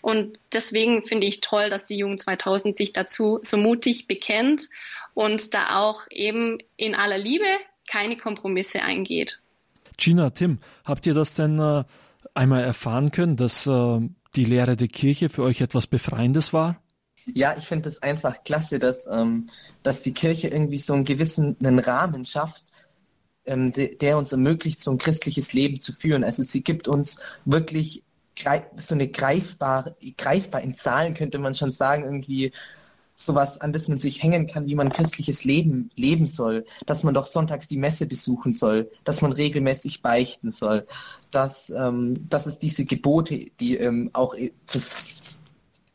Und 0.01 0.39
deswegen 0.51 1.03
finde 1.03 1.27
ich 1.27 1.41
toll, 1.41 1.69
dass 1.69 1.87
die 1.87 1.97
Jugend 1.97 2.21
2000 2.21 2.77
sich 2.77 2.93
dazu 2.93 3.39
so 3.41 3.57
mutig 3.57 4.07
bekennt 4.07 4.69
und 5.13 5.53
da 5.53 5.79
auch 5.79 6.01
eben 6.09 6.59
in 6.75 6.95
aller 6.95 7.17
Liebe 7.17 7.45
keine 7.87 8.17
Kompromisse 8.17 8.81
eingeht. 8.83 9.39
Gina, 9.97 10.29
Tim, 10.29 10.59
habt 10.85 11.07
ihr 11.07 11.15
das 11.15 11.33
denn 11.33 11.57
äh, 11.57 11.83
einmal 12.37 12.63
erfahren 12.63 13.11
können, 13.11 13.35
dass 13.35 13.67
äh, 13.67 13.99
die 14.35 14.45
Lehre 14.45 14.77
der 14.77 14.87
Kirche 14.87 15.29
für 15.29 15.43
euch 15.43 15.61
etwas 15.61 15.87
Befreiendes 15.87 16.53
war? 16.53 16.81
Ja, 17.25 17.55
ich 17.57 17.67
finde 17.67 17.89
es 17.89 18.01
einfach 18.01 18.43
klasse, 18.43 18.79
dass, 18.79 19.05
ähm, 19.11 19.47
dass 19.83 20.01
die 20.01 20.13
Kirche 20.13 20.47
irgendwie 20.47 20.77
so 20.77 20.93
einen 20.93 21.03
gewissen 21.03 21.57
einen 21.59 21.79
Rahmen 21.79 22.23
schafft, 22.23 22.63
ähm, 23.45 23.73
de, 23.73 23.97
der 23.97 24.17
uns 24.17 24.31
ermöglicht, 24.31 24.81
so 24.81 24.91
ein 24.91 24.97
christliches 24.97 25.51
Leben 25.51 25.81
zu 25.81 25.91
führen. 25.91 26.23
Also 26.23 26.43
sie 26.43 26.63
gibt 26.63 26.87
uns 26.87 27.19
wirklich 27.45 28.03
so 28.77 28.93
eine 28.93 29.07
greifbar, 29.07 29.95
greifbar 30.15 30.61
in 30.61 30.75
Zahlen 30.75 31.15
könnte 31.15 31.39
man 31.39 31.55
schon 31.55 31.71
sagen, 31.71 32.03
irgendwie 32.03 32.51
sowas, 33.19 33.59
an 33.59 33.73
das 33.73 33.87
man 33.87 33.97
sich 33.97 34.21
hängen 34.21 34.45
kann, 34.47 34.67
wie 34.67 34.75
man 34.75 34.91
christliches 34.91 35.43
Leben 35.43 35.89
leben 35.95 36.27
soll, 36.27 36.65
dass 36.85 37.03
man 37.03 37.15
doch 37.15 37.25
sonntags 37.25 37.67
die 37.67 37.77
Messe 37.77 38.05
besuchen 38.05 38.53
soll, 38.53 38.91
dass 39.03 39.21
man 39.21 39.31
regelmäßig 39.31 40.03
beichten 40.03 40.51
soll, 40.51 40.85
dass, 41.31 41.71
ähm, 41.71 42.29
dass 42.29 42.45
es 42.45 42.59
diese 42.59 42.85
Gebote, 42.85 43.47
die 43.59 43.75
ähm, 43.77 44.11
auch 44.13 44.35
das, 44.71 44.91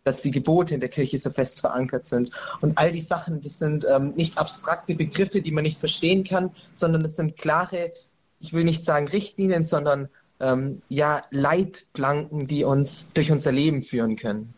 dass 0.02 0.20
die 0.20 0.32
Gebote 0.32 0.74
in 0.74 0.80
der 0.80 0.88
Kirche 0.88 1.16
so 1.20 1.30
fest 1.30 1.60
verankert 1.60 2.06
sind. 2.06 2.30
Und 2.60 2.76
all 2.76 2.90
die 2.90 3.00
Sachen, 3.00 3.40
das 3.40 3.60
sind 3.60 3.86
ähm, 3.88 4.14
nicht 4.16 4.36
abstrakte 4.36 4.96
Begriffe, 4.96 5.42
die 5.42 5.52
man 5.52 5.62
nicht 5.62 5.78
verstehen 5.78 6.24
kann, 6.24 6.50
sondern 6.74 7.04
es 7.04 7.14
sind 7.14 7.36
klare, 7.36 7.92
ich 8.40 8.52
will 8.52 8.64
nicht 8.64 8.84
sagen 8.84 9.06
Richtlinien, 9.06 9.64
sondern 9.64 10.08
ähm, 10.40 10.82
ja 10.88 11.22
Leitplanken, 11.30 12.48
die 12.48 12.64
uns 12.64 13.06
durch 13.14 13.30
unser 13.30 13.52
Leben 13.52 13.84
führen 13.84 14.16
können. 14.16 14.54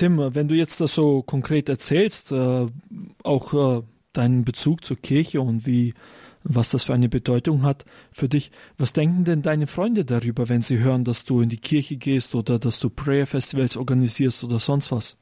Tim, 0.00 0.34
wenn 0.34 0.48
du 0.48 0.54
jetzt 0.54 0.80
das 0.80 0.94
so 0.94 1.20
konkret 1.20 1.68
erzählst, 1.68 2.32
äh, 2.32 2.66
auch 3.22 3.52
äh, 3.52 3.82
deinen 4.14 4.46
Bezug 4.46 4.82
zur 4.82 4.96
Kirche 4.96 5.42
und 5.42 5.66
wie, 5.66 5.92
was 6.42 6.70
das 6.70 6.84
für 6.84 6.94
eine 6.94 7.10
Bedeutung 7.10 7.64
hat 7.64 7.84
für 8.10 8.26
dich, 8.26 8.50
was 8.78 8.94
denken 8.94 9.24
denn 9.24 9.42
deine 9.42 9.66
Freunde 9.66 10.06
darüber, 10.06 10.48
wenn 10.48 10.62
sie 10.62 10.78
hören, 10.78 11.04
dass 11.04 11.26
du 11.26 11.42
in 11.42 11.50
die 11.50 11.58
Kirche 11.58 11.98
gehst 11.98 12.34
oder 12.34 12.58
dass 12.58 12.78
du 12.78 12.88
Prayer 12.88 13.26
Festivals 13.26 13.76
organisierst 13.76 14.42
oder 14.42 14.58
sonst 14.58 14.90
was? 14.90 15.18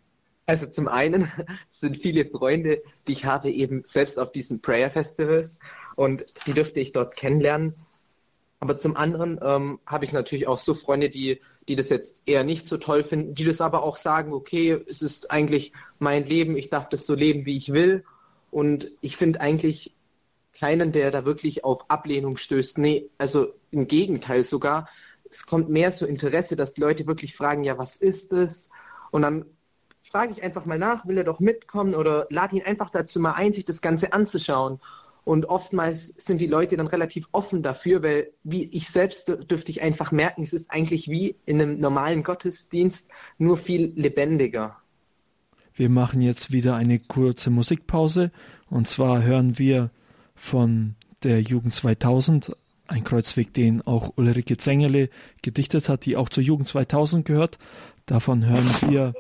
Also 0.47 0.67
zum 0.67 0.87
einen 0.87 1.29
sind 1.71 1.97
viele 1.97 2.25
Freunde, 2.25 2.81
die 3.09 3.13
ich 3.13 3.25
habe, 3.25 3.51
eben 3.51 3.83
selbst 3.85 4.17
auf 4.17 4.31
diesen 4.31 4.61
Prayer 4.61 4.91
Festivals 4.91 5.59
und 5.97 6.25
die 6.47 6.53
dürfte 6.53 6.79
ich 6.79 6.93
dort 6.93 7.17
kennenlernen. 7.17 7.75
Aber 8.61 8.79
zum 8.79 8.97
anderen 8.97 9.39
ähm, 9.41 9.79
habe 9.87 10.05
ich 10.05 10.13
natürlich 10.13 10.49
auch 10.49 10.59
so 10.59 10.75
Freunde, 10.75 11.11
die, 11.11 11.41
die 11.69 11.77
das 11.77 11.91
jetzt 11.91 12.23
eher 12.27 12.43
nicht 12.43 12.67
so 12.67 12.77
toll 12.77 13.05
finden, 13.05 13.35
die 13.35 13.45
das 13.45 13.61
aber 13.61 13.85
auch 13.85 13.97
sagen, 13.97 14.33
okay, 14.33 14.83
es 14.89 15.01
ist 15.01 15.31
eigentlich 15.31 15.73
mein 15.99 16.27
Leben, 16.27 16.57
ich 16.57 16.69
darf 16.69 16.89
das 16.89 17.07
so 17.07 17.15
leben, 17.15 17.47
wie 17.47 17.57
ich 17.57 17.73
will. 17.73 18.05
Und 18.51 18.91
ich 19.01 19.17
finde 19.17 19.41
eigentlich 19.41 19.95
keinen, 20.59 20.91
der 20.91 21.11
da 21.13 21.25
wirklich 21.25 21.65
auf 21.65 21.89
Ablehnung 21.89 22.37
stößt. 22.37 22.79
Nee, 22.79 23.09
also 23.17 23.55
im 23.71 23.87
Gegenteil 23.87 24.43
sogar. 24.43 24.89
Es 25.31 25.47
kommt 25.47 25.69
mehr 25.69 25.93
so 25.93 26.05
Interesse, 26.07 26.57
dass 26.57 26.73
die 26.73 26.81
Leute 26.81 27.07
wirklich 27.07 27.37
fragen, 27.37 27.63
ja, 27.63 27.79
was 27.79 27.97
ist 27.97 28.33
es? 28.33 28.71
Und 29.11 29.23
dann 29.23 29.45
frage 30.03 30.33
ich 30.33 30.43
einfach 30.43 30.65
mal 30.65 30.79
nach, 30.79 31.07
will 31.07 31.19
er 31.19 31.25
doch 31.25 31.39
mitkommen 31.39 31.95
oder 31.95 32.27
lade 32.31 32.57
ihn 32.57 32.65
einfach 32.65 32.91
dazu 32.91 33.21
mal 33.21 33.33
ein, 33.33 33.53
sich 33.53 33.67
das 33.67 33.83
Ganze 33.83 34.13
anzuschauen. 34.13 34.81
Und 35.29 35.45
oftmals 35.45 36.15
sind 36.17 36.41
die 36.41 36.47
Leute 36.47 36.79
dann 36.79 36.87
relativ 36.87 37.29
offen 37.33 37.63
dafür, 37.63 38.03
weil 38.03 38.33
wie 38.45 38.65
ich 38.65 38.89
selbst 38.89 39.29
dürfte 39.29 39.71
ich 39.71 39.83
einfach 39.83 40.11
merken, 40.11 40.43
es 40.43 40.55
ist 40.55 40.71
eigentlich 40.71 41.11
wie 41.11 41.37
in 41.45 41.61
einem 41.61 41.79
normalen 41.79 42.23
Gottesdienst, 42.23 43.11
nur 43.37 43.59
viel 43.59 43.93
lebendiger. 43.95 44.79
Wir 45.75 45.91
machen 45.91 46.23
jetzt 46.23 46.51
wieder 46.51 46.77
eine 46.77 46.99
kurze 46.99 47.51
Musikpause 47.51 48.33
und 48.71 48.89
zwar 48.89 49.23
hören 49.23 49.59
wir 49.59 49.91
von 50.35 50.95
der 51.23 51.43
Jugend 51.43 51.75
2000 51.75 52.57
ein 52.87 53.05
Kreuzweg, 53.05 53.53
den 53.53 53.83
auch 53.83 54.15
Ulrike 54.17 54.57
Zengerle 54.57 55.11
gedichtet 55.43 55.91
hat, 55.91 56.07
die 56.07 56.17
auch 56.17 56.31
zur 56.31 56.43
Jugend 56.43 56.69
2000 56.69 57.27
gehört. 57.27 57.59
Davon 58.07 58.47
hören 58.47 58.71
wir 58.89 59.13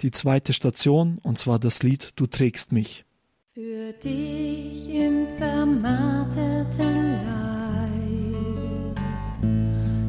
die 0.00 0.10
zweite 0.10 0.54
Station, 0.54 1.18
und 1.22 1.38
zwar 1.38 1.58
das 1.58 1.82
Lied 1.82 2.12
Du 2.16 2.26
trägst 2.26 2.72
mich. 2.72 3.04
Für 3.60 3.92
dich 3.92 4.88
im 4.88 5.28
zermarterten 5.28 7.12
Leib 7.26 8.98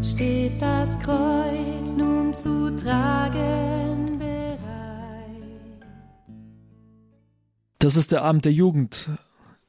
steht 0.01 0.61
das 0.61 0.97
Kreuz 0.99 1.97
nun 1.97 2.33
zu 2.33 2.73
tragen 2.77 4.17
bereit. 4.17 4.61
Das 7.79 7.97
ist 7.97 8.13
der 8.13 8.21
Abend 8.21 8.45
der 8.45 8.53
Jugend. 8.53 9.09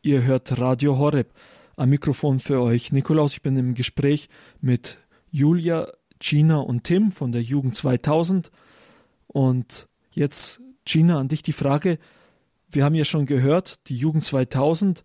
Ihr 0.00 0.22
hört 0.22 0.60
Radio 0.60 0.98
Horeb. 0.98 1.32
Am 1.74 1.88
Mikrofon 1.88 2.38
für 2.38 2.62
euch 2.62 2.92
Nikolaus. 2.92 3.32
Ich 3.32 3.42
bin 3.42 3.56
im 3.56 3.74
Gespräch 3.74 4.28
mit 4.60 4.98
Julia, 5.32 5.88
Gina 6.20 6.58
und 6.58 6.84
Tim 6.84 7.10
von 7.10 7.32
der 7.32 7.42
Jugend 7.42 7.74
2000. 7.74 8.52
Und 9.26 9.88
Jetzt, 10.12 10.60
Gina, 10.84 11.18
an 11.18 11.26
dich 11.26 11.42
die 11.42 11.52
Frage. 11.52 11.98
Wir 12.72 12.84
haben 12.84 12.94
ja 12.94 13.04
schon 13.04 13.26
gehört, 13.26 13.86
die 13.88 13.96
Jugend 13.96 14.24
2000 14.24 15.04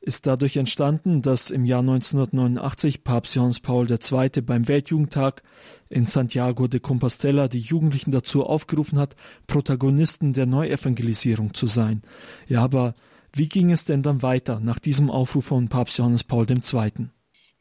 ist 0.00 0.26
dadurch 0.26 0.56
entstanden, 0.56 1.20
dass 1.20 1.50
im 1.50 1.66
Jahr 1.66 1.80
1989 1.80 3.04
Papst 3.04 3.34
Johannes 3.34 3.60
Paul 3.60 3.90
II. 3.90 4.42
beim 4.42 4.68
Weltjugendtag 4.68 5.42
in 5.90 6.06
Santiago 6.06 6.66
de 6.66 6.80
Compostela 6.80 7.48
die 7.48 7.60
Jugendlichen 7.60 8.10
dazu 8.10 8.44
aufgerufen 8.44 8.98
hat, 8.98 9.16
Protagonisten 9.46 10.32
der 10.32 10.46
Neuevangelisierung 10.46 11.52
zu 11.52 11.66
sein. 11.66 12.02
Ja, 12.48 12.62
aber 12.62 12.94
wie 13.34 13.48
ging 13.48 13.70
es 13.70 13.84
denn 13.84 14.02
dann 14.02 14.22
weiter 14.22 14.60
nach 14.60 14.78
diesem 14.78 15.10
Aufruf 15.10 15.44
von 15.44 15.68
Papst 15.68 15.98
Johannes 15.98 16.24
Paul 16.24 16.46
II.? 16.48 17.08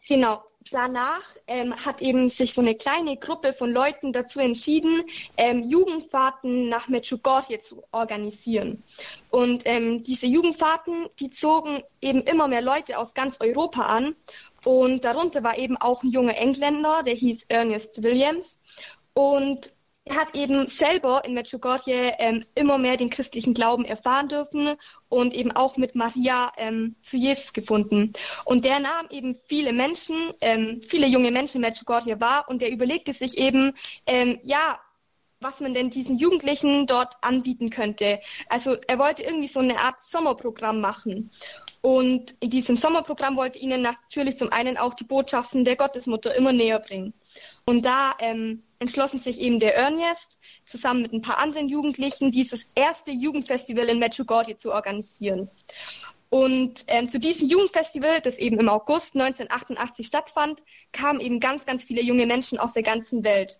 Genau, 0.08 0.42
danach 0.72 1.24
ähm, 1.48 1.74
hat 1.86 2.02
eben 2.02 2.30
sich 2.30 2.54
so 2.54 2.62
eine 2.62 2.76
kleine 2.76 3.18
Gruppe 3.18 3.54
von 3.54 3.72
Leuten 3.72 4.14
dazu 4.14 4.40
entschieden, 4.40 5.04
ähm, 5.38 5.64
Jugendfahrten 5.64 6.70
nach 6.70 6.88
Medjugorje 6.88 7.60
zu 7.62 7.84
organisieren. 7.92 8.84
Und 9.30 9.64
ähm, 9.66 10.04
diese 10.04 10.28
Jugendfahrten, 10.28 11.10
die 11.20 11.30
zogen 11.30 11.84
eben 12.02 12.22
immer 12.22 12.48
mehr 12.48 12.62
Leute 12.62 12.98
aus 12.98 13.14
ganz 13.14 13.40
Europa 13.40 13.84
an. 13.84 14.16
Und 14.66 15.04
darunter 15.04 15.44
war 15.44 15.58
eben 15.58 15.78
auch 15.78 16.04
ein 16.04 16.12
junger 16.12 16.38
Engländer, 16.38 17.04
der 17.04 17.16
hieß 17.16 17.46
Ernest 17.50 18.02
Williams. 18.04 18.60
Und 19.14 19.74
er 20.06 20.16
hat 20.16 20.36
eben 20.36 20.68
selber 20.68 21.24
in 21.24 21.34
Medjugorje 21.34 22.16
ähm, 22.20 22.44
immer 22.56 22.78
mehr 22.78 22.98
den 22.98 23.10
christlichen 23.10 23.54
Glauben 23.54 23.86
erfahren 23.86 24.28
dürfen 24.28 24.76
und 25.08 25.34
eben 25.34 25.52
auch 25.52 25.78
mit 25.78 25.96
Maria 25.96 26.52
ähm, 26.58 26.96
zu 27.02 27.16
Jesus 27.16 27.54
gefunden. 27.54 28.12
Und 28.44 28.66
der 28.66 28.80
nahm 28.80 29.08
eben 29.10 29.36
viele 29.46 29.72
Menschen, 29.72 30.16
ähm, 30.42 30.82
viele 30.86 31.08
junge 31.08 31.32
Menschen 31.32 31.58
in 31.58 31.70
Medjugorje 31.70 32.20
wahr 32.20 32.46
und 32.50 32.62
der 32.62 32.72
überlegte 32.72 33.14
sich 33.14 33.38
eben, 33.38 33.74
ähm, 34.06 34.40
ja, 34.44 34.80
was 35.40 35.60
man 35.60 35.74
denn 35.74 35.90
diesen 35.90 36.18
Jugendlichen 36.18 36.88
dort 36.88 37.16
anbieten 37.22 37.70
könnte. 37.70 38.20
Also 38.50 38.78
er 38.88 38.98
wollte 38.98 39.24
irgendwie 39.24 39.48
so 39.48 39.60
eine 39.60 39.78
Art 39.78 40.02
Sommerprogramm 40.02 40.80
machen. 40.80 41.30
Und 41.82 42.34
in 42.40 42.50
diesem 42.50 42.78
Sommerprogramm 42.78 43.36
wollte 43.36 43.60
ihnen 43.60 43.82
natürlich 43.82 44.38
zum 44.38 44.54
einen 44.54 44.78
auch 44.78 44.94
die 44.94 45.04
Botschaften 45.04 45.66
der 45.66 45.76
Gottesmutter 45.76 46.34
immer 46.34 46.54
näher 46.54 46.80
bringen. 46.80 47.14
Und 47.66 47.86
da 47.86 48.16
ähm, 48.20 48.64
entschlossen 48.84 49.20
sich 49.20 49.40
eben 49.40 49.60
der 49.60 49.76
Ernest 49.76 50.40
zusammen 50.66 51.02
mit 51.02 51.14
ein 51.14 51.22
paar 51.22 51.40
anderen 51.40 51.70
Jugendlichen 51.70 52.32
dieses 52.32 52.68
erste 52.76 53.12
Jugendfestival 53.12 53.86
in 53.86 53.98
Medjugorje 53.98 54.58
zu 54.58 54.74
organisieren. 54.74 55.50
Und 56.30 56.84
ähm, 56.88 57.10
zu 57.10 57.20
diesem 57.20 57.48
Jugendfestival, 57.48 58.20
das 58.20 58.38
eben 58.38 58.60
im 58.60 58.68
August 58.68 59.16
1988 59.16 60.08
stattfand, 60.08 60.64
kamen 60.92 61.22
eben 61.22 61.40
ganz, 61.40 61.66
ganz 61.66 61.84
viele 61.84 62.02
junge 62.02 62.26
Menschen 62.26 62.58
aus 62.58 62.74
der 62.74 62.84
ganzen 62.84 63.24
Welt. 63.24 63.60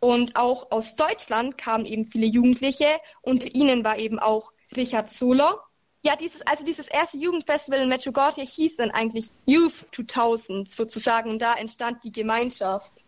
Und 0.00 0.36
auch 0.36 0.70
aus 0.70 0.94
Deutschland 0.94 1.58
kamen 1.58 1.84
eben 1.84 2.04
viele 2.04 2.26
Jugendliche. 2.26 2.86
Unter 3.22 3.52
ihnen 3.54 3.84
war 3.84 3.98
eben 3.98 4.18
auch 4.18 4.52
Richard 4.76 5.12
Zoller. 5.12 5.60
Ja, 6.02 6.14
dieses, 6.14 6.46
also 6.46 6.64
dieses 6.64 6.88
erste 6.88 7.18
Jugendfestival 7.18 7.80
in 7.80 7.88
Medjugorje 7.88 8.44
hieß 8.44 8.76
dann 8.76 8.90
eigentlich 8.92 9.28
Youth 9.46 9.86
2000 9.94 10.70
sozusagen. 10.70 11.30
Und 11.30 11.42
da 11.42 11.54
entstand 11.54 12.04
die 12.04 12.12
Gemeinschaft. 12.12 13.04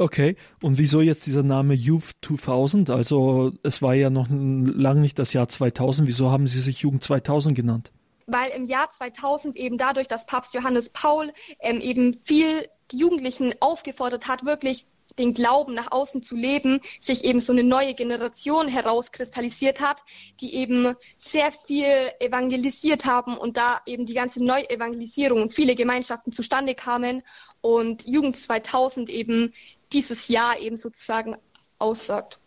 Okay, 0.00 0.36
und 0.62 0.78
wieso 0.78 1.02
jetzt 1.02 1.26
dieser 1.26 1.42
Name 1.42 1.74
Youth 1.74 2.12
2000? 2.22 2.88
Also 2.88 3.52
es 3.62 3.82
war 3.82 3.92
ja 3.92 4.08
noch 4.08 4.28
lange 4.30 5.02
nicht 5.02 5.18
das 5.18 5.34
Jahr 5.34 5.46
2000. 5.46 6.08
Wieso 6.08 6.30
haben 6.30 6.46
Sie 6.46 6.62
sich 6.62 6.80
Jugend 6.80 7.04
2000 7.04 7.54
genannt? 7.54 7.92
Weil 8.26 8.50
im 8.52 8.64
Jahr 8.64 8.90
2000 8.90 9.56
eben 9.56 9.76
dadurch, 9.76 10.08
dass 10.08 10.24
Papst 10.24 10.54
Johannes 10.54 10.88
Paul 10.88 11.34
ähm, 11.60 11.82
eben 11.82 12.14
viel 12.14 12.66
Jugendlichen 12.90 13.52
aufgefordert 13.60 14.26
hat, 14.26 14.46
wirklich 14.46 14.86
den 15.18 15.34
Glauben 15.34 15.74
nach 15.74 15.92
außen 15.92 16.22
zu 16.22 16.34
leben, 16.34 16.80
sich 16.98 17.24
eben 17.24 17.40
so 17.40 17.52
eine 17.52 17.62
neue 17.62 17.92
Generation 17.92 18.68
herauskristallisiert 18.68 19.80
hat, 19.80 20.02
die 20.40 20.54
eben 20.54 20.94
sehr 21.18 21.52
viel 21.52 22.10
evangelisiert 22.20 23.04
haben 23.04 23.36
und 23.36 23.58
da 23.58 23.82
eben 23.84 24.06
die 24.06 24.14
ganze 24.14 24.42
Neuevangelisierung 24.42 25.42
und 25.42 25.52
viele 25.52 25.74
Gemeinschaften 25.74 26.32
zustande 26.32 26.74
kamen 26.74 27.22
und 27.60 28.06
Jugend 28.06 28.38
2000 28.38 29.10
eben 29.10 29.52
dieses 29.92 30.28
Jahr 30.28 30.58
eben 30.58 30.76
sozusagen 30.76 31.36
aussagt. 31.78 32.38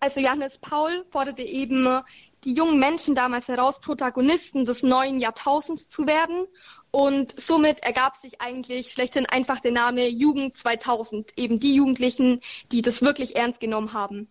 Also 0.00 0.20
Johannes 0.20 0.58
Paul 0.58 1.04
forderte 1.10 1.42
eben 1.42 1.86
die 2.44 2.54
jungen 2.54 2.78
Menschen 2.78 3.14
damals 3.14 3.48
heraus, 3.48 3.80
Protagonisten 3.80 4.64
des 4.64 4.82
neuen 4.82 5.20
Jahrtausends 5.20 5.88
zu 5.88 6.06
werden. 6.06 6.46
Und 6.90 7.38
somit 7.38 7.82
ergab 7.82 8.16
sich 8.16 8.40
eigentlich 8.40 8.92
schlechthin 8.92 9.26
einfach 9.26 9.60
der 9.60 9.72
Name 9.72 10.08
Jugend 10.08 10.56
2000, 10.56 11.38
eben 11.38 11.60
die 11.60 11.74
Jugendlichen, 11.74 12.40
die 12.72 12.82
das 12.82 13.02
wirklich 13.02 13.36
ernst 13.36 13.60
genommen 13.60 13.92
haben. 13.92 14.28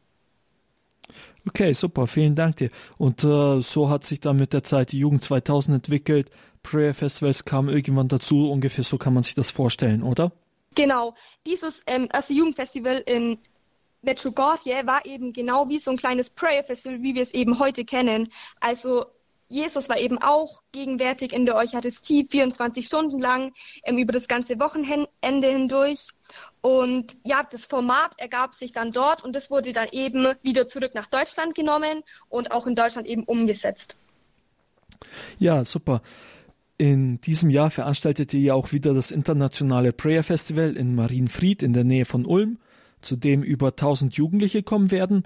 Okay, 1.47 1.73
super, 1.73 2.07
vielen 2.07 2.35
Dank 2.35 2.57
dir. 2.57 2.69
Und 2.97 3.23
äh, 3.23 3.61
so 3.61 3.89
hat 3.89 4.03
sich 4.03 4.19
dann 4.19 4.35
mit 4.35 4.53
der 4.53 4.63
Zeit 4.63 4.91
die 4.91 4.99
Jugend 4.99 5.23
2000 5.23 5.75
entwickelt. 5.75 6.29
Prayer 6.63 6.93
Festivals 6.93 7.45
kamen 7.45 7.69
irgendwann 7.69 8.09
dazu, 8.09 8.51
ungefähr 8.51 8.83
so 8.83 8.97
kann 8.97 9.13
man 9.13 9.23
sich 9.23 9.35
das 9.35 9.49
vorstellen, 9.49 10.03
oder? 10.03 10.31
Genau, 10.75 11.15
dieses 11.45 11.83
ähm, 11.87 12.07
erste 12.11 12.33
Jugendfestival 12.33 13.03
in 13.05 13.39
Medjugorje 14.01 14.85
war 14.85 15.05
eben 15.05 15.33
genau 15.33 15.67
wie 15.67 15.79
so 15.79 15.91
ein 15.91 15.97
kleines 15.97 16.29
Prayer 16.29 16.63
Festival, 16.63 17.01
wie 17.01 17.15
wir 17.15 17.23
es 17.23 17.33
eben 17.33 17.59
heute 17.59 17.83
kennen. 17.83 18.29
Also 18.59 19.05
Jesus 19.49 19.89
war 19.89 19.97
eben 19.97 20.19
auch 20.19 20.61
gegenwärtig 20.71 21.33
in 21.33 21.45
der 21.45 21.55
Eucharistie 21.55 22.23
24 22.23 22.85
Stunden 22.85 23.19
lang 23.19 23.51
ähm, 23.83 23.97
über 23.97 24.13
das 24.13 24.27
ganze 24.27 24.59
Wochenende 24.59 25.09
hindurch. 25.21 26.09
Und 26.61 27.17
ja, 27.23 27.41
das 27.43 27.65
Format 27.65 28.11
ergab 28.17 28.53
sich 28.53 28.71
dann 28.71 28.91
dort 28.91 29.23
und 29.23 29.35
das 29.35 29.49
wurde 29.49 29.73
dann 29.73 29.87
eben 29.91 30.27
wieder 30.43 30.67
zurück 30.67 30.93
nach 30.93 31.07
Deutschland 31.07 31.55
genommen 31.55 32.03
und 32.29 32.51
auch 32.51 32.67
in 32.67 32.75
Deutschland 32.75 33.07
eben 33.07 33.23
umgesetzt. 33.23 33.97
Ja, 35.39 35.63
super. 35.63 36.01
In 36.79 37.19
diesem 37.19 37.49
Jahr 37.49 37.71
veranstaltete 37.71 38.37
ihr 38.37 38.55
auch 38.55 38.71
wieder 38.71 38.93
das 38.93 39.11
internationale 39.11 39.91
Prayer 39.91 40.23
Festival 40.23 40.77
in 40.77 40.95
Marienfried 40.95 41.61
in 41.61 41.73
der 41.73 41.83
Nähe 41.83 42.05
von 42.05 42.25
Ulm, 42.25 42.57
zu 43.01 43.17
dem 43.17 43.43
über 43.43 43.67
1000 43.67 44.15
Jugendliche 44.15 44.63
kommen 44.63 44.89
werden. 44.89 45.23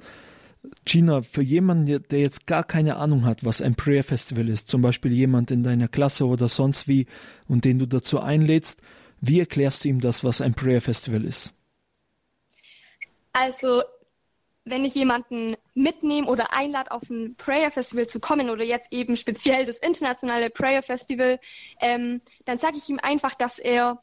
Gina, 0.83 1.21
für 1.21 1.43
jemanden, 1.43 2.01
der 2.09 2.19
jetzt 2.19 2.47
gar 2.47 2.63
keine 2.63 2.95
Ahnung 2.95 3.23
hat, 3.25 3.45
was 3.45 3.61
ein 3.61 3.75
Prayer 3.75 4.03
Festival 4.03 4.49
ist, 4.49 4.67
zum 4.67 4.81
Beispiel 4.81 5.13
jemand 5.13 5.51
in 5.51 5.61
deiner 5.61 5.87
Klasse 5.87 6.25
oder 6.25 6.47
sonst 6.47 6.87
wie, 6.87 7.05
und 7.47 7.65
den 7.65 7.77
du 7.77 7.85
dazu 7.85 8.19
einlädst, 8.19 8.81
wie 9.21 9.39
erklärst 9.39 9.83
du 9.83 9.89
ihm 9.89 9.99
das, 9.99 10.23
was 10.23 10.41
ein 10.41 10.55
Prayer 10.55 10.81
Festival 10.81 11.23
ist? 11.23 11.53
Also 13.33 13.83
wenn 14.65 14.85
ich 14.85 14.95
jemanden 14.95 15.55
mitnehme 15.73 16.27
oder 16.27 16.53
einlade, 16.53 16.91
auf 16.91 17.09
ein 17.09 17.35
Prayer 17.35 17.71
Festival 17.71 18.07
zu 18.07 18.19
kommen 18.19 18.49
oder 18.49 18.63
jetzt 18.63 18.93
eben 18.93 19.17
speziell 19.17 19.65
das 19.65 19.77
internationale 19.77 20.49
Prayer 20.49 20.83
Festival, 20.83 21.39
ähm, 21.81 22.21
dann 22.45 22.59
sage 22.59 22.77
ich 22.77 22.87
ihm 22.89 22.99
einfach, 23.01 23.35
dass 23.35 23.59
er 23.59 24.01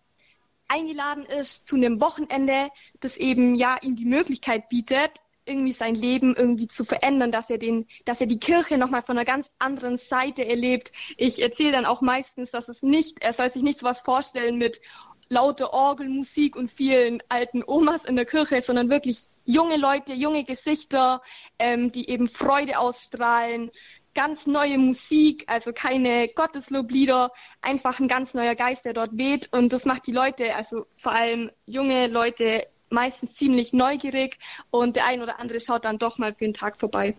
eingeladen 0.69 1.25
ist 1.25 1.67
zu 1.67 1.77
einem 1.77 2.01
Wochenende, 2.01 2.69
das 3.01 3.17
eben 3.17 3.55
ja 3.55 3.77
ihm 3.83 3.97
die 3.97 4.05
Möglichkeit 4.05 4.69
bietet, 4.69 5.11
irgendwie 5.47 5.73
sein 5.73 5.95
Leben 5.95 6.37
irgendwie 6.37 6.69
zu 6.69 6.85
verändern, 6.85 7.33
dass 7.33 7.51
er 7.51 7.59
den, 7.59 7.87
dass 8.05 8.21
er 8.21 8.27
die 8.27 8.39
Kirche 8.39 8.79
nochmal 8.79 9.03
von 9.03 9.17
einer 9.17 9.25
ganz 9.25 9.51
anderen 9.59 9.99
Seite 9.99 10.47
erlebt. 10.47 10.93
Ich 11.17 11.43
erzähle 11.43 11.73
dann 11.73 11.87
auch 11.87 12.03
meistens, 12.03 12.51
dass 12.51 12.69
es 12.69 12.83
nicht, 12.83 13.23
er 13.23 13.33
soll 13.33 13.51
sich 13.51 13.63
nicht 13.63 13.81
so 13.81 13.87
was 13.87 14.03
vorstellen 14.03 14.59
mit 14.59 14.81
lauter 15.29 15.73
Orgelmusik 15.73 16.57
und 16.57 16.71
vielen 16.71 17.23
alten 17.29 17.63
Omas 17.65 18.05
in 18.05 18.17
der 18.17 18.27
Kirche, 18.27 18.61
sondern 18.63 18.91
wirklich 18.91 19.23
junge 19.51 19.77
Leute, 19.77 20.13
junge 20.13 20.45
Gesichter, 20.45 21.23
ähm, 21.59 21.93
die 21.93 22.09
eben 22.09 22.29
Freude 22.29 22.79
ausstrahlen, 22.79 23.71
ganz 24.15 24.47
neue 24.47 24.79
Musik, 24.79 25.45
also 25.47 25.73
keine 25.73 26.29
Gottesloblieder, 26.29 27.31
einfach 27.63 28.01
ein 28.01 28.09
ganz 28.09 28.35
neuer 28.35 28.55
Geist, 28.55 28.85
der 28.85 28.93
dort 28.93 29.17
weht. 29.17 29.49
Und 29.53 29.73
das 29.73 29.85
macht 29.85 30.07
die 30.07 30.13
Leute, 30.13 30.55
also 30.55 30.87
vor 30.97 31.13
allem 31.13 31.51
junge 31.67 32.09
Leute, 32.09 32.67
meistens 32.91 33.35
ziemlich 33.37 33.73
neugierig 33.73 34.39
und 34.71 34.97
der 34.97 35.07
ein 35.07 35.23
oder 35.23 35.39
andere 35.39 35.61
schaut 35.61 35.85
dann 35.85 35.99
doch 35.99 36.19
mal 36.19 36.35
für 36.35 36.45
einen 36.45 36.55
Tag 36.55 36.77
vorbei. 36.77 37.15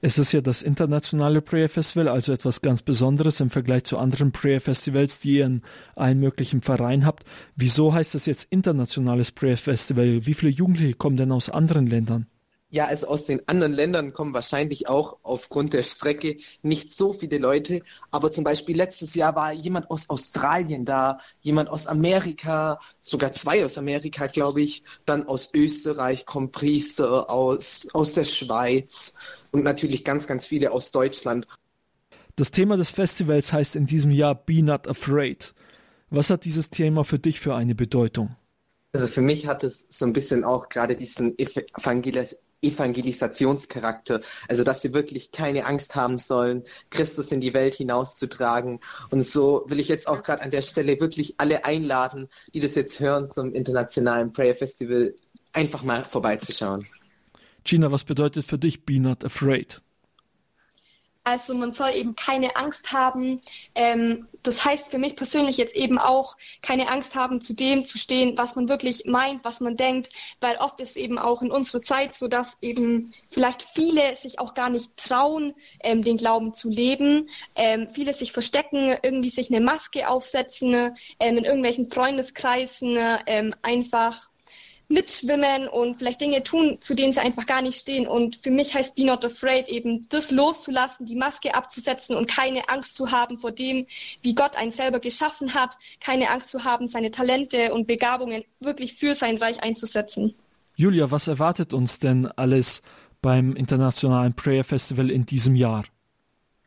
Es 0.00 0.18
ist 0.18 0.32
ja 0.32 0.40
das 0.40 0.62
internationale 0.62 1.42
Prayer 1.42 1.68
Festival, 1.68 2.08
also 2.08 2.32
etwas 2.32 2.60
ganz 2.60 2.82
Besonderes 2.82 3.40
im 3.40 3.50
Vergleich 3.50 3.84
zu 3.84 3.98
anderen 3.98 4.32
Prayer 4.32 4.60
Festivals, 4.60 5.18
die 5.18 5.38
ihr 5.38 5.46
in 5.46 5.62
allen 5.94 6.20
möglichen 6.20 6.62
Vereinen 6.62 7.06
habt. 7.06 7.24
Wieso 7.54 7.94
heißt 7.94 8.14
das 8.14 8.26
jetzt 8.26 8.48
internationales 8.50 9.32
Prayer 9.32 9.56
Festival? 9.56 10.26
Wie 10.26 10.34
viele 10.34 10.52
Jugendliche 10.52 10.94
kommen 10.94 11.16
denn 11.16 11.32
aus 11.32 11.50
anderen 11.50 11.86
Ländern? 11.86 12.26
Ja, 12.68 12.86
also 12.86 13.06
aus 13.06 13.26
den 13.26 13.46
anderen 13.48 13.72
Ländern 13.72 14.12
kommen 14.12 14.34
wahrscheinlich 14.34 14.88
auch 14.88 15.18
aufgrund 15.22 15.72
der 15.72 15.84
Strecke 15.84 16.36
nicht 16.62 16.92
so 16.92 17.12
viele 17.12 17.38
Leute. 17.38 17.82
Aber 18.10 18.32
zum 18.32 18.42
Beispiel 18.42 18.76
letztes 18.76 19.14
Jahr 19.14 19.36
war 19.36 19.52
jemand 19.52 19.88
aus 19.88 20.10
Australien 20.10 20.84
da, 20.84 21.18
jemand 21.40 21.70
aus 21.70 21.86
Amerika, 21.86 22.80
sogar 23.00 23.32
zwei 23.32 23.64
aus 23.64 23.78
Amerika, 23.78 24.26
glaube 24.26 24.62
ich. 24.62 24.82
Dann 25.04 25.28
aus 25.28 25.50
Österreich 25.54 26.26
kommen 26.26 26.50
Priester, 26.50 27.30
aus, 27.30 27.86
aus 27.92 28.14
der 28.14 28.24
Schweiz 28.24 29.14
und 29.56 29.64
natürlich 29.64 30.04
ganz, 30.04 30.26
ganz 30.26 30.46
viele 30.46 30.70
aus 30.70 30.90
Deutschland. 30.90 31.46
Das 32.36 32.50
Thema 32.50 32.76
des 32.76 32.90
Festivals 32.90 33.52
heißt 33.52 33.76
in 33.76 33.86
diesem 33.86 34.10
Jahr 34.10 34.34
Be 34.34 34.62
Not 34.62 34.86
Afraid. 34.86 35.54
Was 36.10 36.28
hat 36.30 36.44
dieses 36.44 36.68
Thema 36.68 37.04
für 37.04 37.18
dich 37.18 37.40
für 37.40 37.54
eine 37.54 37.74
Bedeutung? 37.74 38.36
Also 38.92 39.06
für 39.06 39.22
mich 39.22 39.46
hat 39.46 39.64
es 39.64 39.86
so 39.88 40.04
ein 40.04 40.12
bisschen 40.12 40.44
auch 40.44 40.68
gerade 40.68 40.96
diesen 40.96 41.38
Evangelis 41.38 42.36
Evangelisationscharakter, 42.62 44.22
also 44.48 44.64
dass 44.64 44.80
sie 44.80 44.94
wirklich 44.94 45.30
keine 45.30 45.66
Angst 45.66 45.94
haben 45.94 46.18
sollen, 46.18 46.64
Christus 46.90 47.30
in 47.30 47.40
die 47.40 47.52
Welt 47.52 47.74
hinauszutragen. 47.74 48.80
Und 49.10 49.24
so 49.24 49.64
will 49.68 49.78
ich 49.78 49.88
jetzt 49.88 50.08
auch 50.08 50.22
gerade 50.22 50.42
an 50.42 50.50
der 50.50 50.62
Stelle 50.62 50.98
wirklich 50.98 51.34
alle 51.36 51.66
einladen, 51.66 52.28
die 52.54 52.60
das 52.60 52.74
jetzt 52.74 52.98
hören 52.98 53.30
zum 53.30 53.52
internationalen 53.52 54.32
Prayer 54.32 54.54
Festival, 54.54 55.14
einfach 55.52 55.82
mal 55.82 56.02
vorbeizuschauen. 56.02 56.86
Gina, 57.66 57.90
was 57.90 58.04
bedeutet 58.04 58.46
für 58.46 58.58
dich 58.58 58.84
Be 58.84 59.00
Not 59.00 59.24
Afraid? 59.24 59.82
Also 61.24 61.54
man 61.54 61.72
soll 61.72 61.90
eben 61.90 62.14
keine 62.14 62.54
Angst 62.54 62.92
haben. 62.92 63.42
Ähm, 63.74 64.28
das 64.44 64.64
heißt 64.64 64.92
für 64.92 64.98
mich 64.98 65.16
persönlich 65.16 65.56
jetzt 65.56 65.74
eben 65.74 65.98
auch 65.98 66.36
keine 66.62 66.88
Angst 66.88 67.16
haben, 67.16 67.40
zu 67.40 67.52
dem 67.52 67.84
zu 67.84 67.98
stehen, 67.98 68.38
was 68.38 68.54
man 68.54 68.68
wirklich 68.68 69.06
meint, 69.06 69.44
was 69.44 69.58
man 69.58 69.76
denkt, 69.76 70.10
weil 70.40 70.56
oft 70.58 70.80
ist 70.80 70.96
eben 70.96 71.18
auch 71.18 71.42
in 71.42 71.50
unserer 71.50 71.82
Zeit 71.82 72.14
so, 72.14 72.28
dass 72.28 72.58
eben 72.60 73.12
vielleicht 73.28 73.62
viele 73.62 74.14
sich 74.14 74.38
auch 74.38 74.54
gar 74.54 74.70
nicht 74.70 74.96
trauen, 74.96 75.52
ähm, 75.80 76.04
den 76.04 76.18
Glauben 76.18 76.54
zu 76.54 76.70
leben. 76.70 77.28
Ähm, 77.56 77.88
viele 77.92 78.14
sich 78.14 78.30
verstecken, 78.30 78.96
irgendwie 79.02 79.30
sich 79.30 79.50
eine 79.50 79.60
Maske 79.60 80.08
aufsetzen, 80.08 80.94
ähm, 81.18 81.38
in 81.38 81.44
irgendwelchen 81.44 81.90
Freundeskreisen 81.90 82.96
ähm, 83.26 83.52
einfach 83.62 84.28
mitschwimmen 84.88 85.68
und 85.68 85.98
vielleicht 85.98 86.20
Dinge 86.20 86.42
tun, 86.42 86.78
zu 86.80 86.94
denen 86.94 87.12
sie 87.12 87.20
einfach 87.20 87.46
gar 87.46 87.62
nicht 87.62 87.80
stehen. 87.80 88.06
Und 88.06 88.36
für 88.36 88.50
mich 88.50 88.74
heißt 88.74 88.94
Be 88.94 89.04
Not 89.04 89.24
Afraid 89.24 89.68
eben, 89.68 90.08
das 90.08 90.30
loszulassen, 90.30 91.06
die 91.06 91.16
Maske 91.16 91.54
abzusetzen 91.54 92.16
und 92.16 92.28
keine 92.28 92.68
Angst 92.68 92.96
zu 92.96 93.10
haben 93.10 93.38
vor 93.38 93.52
dem, 93.52 93.86
wie 94.22 94.34
Gott 94.34 94.56
einen 94.56 94.72
selber 94.72 95.00
geschaffen 95.00 95.54
hat, 95.54 95.76
keine 96.00 96.30
Angst 96.30 96.50
zu 96.50 96.64
haben, 96.64 96.88
seine 96.88 97.10
Talente 97.10 97.74
und 97.74 97.86
Begabungen 97.86 98.44
wirklich 98.60 98.94
für 98.94 99.14
sein 99.14 99.36
Reich 99.36 99.62
einzusetzen. 99.62 100.34
Julia, 100.76 101.10
was 101.10 101.26
erwartet 101.26 101.72
uns 101.72 101.98
denn 101.98 102.26
alles 102.26 102.82
beim 103.22 103.56
Internationalen 103.56 104.34
Prayer 104.34 104.62
Festival 104.62 105.10
in 105.10 105.26
diesem 105.26 105.54
Jahr? 105.54 105.84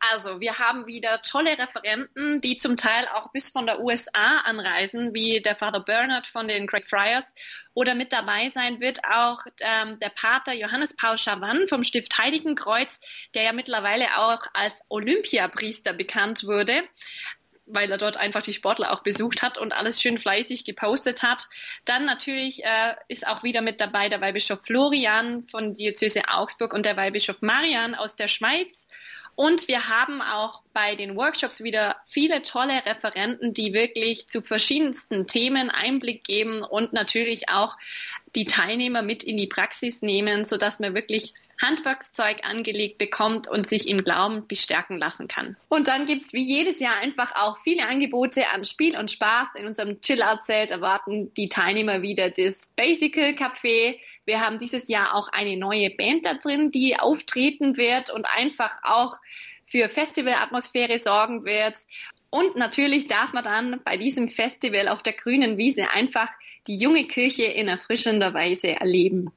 Also, 0.00 0.40
wir 0.40 0.58
haben 0.58 0.86
wieder 0.86 1.20
tolle 1.22 1.58
Referenten, 1.58 2.40
die 2.40 2.56
zum 2.56 2.78
Teil 2.78 3.06
auch 3.14 3.32
bis 3.32 3.50
von 3.50 3.66
der 3.66 3.80
USA 3.80 4.38
anreisen, 4.44 5.12
wie 5.12 5.40
der 5.42 5.56
Father 5.56 5.80
Bernard 5.80 6.26
von 6.26 6.48
den 6.48 6.66
Craig 6.66 6.86
Friars. 6.86 7.34
Oder 7.74 7.94
mit 7.94 8.10
dabei 8.10 8.48
sein 8.48 8.80
wird 8.80 9.04
auch 9.04 9.40
ähm, 9.60 10.00
der 10.00 10.08
Pater 10.08 10.54
Johannes 10.54 10.96
Paul 10.96 11.18
Chavann 11.18 11.68
vom 11.68 11.84
Stift 11.84 12.16
Heiligenkreuz, 12.16 13.02
der 13.34 13.42
ja 13.42 13.52
mittlerweile 13.52 14.06
auch 14.16 14.40
als 14.54 14.82
Olympiapriester 14.88 15.92
bekannt 15.92 16.44
wurde 16.44 16.82
weil 17.72 17.90
er 17.90 17.98
dort 17.98 18.16
einfach 18.16 18.42
die 18.42 18.52
Sportler 18.52 18.92
auch 18.92 19.02
besucht 19.02 19.42
hat 19.42 19.58
und 19.58 19.72
alles 19.72 20.00
schön 20.00 20.18
fleißig 20.18 20.64
gepostet 20.64 21.22
hat. 21.22 21.48
Dann 21.84 22.04
natürlich 22.04 22.64
äh, 22.64 22.94
ist 23.08 23.26
auch 23.26 23.42
wieder 23.42 23.62
mit 23.62 23.80
dabei 23.80 24.08
der 24.08 24.20
Weihbischof 24.20 24.60
Florian 24.64 25.42
von 25.44 25.74
Diözese 25.74 26.22
Augsburg 26.28 26.74
und 26.74 26.84
der 26.84 26.96
Weihbischof 26.96 27.42
Marian 27.42 27.94
aus 27.94 28.16
der 28.16 28.28
Schweiz. 28.28 28.88
Und 29.34 29.68
wir 29.68 29.88
haben 29.88 30.20
auch 30.20 30.62
bei 30.72 30.94
den 30.94 31.16
Workshops 31.16 31.62
wieder 31.62 31.96
viele 32.04 32.42
tolle 32.42 32.84
Referenten, 32.84 33.54
die 33.54 33.72
wirklich 33.72 34.28
zu 34.28 34.42
verschiedensten 34.42 35.26
Themen 35.26 35.70
Einblick 35.70 36.24
geben 36.24 36.62
und 36.62 36.92
natürlich 36.92 37.48
auch 37.48 37.76
die 38.34 38.44
Teilnehmer 38.44 39.02
mit 39.02 39.22
in 39.22 39.36
die 39.36 39.46
Praxis 39.46 40.02
nehmen, 40.02 40.44
sodass 40.44 40.78
man 40.78 40.94
wirklich 40.94 41.34
Handwerkszeug 41.60 42.38
angelegt 42.44 42.98
bekommt 42.98 43.48
und 43.48 43.66
sich 43.68 43.88
im 43.88 44.02
Glauben 44.02 44.46
bestärken 44.46 44.98
lassen 44.98 45.28
kann. 45.28 45.56
Und 45.68 45.88
dann 45.88 46.06
gibt's 46.06 46.32
wie 46.32 46.44
jedes 46.44 46.80
Jahr 46.80 46.96
einfach 46.98 47.34
auch 47.36 47.58
viele 47.58 47.86
Angebote 47.86 48.48
an 48.54 48.64
Spiel 48.64 48.96
und 48.96 49.10
Spaß. 49.10 49.48
In 49.56 49.66
unserem 49.66 50.00
Chill-Out-Zelt 50.00 50.70
erwarten 50.70 51.32
die 51.34 51.48
Teilnehmer 51.48 52.02
wieder 52.02 52.30
das 52.30 52.72
Basical 52.76 53.30
Café, 53.30 53.98
wir 54.26 54.40
haben 54.40 54.58
dieses 54.58 54.88
Jahr 54.88 55.14
auch 55.14 55.28
eine 55.28 55.56
neue 55.56 55.90
Band 55.90 56.26
da 56.26 56.34
drin, 56.34 56.70
die 56.70 56.98
auftreten 56.98 57.76
wird 57.76 58.10
und 58.10 58.26
einfach 58.36 58.70
auch 58.82 59.16
für 59.64 59.88
Festivalatmosphäre 59.88 60.98
sorgen 60.98 61.44
wird. 61.44 61.78
Und 62.30 62.56
natürlich 62.56 63.08
darf 63.08 63.32
man 63.32 63.44
dann 63.44 63.80
bei 63.84 63.96
diesem 63.96 64.28
Festival 64.28 64.88
auf 64.88 65.02
der 65.02 65.14
grünen 65.14 65.58
Wiese 65.58 65.90
einfach 65.90 66.28
die 66.66 66.76
junge 66.76 67.06
Kirche 67.06 67.44
in 67.44 67.68
erfrischender 67.68 68.34
Weise 68.34 68.80
erleben. 68.80 69.30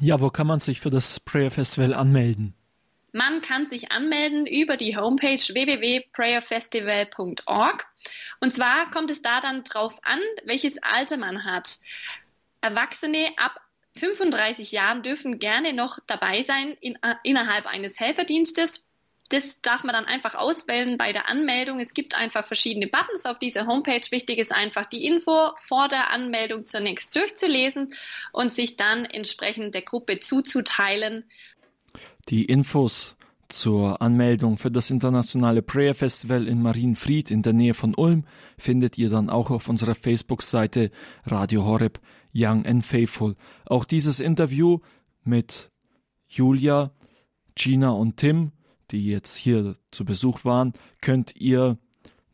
Ja, 0.00 0.20
wo 0.20 0.30
kann 0.30 0.46
man 0.46 0.60
sich 0.60 0.80
für 0.80 0.90
das 0.90 1.20
Prayer 1.20 1.50
Festival 1.50 1.94
anmelden? 1.94 2.54
Man 3.12 3.42
kann 3.42 3.66
sich 3.66 3.92
anmelden 3.92 4.46
über 4.46 4.78
die 4.78 4.96
Homepage 4.96 5.36
www.prayerfestival.org. 5.36 7.86
Und 8.40 8.54
zwar 8.54 8.90
kommt 8.90 9.10
es 9.10 9.20
da 9.20 9.40
dann 9.40 9.64
drauf 9.64 10.00
an, 10.02 10.18
welches 10.44 10.82
Alter 10.82 11.18
man 11.18 11.44
hat. 11.44 11.76
Erwachsene 12.62 13.28
ab 13.36 13.60
35 13.96 14.72
Jahren 14.72 15.02
dürfen 15.02 15.38
gerne 15.38 15.72
noch 15.72 15.98
dabei 16.06 16.42
sein 16.42 16.76
in, 16.80 16.96
äh, 16.96 17.14
innerhalb 17.24 17.66
eines 17.66 18.00
Helferdienstes. 18.00 18.84
Das 19.28 19.62
darf 19.62 19.82
man 19.82 19.94
dann 19.94 20.04
einfach 20.04 20.34
auswählen 20.34 20.98
bei 20.98 21.12
der 21.12 21.28
Anmeldung. 21.28 21.80
Es 21.80 21.94
gibt 21.94 22.14
einfach 22.14 22.46
verschiedene 22.46 22.86
Buttons 22.86 23.24
auf 23.24 23.38
dieser 23.38 23.66
Homepage. 23.66 24.02
Wichtig 24.10 24.38
ist 24.38 24.52
einfach 24.52 24.84
die 24.84 25.06
Info 25.06 25.52
vor 25.56 25.88
der 25.88 26.12
Anmeldung 26.12 26.64
zunächst 26.64 27.16
durchzulesen 27.16 27.94
und 28.32 28.52
sich 28.52 28.76
dann 28.76 29.06
entsprechend 29.06 29.74
der 29.74 29.82
Gruppe 29.82 30.20
zuzuteilen. 30.20 31.24
Die 32.28 32.44
Infos 32.44 33.16
zur 33.48 34.00
Anmeldung 34.00 34.56
für 34.56 34.70
das 34.70 34.90
internationale 34.90 35.62
Prayer 35.62 35.94
Festival 35.94 36.48
in 36.48 36.62
Marienfried 36.62 37.30
in 37.30 37.42
der 37.42 37.52
Nähe 37.52 37.74
von 37.74 37.94
Ulm 37.94 38.24
findet 38.58 38.98
ihr 38.98 39.10
dann 39.10 39.30
auch 39.30 39.50
auf 39.50 39.68
unserer 39.68 39.94
Facebook-Seite 39.94 40.90
Radio 41.24 41.64
Horeb 41.64 42.00
Young 42.34 42.66
and 42.66 42.84
Faithful. 42.84 43.34
Auch 43.66 43.84
dieses 43.84 44.20
Interview 44.20 44.78
mit 45.24 45.70
Julia, 46.28 46.92
Gina 47.54 47.90
und 47.90 48.16
Tim, 48.16 48.52
die 48.90 49.06
jetzt 49.06 49.36
hier 49.36 49.76
zu 49.90 50.04
Besuch 50.04 50.44
waren, 50.44 50.72
könnt 51.00 51.36
ihr 51.36 51.78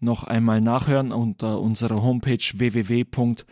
noch 0.01 0.25
einmal 0.25 0.61
nachhören 0.61 1.13
unter 1.13 1.61
unserer 1.61 2.03
Homepage 2.03 2.39
www.horeb.org, 2.55 3.45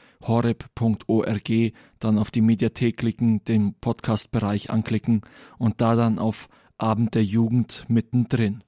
dann 1.99 2.19
auf 2.19 2.31
die 2.31 2.41
Mediathek 2.41 2.97
klicken, 2.99 3.45
den 3.45 3.75
Podcast-Bereich 3.75 4.71
anklicken 4.71 5.23
und 5.59 5.81
da 5.81 5.97
dann 5.97 6.19
auf 6.19 6.49
Abend 6.79 7.15
der 7.15 7.25
Jugend 7.25 7.85
mittendrin. 7.89 8.63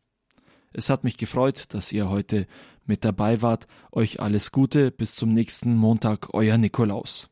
Es 0.72 0.90
hat 0.90 1.04
mich 1.04 1.16
gefreut, 1.16 1.72
dass 1.74 1.92
ihr 1.92 2.08
heute 2.08 2.46
mit 2.84 3.04
dabei 3.04 3.42
wart. 3.42 3.66
Euch 3.92 4.20
alles 4.20 4.52
Gute, 4.52 4.90
bis 4.90 5.14
zum 5.14 5.32
nächsten 5.32 5.76
Montag, 5.76 6.34
euer 6.34 6.56
Nikolaus. 6.58 7.26